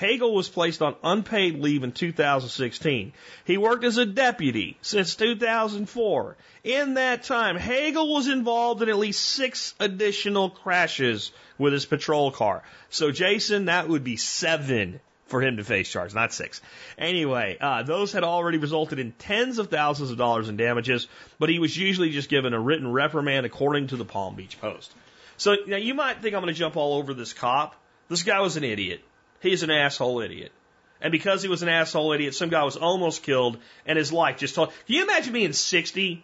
[0.00, 3.12] Hagel was placed on unpaid leave in 2016.
[3.44, 6.36] He worked as a deputy since 2004.
[6.64, 12.30] In that time, Hagel was involved in at least six additional crashes with his patrol
[12.30, 12.62] car.
[12.88, 16.62] So, Jason, that would be seven for him to face charge, not six.
[16.96, 21.08] Anyway, uh, those had already resulted in tens of thousands of dollars in damages,
[21.38, 24.94] but he was usually just given a written reprimand according to the Palm Beach Post.
[25.36, 27.76] So now you might think I'm going to jump all over this cop.
[28.08, 29.04] This guy was an idiot.
[29.40, 30.52] He's an asshole idiot.
[31.00, 34.38] And because he was an asshole idiot, some guy was almost killed and his life
[34.38, 34.70] just told.
[34.86, 36.22] Can you imagine being 60,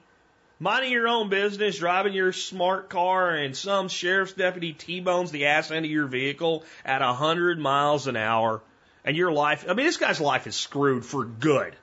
[0.58, 5.70] minding your own business, driving your smart car, and some sheriff's deputy T-bones the ass
[5.70, 8.60] end of your vehicle at 100 miles an hour,
[9.04, 11.74] and your life, I mean, this guy's life is screwed for good.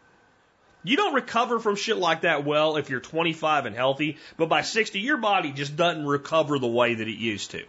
[0.84, 4.62] You don't recover from shit like that well if you're 25 and healthy, but by
[4.62, 7.64] 60, your body just doesn't recover the way that it used to.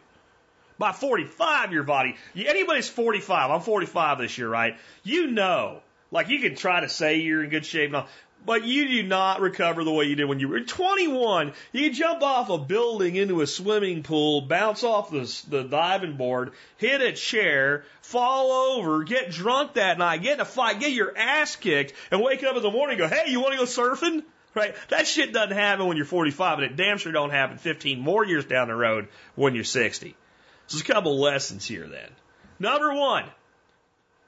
[0.79, 4.77] By 45, your body, anybody's 45, I'm 45 this year, right?
[5.05, 8.09] You know, like you can try to say you're in good shape and all,
[8.47, 11.53] but you do not recover the way you did when you were 21.
[11.73, 16.53] You jump off a building into a swimming pool, bounce off the, the diving board,
[16.77, 21.17] hit a chair, fall over, get drunk that night, get in a fight, get your
[21.17, 23.65] ass kicked, and wake up in the morning and go, hey, you want to go
[23.65, 24.23] surfing?
[24.55, 24.75] Right?
[24.89, 28.25] That shit doesn't happen when you're 45, and it damn sure don't happen 15 more
[28.25, 30.15] years down the road when you're 60.
[30.67, 32.11] So there's a couple lessons here then.
[32.59, 33.25] Number one,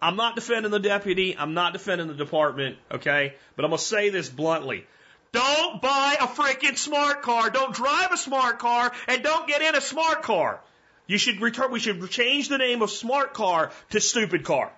[0.01, 1.37] I'm not defending the deputy.
[1.37, 2.77] I'm not defending the department.
[2.91, 3.35] Okay.
[3.55, 4.87] But I'm going to say this bluntly.
[5.33, 7.51] Don't buy a freaking smart car.
[7.51, 10.61] Don't drive a smart car and don't get in a smart car.
[11.07, 14.73] You should return, we should change the name of smart car to stupid car.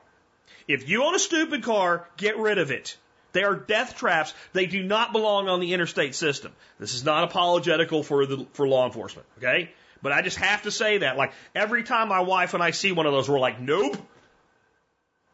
[0.67, 2.97] If you own a stupid car, get rid of it.
[3.33, 4.35] They are death traps.
[4.53, 6.53] They do not belong on the interstate system.
[6.79, 9.27] This is not apologetical for the, for law enforcement.
[9.39, 9.71] Okay.
[10.03, 11.17] But I just have to say that.
[11.17, 13.97] Like every time my wife and I see one of those, we're like, nope.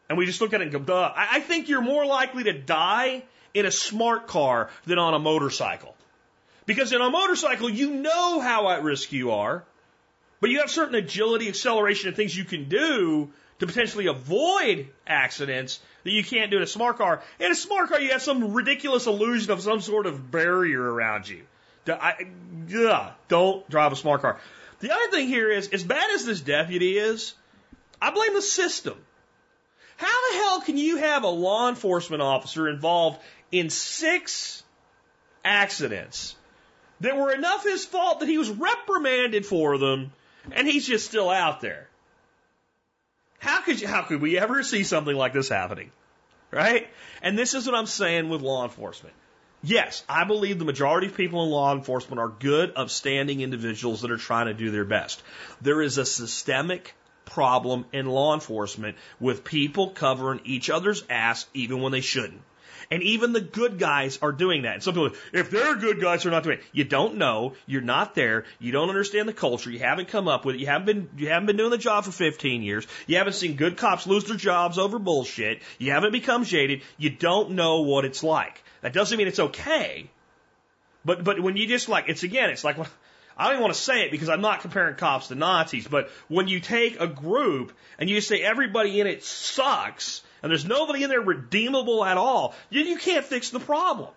[0.08, 1.12] And we just look at it and go, duh.
[1.14, 5.18] I, I think you're more likely to die in a smart car than on a
[5.18, 5.94] motorcycle.
[6.66, 9.64] Because in a motorcycle, you know how at risk you are,
[10.40, 15.80] but you have certain agility, acceleration, and things you can do to potentially avoid accidents
[16.02, 17.22] that you can't do in a smart car.
[17.38, 21.28] In a smart car, you have some ridiculous illusion of some sort of barrier around
[21.28, 21.42] you.
[21.88, 22.26] I,
[22.68, 24.38] yeah, don't drive a smart car.
[24.80, 27.34] The other thing here is, as bad as this deputy is,
[28.00, 28.96] I blame the system.
[29.96, 33.20] How the hell can you have a law enforcement officer involved
[33.52, 34.62] in six
[35.44, 36.34] accidents
[37.00, 40.12] that were enough his fault that he was reprimanded for them
[40.50, 41.88] and he's just still out there?
[43.38, 45.92] How could you, how could we ever see something like this happening?
[46.50, 46.88] Right?
[47.22, 49.14] And this is what I'm saying with law enforcement.
[49.66, 54.10] Yes, I believe the majority of people in law enforcement are good, upstanding individuals that
[54.10, 55.22] are trying to do their best.
[55.62, 61.80] There is a systemic problem in law enforcement with people covering each other's ass even
[61.80, 62.42] when they shouldn't.
[62.90, 64.74] And even the good guys are doing that.
[64.74, 66.64] And some people, if they're good guys, they're not doing it.
[66.72, 67.54] You don't know.
[67.66, 68.44] You're not there.
[68.58, 69.70] You don't understand the culture.
[69.70, 70.60] You haven't come up with it.
[70.60, 72.86] You haven't been, you haven't been doing the job for 15 years.
[73.06, 75.62] You haven't seen good cops lose their jobs over bullshit.
[75.78, 76.82] You haven't become jaded.
[76.98, 78.62] You don't know what it's like.
[78.84, 80.10] That doesn't mean it's okay.
[81.06, 82.76] But, but when you just like, it's again, it's like,
[83.36, 86.10] I don't even want to say it because I'm not comparing cops to Nazis, but
[86.28, 91.02] when you take a group and you say everybody in it sucks, and there's nobody
[91.02, 94.10] in there redeemable at all, you, you can't fix the problem.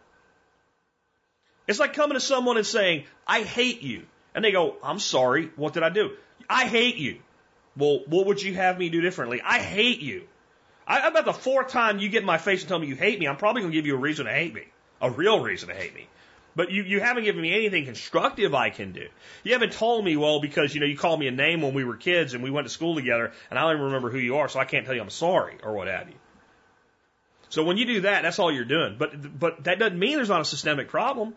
[1.66, 4.04] It's like coming to someone and saying, I hate you.
[4.36, 6.12] And they go, I'm sorry, what did I do?
[6.50, 7.20] I hate you.
[7.78, 9.42] Well, what would you have me do differently?
[9.42, 10.28] I hate you.
[10.88, 13.20] I, about the fourth time you get in my face and tell me you hate
[13.20, 14.64] me, I'm probably going to give you a reason to hate me.
[15.02, 16.08] A real reason to hate me.
[16.56, 19.08] But you, you haven't given me anything constructive I can do.
[19.44, 21.84] You haven't told me, well, because, you know, you called me a name when we
[21.84, 24.38] were kids and we went to school together and I don't even remember who you
[24.38, 26.16] are, so I can't tell you I'm sorry or what have you.
[27.50, 28.96] So when you do that, that's all you're doing.
[28.98, 31.36] But, but that doesn't mean there's not a systemic problem.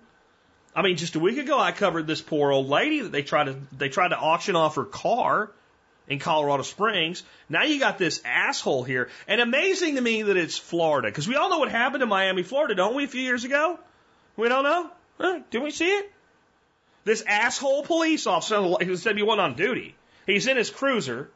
[0.75, 3.45] I mean, just a week ago, I covered this poor old lady that they tried
[3.45, 5.51] to, they tried to auction off her car
[6.09, 7.23] in Colorado Springs.
[7.49, 9.09] Now you got this asshole here.
[9.29, 12.43] And amazing to me that it's Florida, because we all know what happened in Miami,
[12.43, 13.79] Florida, don't we, a few years ago?
[14.37, 14.91] We don't know?
[15.19, 15.41] Huh?
[15.51, 16.13] Did we see it?
[17.05, 19.95] This asshole police officer said he wasn't on duty.
[20.27, 21.31] He's in his cruiser.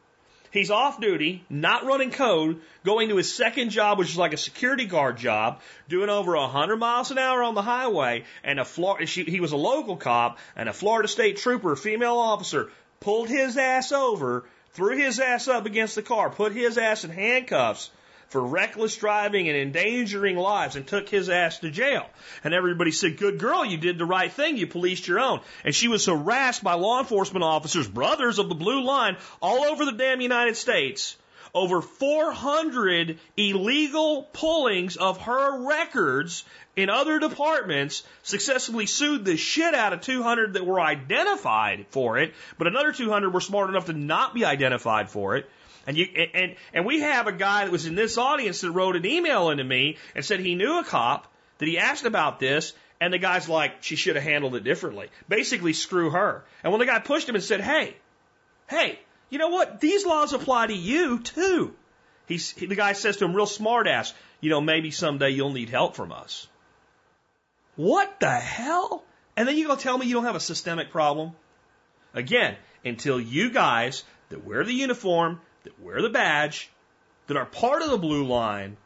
[0.51, 4.37] He's off duty, not running code, going to his second job, which is like a
[4.37, 5.59] security guard job,
[5.89, 8.23] doing over 100 miles an hour on the highway.
[8.41, 12.17] And a Florida, she, he was a local cop, and a Florida State trooper, female
[12.17, 12.69] officer,
[13.01, 17.09] pulled his ass over, threw his ass up against the car, put his ass in
[17.09, 17.89] handcuffs,
[18.27, 22.05] for reckless driving and endangering lives and took his ass to jail.
[22.43, 24.57] And everybody said, good girl, you did the right thing.
[24.57, 25.41] You policed your own.
[25.63, 29.85] And she was harassed by law enforcement officers, brothers of the blue line, all over
[29.85, 31.15] the damn United States.
[31.55, 36.43] Over 400 illegal pullings of her records
[36.75, 42.33] in other departments successfully sued the shit out of 200 that were identified for it,
[42.57, 45.49] but another 200 were smart enough to not be identified for it.
[45.87, 48.97] And you and and we have a guy that was in this audience that wrote
[48.97, 52.73] an email into me and said he knew a cop that he asked about this,
[52.99, 55.09] and the guy's like, she should have handled it differently.
[55.29, 56.43] Basically, screw her.
[56.63, 57.95] And when the guy pushed him and said, hey,
[58.67, 58.99] hey,
[59.29, 59.79] you know what?
[59.79, 61.73] These laws apply to you too.
[62.27, 65.51] He's, he, the guy says to him, real smart ass, you know, maybe someday you'll
[65.51, 66.47] need help from us.
[67.75, 69.03] What the hell?
[69.35, 71.33] And then you go tell me you don't have a systemic problem?
[72.13, 76.69] Again, until you guys that wear the uniform, that wear the badge,
[77.27, 78.77] that are part of the blue line,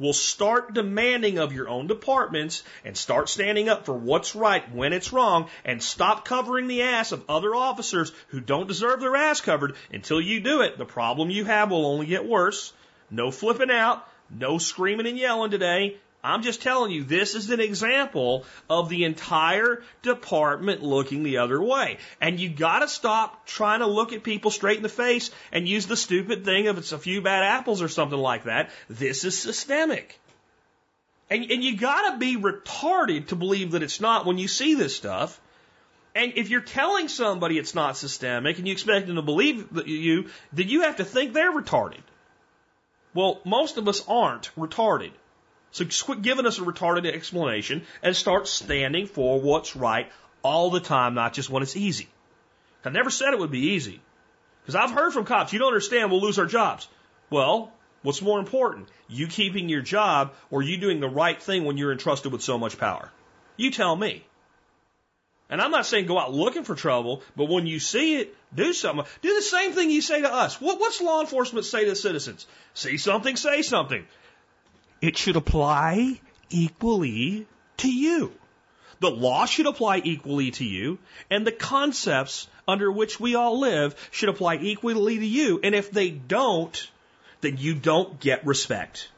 [0.00, 4.92] will start demanding of your own departments and start standing up for what's right when
[4.92, 9.40] it's wrong and stop covering the ass of other officers who don't deserve their ass
[9.40, 10.78] covered until you do it.
[10.78, 12.72] The problem you have will only get worse.
[13.10, 15.98] No flipping out, no screaming and yelling today.
[16.22, 21.60] I'm just telling you, this is an example of the entire department looking the other
[21.60, 21.98] way.
[22.20, 25.86] And you gotta stop trying to look at people straight in the face and use
[25.86, 28.70] the stupid thing of it's a few bad apples or something like that.
[28.88, 30.18] This is systemic.
[31.30, 34.94] And, and you gotta be retarded to believe that it's not when you see this
[34.94, 35.40] stuff.
[36.14, 40.28] And if you're telling somebody it's not systemic and you expect them to believe you,
[40.52, 42.02] then you have to think they're retarded.
[43.14, 45.12] Well, most of us aren't retarded.
[45.72, 50.10] So just quit giving us a retarded explanation and start standing for what's right
[50.42, 52.08] all the time, not just when it's easy.
[52.84, 54.00] I never said it would be easy.
[54.62, 56.88] Because I've heard from cops, you don't understand, we'll lose our jobs.
[57.28, 57.72] Well,
[58.02, 58.88] what's more important?
[59.08, 62.58] You keeping your job or you doing the right thing when you're entrusted with so
[62.58, 63.10] much power?
[63.56, 64.24] You tell me.
[65.48, 68.72] And I'm not saying go out looking for trouble, but when you see it, do
[68.72, 69.04] something.
[69.20, 70.60] Do the same thing you say to us.
[70.60, 72.46] What, what's law enforcement say to citizens?
[72.74, 74.06] See something, say something
[75.00, 76.20] it should apply
[76.50, 77.46] equally
[77.78, 78.32] to you.
[79.00, 80.98] The law should apply equally to you,
[81.30, 85.58] and the concepts under which we all live should apply equally to you.
[85.62, 86.90] And if they don't,
[87.40, 89.08] then you don't get respect.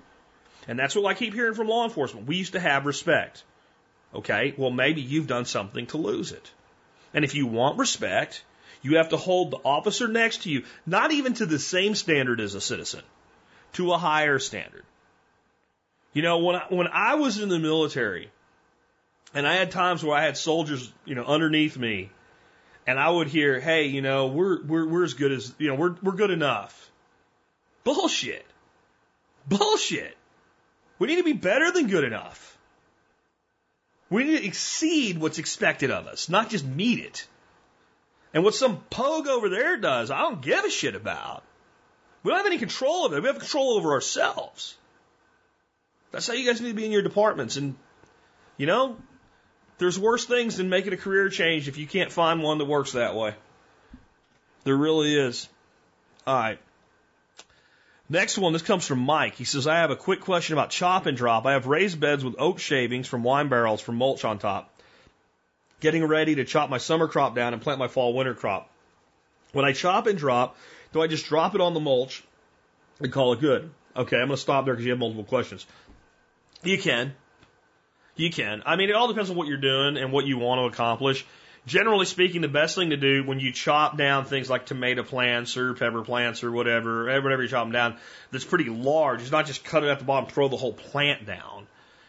[0.69, 2.29] And that's what I keep hearing from law enforcement.
[2.29, 3.43] We used to have respect.
[4.15, 6.51] Okay, well, maybe you've done something to lose it.
[7.13, 8.45] And if you want respect,
[8.83, 12.41] you have to hold the officer next to you, not even to the same standard
[12.41, 13.03] as a citizen,
[13.73, 14.85] to a higher standard.
[16.13, 18.31] You know, when I, when I was in the military,
[19.35, 22.11] and I had times where I had soldiers, you know, underneath me,
[22.87, 25.75] and I would hear, "Hey, you know, we're we're we're as good as you know,
[25.75, 26.91] we're we're good enough."
[27.85, 28.47] Bullshit.
[29.47, 30.17] Bullshit.
[30.99, 32.59] We need to be better than good enough.
[34.09, 37.27] We need to exceed what's expected of us, not just meet it.
[38.35, 41.43] And what some pogue over there does, I don't give a shit about.
[42.23, 43.23] We don't have any control of it.
[43.23, 44.77] We have control over ourselves.
[46.13, 47.57] That's how you guys need to be in your departments.
[47.57, 47.75] And,
[48.59, 48.97] you know,
[49.79, 52.93] there's worse things than making a career change if you can't find one that works
[52.93, 53.35] that way.
[54.65, 55.49] There really is.
[56.27, 56.59] All right.
[58.09, 59.37] Next one, this comes from Mike.
[59.37, 61.47] He says, I have a quick question about chop and drop.
[61.47, 64.69] I have raised beds with oak shavings from wine barrels for mulch on top.
[65.81, 68.69] Getting ready to chop my summer crop down and plant my fall winter crop.
[69.53, 70.57] When I chop and drop,
[70.93, 72.23] do I just drop it on the mulch
[73.01, 73.71] and call it good?
[73.97, 75.67] Okay, I'm going to stop there because you have multiple questions.
[76.63, 77.15] You can.
[78.15, 78.63] You can.
[78.67, 81.25] I mean, it all depends on what you're doing and what you want to accomplish.
[81.65, 85.57] Generally speaking, the best thing to do when you chop down things like tomato plants
[85.57, 87.97] or pepper plants or whatever, whatever you chop them down,
[88.33, 91.25] that's pretty large, is not just cut it at the bottom, throw the whole plant
[91.25, 91.67] down,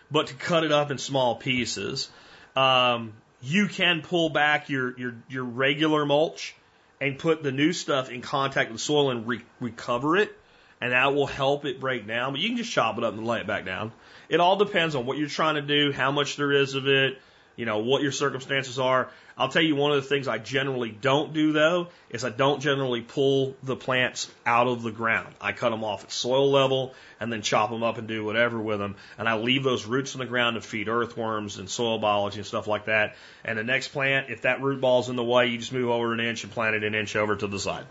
[0.09, 2.09] but to cut it up in small pieces.
[2.55, 6.55] Um, you can pull back your, your, your regular mulch
[6.99, 10.35] and put the new stuff in contact with the soil and re- recover it,
[10.81, 12.33] and that will help it break down.
[12.33, 13.91] But you can just chop it up and lay it back down.
[14.33, 17.21] It all depends on what you're trying to do, how much there is of it,
[17.55, 19.11] you know, what your circumstances are.
[19.37, 22.59] I'll tell you one of the things I generally don't do though is I don't
[22.59, 25.35] generally pull the plants out of the ground.
[25.39, 28.59] I cut them off at soil level and then chop them up and do whatever
[28.59, 28.95] with them.
[29.19, 32.47] And I leave those roots in the ground to feed earthworms and soil biology and
[32.47, 33.13] stuff like that.
[33.45, 36.11] And the next plant, if that root ball's in the way, you just move over
[36.11, 37.85] an inch and plant it an inch over to the side.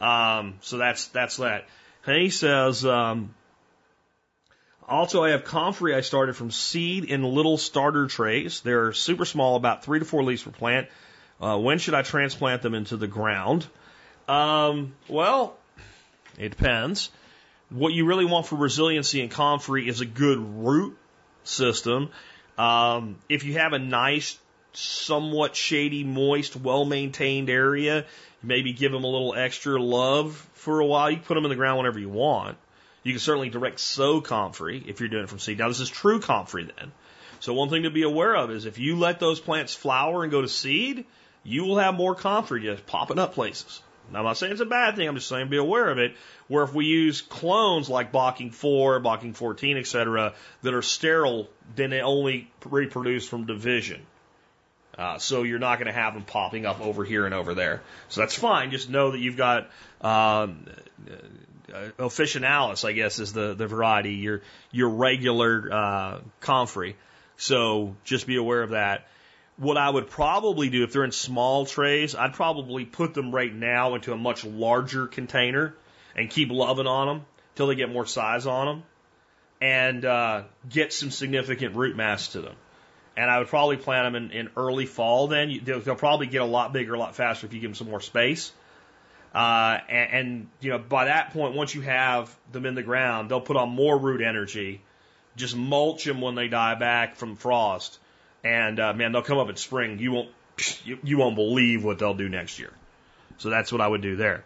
[0.00, 1.66] Um, so that's, that's that.
[2.06, 3.34] And he says, um,
[4.88, 8.60] also, I have comfrey I started from seed in little starter trays.
[8.60, 10.88] They're super small, about three to four leaves per plant.
[11.40, 13.66] Uh, when should I transplant them into the ground?
[14.26, 15.56] Um, well,
[16.38, 17.10] it depends.
[17.70, 20.96] What you really want for resiliency in comfrey is a good root
[21.44, 22.10] system.
[22.56, 24.38] Um, if you have a nice,
[24.72, 28.06] somewhat shady, moist, well maintained area,
[28.42, 31.10] maybe give them a little extra love for a while.
[31.10, 32.56] You can put them in the ground whenever you want.
[33.08, 35.58] You can certainly direct sow comfrey if you're doing it from seed.
[35.58, 36.92] Now, this is true comfrey then.
[37.40, 40.30] So one thing to be aware of is if you let those plants flower and
[40.30, 41.06] go to seed,
[41.42, 43.80] you will have more comfrey just popping up places.
[44.12, 45.08] Now, I'm not saying it's a bad thing.
[45.08, 46.16] I'm just saying be aware of it.
[46.48, 51.88] Where if we use clones like Bocking 4, Bocking 14, etc., that are sterile, then
[51.88, 54.04] they only reproduce from division.
[54.98, 57.80] Uh, so you're not going to have them popping up over here and over there.
[58.10, 58.70] So that's fine.
[58.70, 59.70] Just know that you've got
[60.02, 60.66] um,
[61.72, 66.96] uh, officinalis, I guess, is the, the variety, your, your regular, uh, comfrey.
[67.36, 69.06] So just be aware of that.
[69.56, 73.52] What I would probably do if they're in small trays, I'd probably put them right
[73.52, 75.74] now into a much larger container
[76.16, 78.82] and keep loving on them till they get more size on them
[79.60, 82.54] and, uh, get some significant root mass to them.
[83.16, 85.60] And I would probably plant them in, in early fall then.
[85.64, 87.90] They'll, they'll probably get a lot bigger, a lot faster if you give them some
[87.90, 88.52] more space.
[89.34, 93.30] Uh, and, and, you know, by that point, once you have them in the ground,
[93.30, 94.80] they'll put on more root energy.
[95.36, 97.98] Just mulch them when they die back from frost.
[98.42, 99.98] And, uh, man, they'll come up in spring.
[99.98, 100.30] You won't,
[100.84, 102.72] you, you won't believe what they'll do next year.
[103.38, 104.44] So that's what I would do there.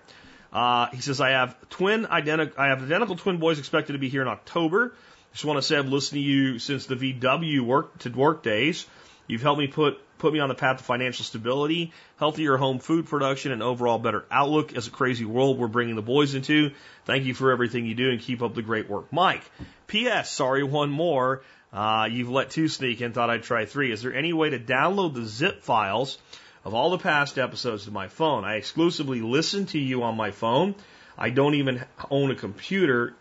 [0.52, 4.10] Uh, he says, I have twin identical, I have identical twin boys expected to be
[4.10, 4.94] here in October.
[5.32, 8.86] Just want to say I've listened to you since the VW work to work days.
[9.26, 13.06] You've helped me put put me on the path to financial stability, healthier home food
[13.06, 16.70] production, and overall better outlook as a crazy world we're bringing the boys into.
[17.04, 19.12] Thank you for everything you do and keep up the great work.
[19.12, 19.42] Mike,
[19.88, 20.30] P.S.
[20.30, 21.42] Sorry, one more.
[21.72, 23.90] Uh, you've let two sneak in, thought I'd try three.
[23.90, 26.18] Is there any way to download the zip files
[26.64, 28.44] of all the past episodes to my phone?
[28.44, 30.76] I exclusively listen to you on my phone.
[31.18, 33.14] I don't even own a computer.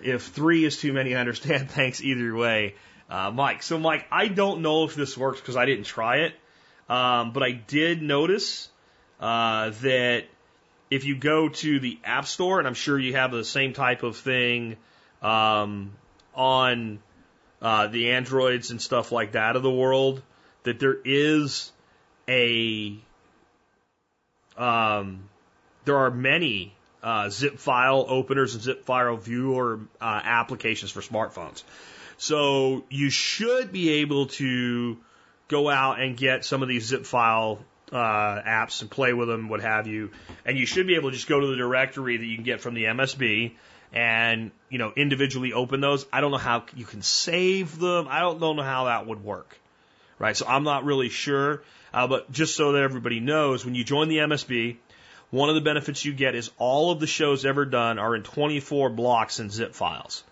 [0.00, 1.70] If three is too many, I understand.
[1.78, 2.76] Thanks either way.
[3.10, 3.62] Uh, Mike.
[3.62, 6.34] So, Mike, I don't know if this works because I didn't try it.
[6.88, 8.68] Um, but I did notice
[9.20, 10.24] uh, that
[10.90, 14.02] if you go to the App Store, and I'm sure you have the same type
[14.02, 14.76] of thing
[15.20, 15.92] um,
[16.34, 17.00] on
[17.60, 20.22] uh, the Androids and stuff like that of the world,
[20.62, 21.72] that there is
[22.28, 22.96] a
[24.56, 25.28] um,
[25.84, 31.62] there are many uh, zip file openers and zip file viewer uh, applications for smartphones.
[32.18, 34.96] So you should be able to
[35.48, 37.60] go out and get some of these zip file
[37.92, 37.96] uh,
[38.42, 40.10] apps and play with them, what have you.
[40.44, 42.60] And you should be able to just go to the directory that you can get
[42.60, 43.52] from the MSB
[43.92, 46.06] and you know individually open those.
[46.12, 48.08] I don't know how you can save them.
[48.08, 49.56] I don't know how that would work,
[50.18, 50.36] right?
[50.36, 51.62] So I'm not really sure.
[51.94, 54.76] Uh, but just so that everybody knows, when you join the MSB,
[55.30, 58.22] one of the benefits you get is all of the shows ever done are in
[58.22, 60.22] 24 blocks and zip files.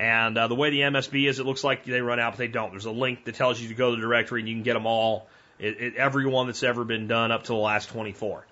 [0.00, 2.48] And uh, the way the MSB is, it looks like they run out, but they
[2.48, 2.70] don't.
[2.70, 4.72] There's a link that tells you to go to the directory and you can get
[4.72, 5.28] them all,
[5.58, 8.46] it, it, every one that's ever been done up to the last 24.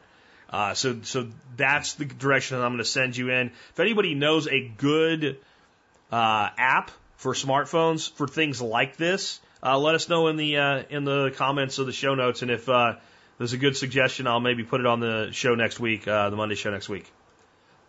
[0.50, 3.46] Uh, so, so that's the direction that I'm going to send you in.
[3.70, 5.38] If anybody knows a good
[6.12, 10.82] uh, app for smartphones for things like this, uh, let us know in the uh,
[10.90, 12.42] in the comments of the show notes.
[12.42, 12.96] And if uh,
[13.38, 16.36] there's a good suggestion, I'll maybe put it on the show next week, uh, the
[16.36, 17.10] Monday show next week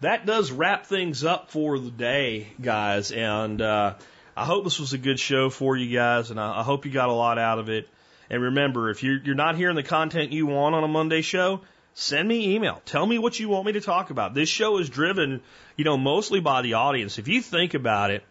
[0.01, 3.11] that does wrap things up for the day, guys.
[3.11, 3.95] And uh,
[4.35, 6.91] I hope this was a good show for you guys, and I, I hope you
[6.91, 7.89] got a lot out of it.
[8.29, 11.61] And remember, if you're, you're not hearing the content you want on a Monday show,
[11.93, 12.81] send me email.
[12.85, 14.33] Tell me what you want me to talk about.
[14.33, 15.41] This show is driven,
[15.75, 17.17] you know, mostly by the audience.
[17.17, 18.23] If you think about it,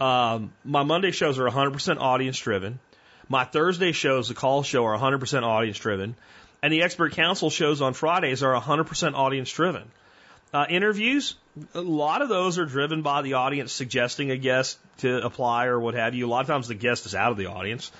[0.00, 2.80] um, my Monday shows are 100% audience driven.
[3.28, 6.16] My Thursday shows, the call show, are 100% audience driven.
[6.62, 9.90] And the expert council shows on Fridays are 100% audience driven.
[10.52, 11.34] Uh, interviews,
[11.74, 15.80] a lot of those are driven by the audience suggesting a guest to apply or
[15.80, 16.26] what have you.
[16.26, 17.90] A lot of times the guest is out of the audience.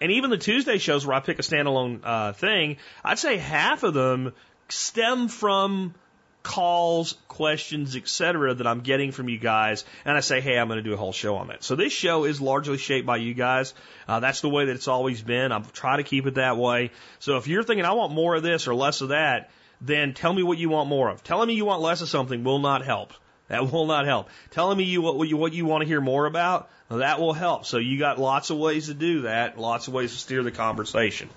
[0.00, 3.82] And even the Tuesday shows where I pick a standalone uh, thing, I'd say half
[3.82, 4.34] of them
[4.68, 5.94] stem from
[6.42, 8.54] calls, questions, etc.
[8.54, 10.96] that I'm getting from you guys, and I say, hey, I'm going to do a
[10.96, 11.64] whole show on that.
[11.64, 13.74] So this show is largely shaped by you guys.
[14.06, 15.50] Uh, that's the way that it's always been.
[15.50, 16.92] I'm trying to keep it that way.
[17.18, 19.50] So if you're thinking I want more of this or less of that,
[19.80, 21.22] then tell me what you want more of.
[21.22, 23.12] Telling me you want less of something will not help.
[23.48, 24.28] That will not help.
[24.50, 27.64] Telling me you what you what you want to hear more about, that will help.
[27.64, 30.50] So you got lots of ways to do that, lots of ways to steer the
[30.50, 31.28] conversation.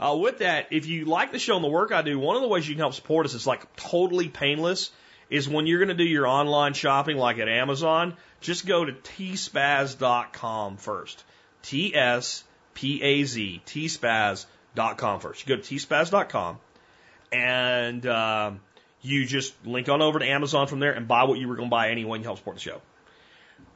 [0.00, 2.42] Uh, with that, if you like the show and the work I do, one of
[2.42, 4.90] the ways you can help support us is like totally painless.
[5.28, 8.92] Is when you're going to do your online shopping, like at Amazon, just go to
[8.92, 11.24] tspaz.com first.
[11.62, 12.44] T S
[12.74, 15.46] P A Z, tspaz.com first.
[15.48, 16.58] You go to tspaz.com
[17.32, 18.60] and um,
[19.02, 21.68] you just link on over to Amazon from there and buy what you were going
[21.68, 22.80] to buy anyway and help support the show.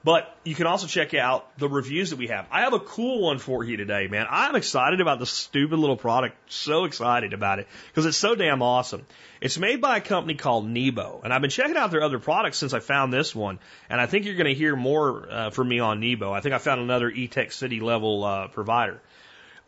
[0.02, 2.46] But you can also check out the reviews that we have.
[2.50, 4.26] I have a cool one for you today, man.
[4.30, 6.36] I'm excited about this stupid little product.
[6.50, 9.04] So excited about it because it's so damn awesome.
[9.42, 12.56] It's made by a company called Nebo, and I've been checking out their other products
[12.56, 13.58] since I found this one.
[13.90, 16.32] And I think you're going to hear more uh, from me on Nebo.
[16.32, 19.02] I think I found another eTech City level uh, provider.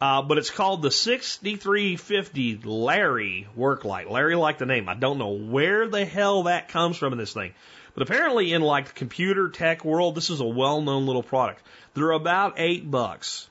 [0.02, 4.10] Uh, but it's called the 6350 Larry work light.
[4.10, 4.88] Larry like the name.
[4.88, 7.54] I don't know where the hell that comes from in this thing.
[7.94, 11.62] But apparently in like the computer tech world, this is a well-known little product.
[11.94, 13.48] They're about eight bucks.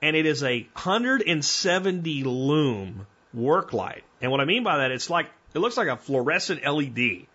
[0.00, 4.04] And it is a 170 lume work light.
[4.22, 7.26] And what I mean by that, it's like, it looks like a fluorescent LED.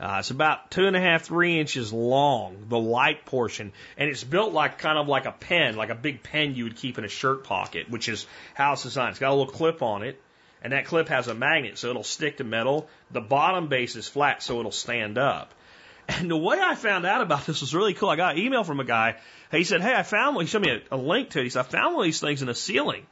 [0.00, 4.22] Uh, it's about two and a half, three inches long, the light portion, and it's
[4.22, 7.04] built like kind of like a pen, like a big pen you would keep in
[7.04, 9.10] a shirt pocket, which is how it's designed.
[9.10, 10.20] It's got a little clip on it,
[10.62, 12.88] and that clip has a magnet, so it'll stick to metal.
[13.10, 15.52] The bottom base is flat, so it'll stand up.
[16.10, 18.08] And the way I found out about this was really cool.
[18.08, 19.16] I got an email from a guy.
[19.50, 21.42] He said, "Hey, I found one." He showed me a, a link to it.
[21.42, 23.04] He said, "I found one of these things in the ceiling,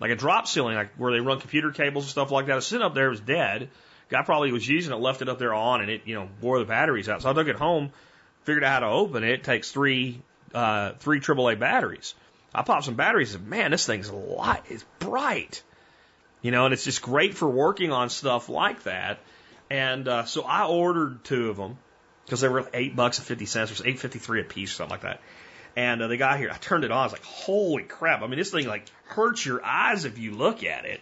[0.00, 2.58] like a drop ceiling, like where they run computer cables and stuff like that.
[2.58, 3.70] It's sitting up there, it was dead."
[4.08, 6.58] Guy probably was using it, left it up there on, and it, you know, wore
[6.58, 7.22] the batteries out.
[7.22, 7.90] So I took it home,
[8.44, 9.30] figured out how to open it.
[9.30, 10.20] It takes three,
[10.54, 12.14] uh, three AAA batteries.
[12.54, 14.62] I popped some batteries and man, this thing's light.
[14.68, 15.62] It's bright.
[16.42, 19.18] You know, and it's just great for working on stuff like that.
[19.68, 21.76] And, uh, so I ordered two of them
[22.24, 24.74] because they were eight bucks and 50 cents or eight fifty three a piece or
[24.74, 25.20] something like that.
[25.74, 26.50] And uh, they got here.
[26.52, 26.98] I turned it on.
[26.98, 28.22] I was like, holy crap.
[28.22, 31.00] I mean, this thing like hurts your eyes if you look at it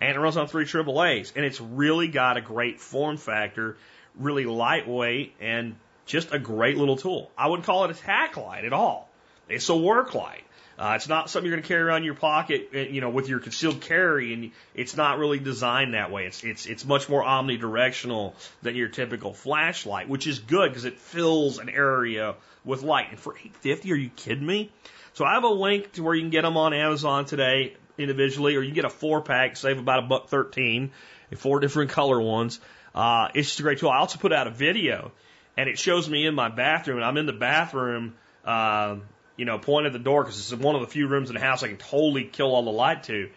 [0.00, 1.32] and it runs on three AAA's.
[1.36, 3.76] And it's really got a great form factor,
[4.18, 7.30] really lightweight, and just a great little tool.
[7.36, 9.08] I wouldn't call it a tack light at all.
[9.48, 10.44] It's a work light.
[10.78, 13.08] Uh, it's not something you're going to carry around in your pocket, uh, you know,
[13.08, 16.26] with your concealed carry, and it's not really designed that way.
[16.26, 20.98] It's it's it's much more omnidirectional than your typical flashlight, which is good because it
[20.98, 23.06] fills an area with light.
[23.10, 24.70] And for 850, are you kidding me?
[25.14, 28.56] So I have a link to where you can get them on Amazon today individually,
[28.56, 30.92] or you get a four pack, save about a buck thirteen,
[31.36, 32.60] four different color ones.
[32.94, 33.90] Uh, it's just a great tool.
[33.90, 35.12] I also put out a video,
[35.56, 38.14] and it shows me in my bathroom, and I'm in the bathroom,
[38.44, 38.96] uh,
[39.36, 41.40] you know, pointing at the door because it's one of the few rooms in the
[41.40, 43.28] house I can totally kill all the light to,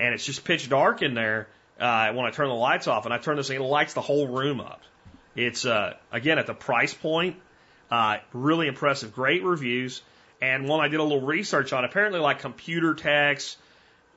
[0.00, 3.14] and it's just pitch dark in there uh, when I turn the lights off, and
[3.14, 4.82] I turn this thing, it lights the whole room up.
[5.36, 7.36] It's uh, again at the price point,
[7.90, 10.02] uh, really impressive, great reviews,
[10.40, 11.84] and one I did a little research on.
[11.84, 13.56] Apparently, like computer techs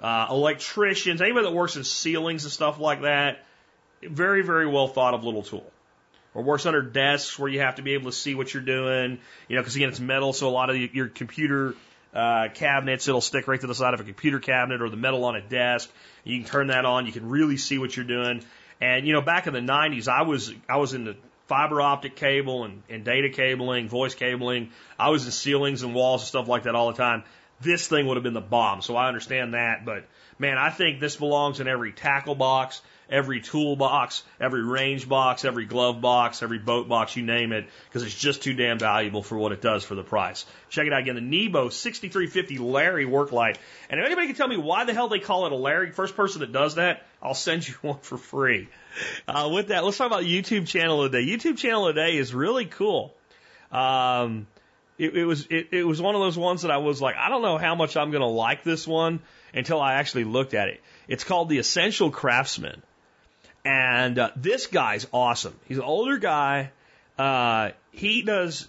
[0.01, 3.43] uh, electricians, anybody that works in ceilings and stuff like that.
[4.01, 5.69] Very, very well thought of little tool.
[6.33, 9.19] Or works under desks where you have to be able to see what you're doing,
[9.47, 11.73] you know, because again, it's metal, so a lot of your computer
[12.13, 15.25] uh, cabinets, it'll stick right to the side of a computer cabinet or the metal
[15.25, 15.89] on a desk.
[16.23, 18.43] You can turn that on, you can really see what you're doing.
[18.79, 21.15] And you know, back in the '90s, I was I was in the
[21.47, 24.71] fiber optic cable and, and data cabling, voice cabling.
[24.99, 27.23] I was in ceilings and walls and stuff like that all the time.
[27.61, 28.81] This thing would have been the bomb.
[28.81, 29.85] So I understand that.
[29.85, 30.05] But
[30.37, 35.65] man, I think this belongs in every tackle box every toolbox, every range box, every
[35.65, 39.37] glove box, every boat box, you name it, because it's just too damn valuable for
[39.37, 40.45] what it does for the price.
[40.69, 43.57] Check it out again, the Nebo 6350 Larry work light.
[43.89, 46.15] And if anybody can tell me why the hell they call it a Larry, first
[46.15, 48.69] person that does that, I'll send you one for free.
[49.27, 51.25] Uh, with that, let's talk about YouTube channel today.
[51.25, 53.13] YouTube channel today is really cool.
[53.71, 54.47] Um,
[54.97, 57.29] it, it was it, it was one of those ones that I was like, I
[57.29, 59.19] don't know how much I'm going to like this one
[59.53, 60.81] until I actually looked at it.
[61.07, 62.81] It's called the Essential Craftsman.
[63.63, 65.55] And uh, this guy's awesome.
[65.67, 66.71] He's an older guy.
[67.17, 68.67] Uh, he does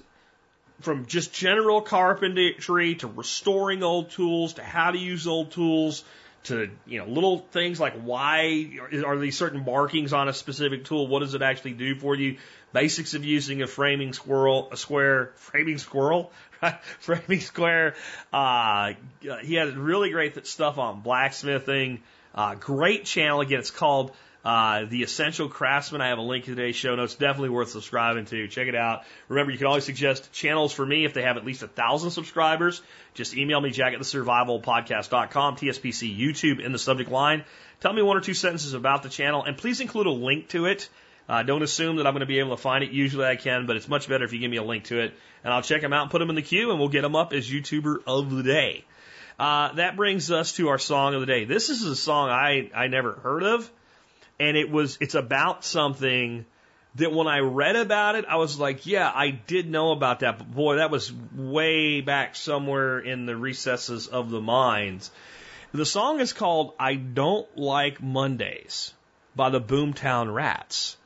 [0.80, 6.04] from just general carpentry to restoring old tools to how to use old tools
[6.44, 8.70] to you know little things like why
[9.04, 12.36] are these certain markings on a specific tool what does it actually do for you
[12.72, 16.32] basics of using a framing squirrel a square framing squirrel
[17.00, 17.94] framing square
[18.32, 18.92] uh,
[19.42, 22.02] he has really great stuff on blacksmithing
[22.34, 24.12] uh, great channel again it's called
[24.44, 27.16] uh, the Essential Craftsman, I have a link in today's show notes.
[27.16, 28.46] Definitely worth subscribing to.
[28.48, 29.02] Check it out.
[29.28, 32.12] Remember, you can always suggest channels for me if they have at least a thousand
[32.12, 32.80] subscribers.
[33.14, 34.04] Just email me, jack at the
[35.56, 37.44] TSPC YouTube in the subject line.
[37.80, 40.66] Tell me one or two sentences about the channel and please include a link to
[40.66, 40.88] it.
[41.28, 42.90] Uh, don't assume that I'm going to be able to find it.
[42.90, 45.14] Usually I can, but it's much better if you give me a link to it
[45.44, 47.14] and I'll check them out and put them in the queue and we'll get them
[47.14, 48.84] up as YouTuber of the day.
[49.38, 51.44] Uh, that brings us to our song of the day.
[51.44, 53.70] This is a song I, I never heard of
[54.40, 56.44] and it was it's about something
[56.94, 60.38] that when I read about it, I was like, yeah, I did know about that,
[60.38, 65.10] but boy, that was way back somewhere in the recesses of the minds.
[65.72, 68.94] The song is called I Don't Like Mondays
[69.36, 70.96] by the Boomtown Rats,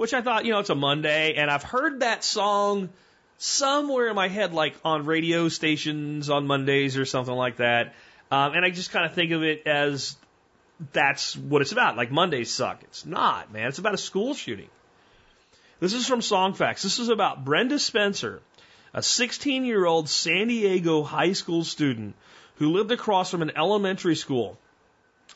[0.00, 2.88] which I thought, you know, it's a Monday, and I've heard that song
[3.36, 7.92] somewhere in my head, like on radio stations on Mondays or something like that.
[8.30, 10.16] Um, and I just kind of think of it as
[10.94, 11.98] that's what it's about.
[11.98, 12.82] Like Mondays suck.
[12.84, 13.68] It's not, man.
[13.68, 14.70] It's about a school shooting.
[15.80, 16.80] This is from Songfacts.
[16.80, 18.40] This is about Brenda Spencer,
[18.94, 22.14] a 16 year old San Diego high school student
[22.54, 24.56] who lived across from an elementary school.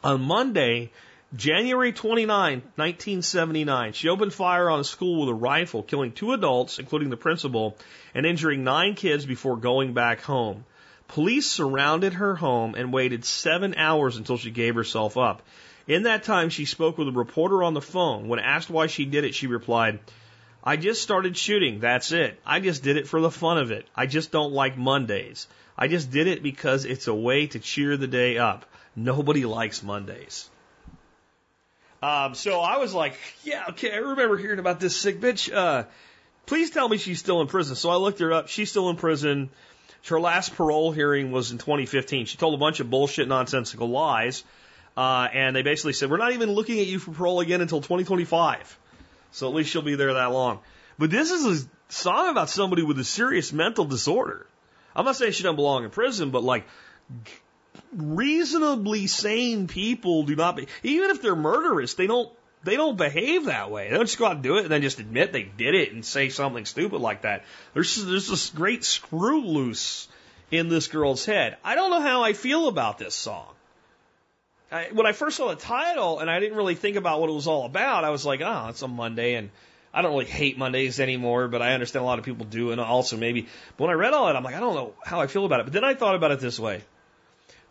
[0.03, 0.91] On Monday,
[1.37, 6.79] January 29, 1979, she opened fire on a school with a rifle, killing two adults,
[6.79, 7.77] including the principal,
[8.15, 10.65] and injuring nine kids before going back home.
[11.09, 15.43] Police surrounded her home and waited seven hours until she gave herself up.
[15.89, 18.29] In that time, she spoke with a reporter on the phone.
[18.29, 19.99] When asked why she did it, she replied,
[20.63, 21.81] I just started shooting.
[21.81, 22.41] That's it.
[22.47, 23.89] I just did it for the fun of it.
[23.97, 25.49] I just don't like Mondays.
[25.77, 28.67] I just did it because it's a way to cheer the day up.
[28.95, 30.49] Nobody likes Mondays.
[32.05, 33.15] Um, so I was like,
[33.45, 35.51] yeah, okay, I remember hearing about this sick bitch.
[35.51, 35.85] Uh,
[36.45, 37.77] please tell me she's still in prison.
[37.77, 38.49] So I looked her up.
[38.49, 39.49] She's still in prison.
[40.09, 42.27] Her last parole hearing was in 2015.
[42.27, 44.45] She told a bunch of bullshit, nonsensical lies.
[44.95, 47.81] Uh, and they basically said, we're not even looking at you for parole again until
[47.81, 48.79] 2025.
[49.31, 50.59] So at least she'll be there that long.
[50.99, 54.47] But this is a song about somebody with a serious mental disorder.
[54.95, 56.67] I'm not saying she doesn't belong in prison, but like
[57.93, 62.31] reasonably sane people do not be, even if they're murderous, they don't
[62.65, 63.89] they don't behave that way.
[63.89, 65.93] They don't just go out and do it and then just admit they did it
[65.93, 67.45] and say something stupid like that.
[67.75, 70.09] There's there's this great screw loose
[70.51, 71.57] in this girl's head.
[71.63, 73.49] I don't know how I feel about this song.
[74.73, 77.35] I, when I first saw the title and I didn't really think about what it
[77.35, 79.51] was all about, I was like, oh, it's a Monday and
[79.93, 82.81] I don't really hate Mondays anymore, but I understand a lot of people do and
[82.81, 83.43] also maybe.
[83.77, 85.61] But when I read all that, I'm like, I don't know how I feel about
[85.61, 85.65] it.
[85.65, 86.83] But then I thought about it this way.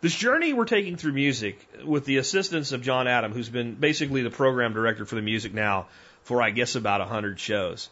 [0.04, 4.20] This journey we're taking through music with the assistance of John Adam, who's been basically
[4.20, 5.86] the program director for the music now
[6.24, 7.88] for, I guess, about 100 shows,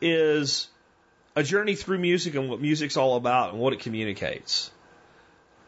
[0.00, 0.68] is
[1.34, 4.70] a journey through music and what music's all about and what it communicates.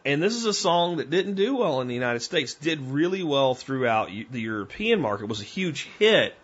[0.05, 3.25] And this is a song that didn't do well in the United States, did really
[3.25, 6.37] well throughout the European market, was a huge hit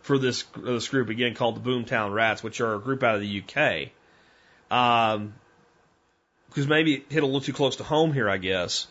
[0.00, 3.20] for this, this group, again, called the Boomtown Rats, which are a group out of
[3.20, 3.90] the UK.
[4.70, 5.34] Um,
[6.52, 8.86] because maybe it hit a little too close to home here, I guess.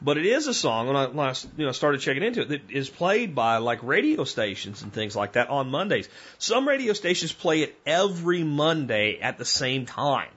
[0.00, 2.90] But it is a song when I, you know started checking into it that is
[2.90, 6.08] played by like radio stations and things like that on Mondays.
[6.38, 10.28] Some radio stations play it every Monday at the same time.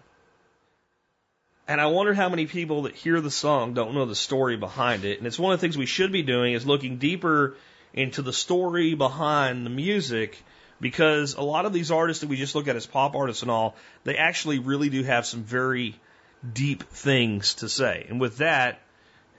[1.67, 5.05] And I wonder how many people that hear the song don't know the story behind
[5.05, 5.19] it.
[5.19, 7.55] And it's one of the things we should be doing is looking deeper
[7.93, 10.41] into the story behind the music
[10.81, 13.51] because a lot of these artists that we just look at as pop artists and
[13.51, 15.99] all, they actually really do have some very
[16.53, 18.05] deep things to say.
[18.09, 18.79] And with that,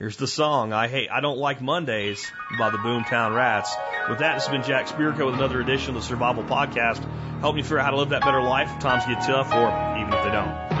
[0.01, 2.25] Here's the song, I Hate, I Don't Like Mondays
[2.57, 3.71] by the Boomtown Rats.
[4.09, 7.07] With that, this has been Jack Spirko with another edition of the Survival Podcast,
[7.39, 9.67] helping you figure out how to live that better life if times get tough or
[9.99, 10.80] even if they don't.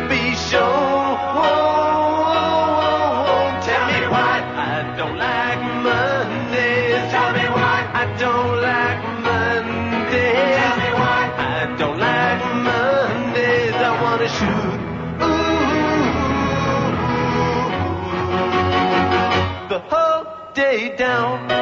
[21.11, 21.61] day down.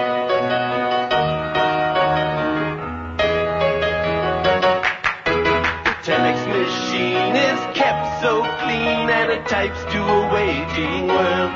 [9.48, 11.52] types to a waging world.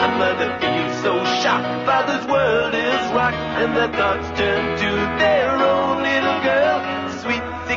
[0.00, 5.50] A mother feels so shocked, father's world is rocked, and their thoughts turn to their
[5.50, 6.78] own little girl.
[7.20, 7.76] Sweet 16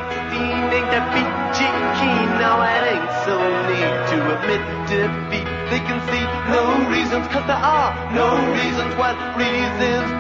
[0.77, 1.69] ain't that peachy
[1.99, 3.35] keen, now it ain't so
[3.67, 5.28] neat to admit defeat.
[7.31, 8.95] Cause there are no reasons.
[8.97, 10.18] What reasons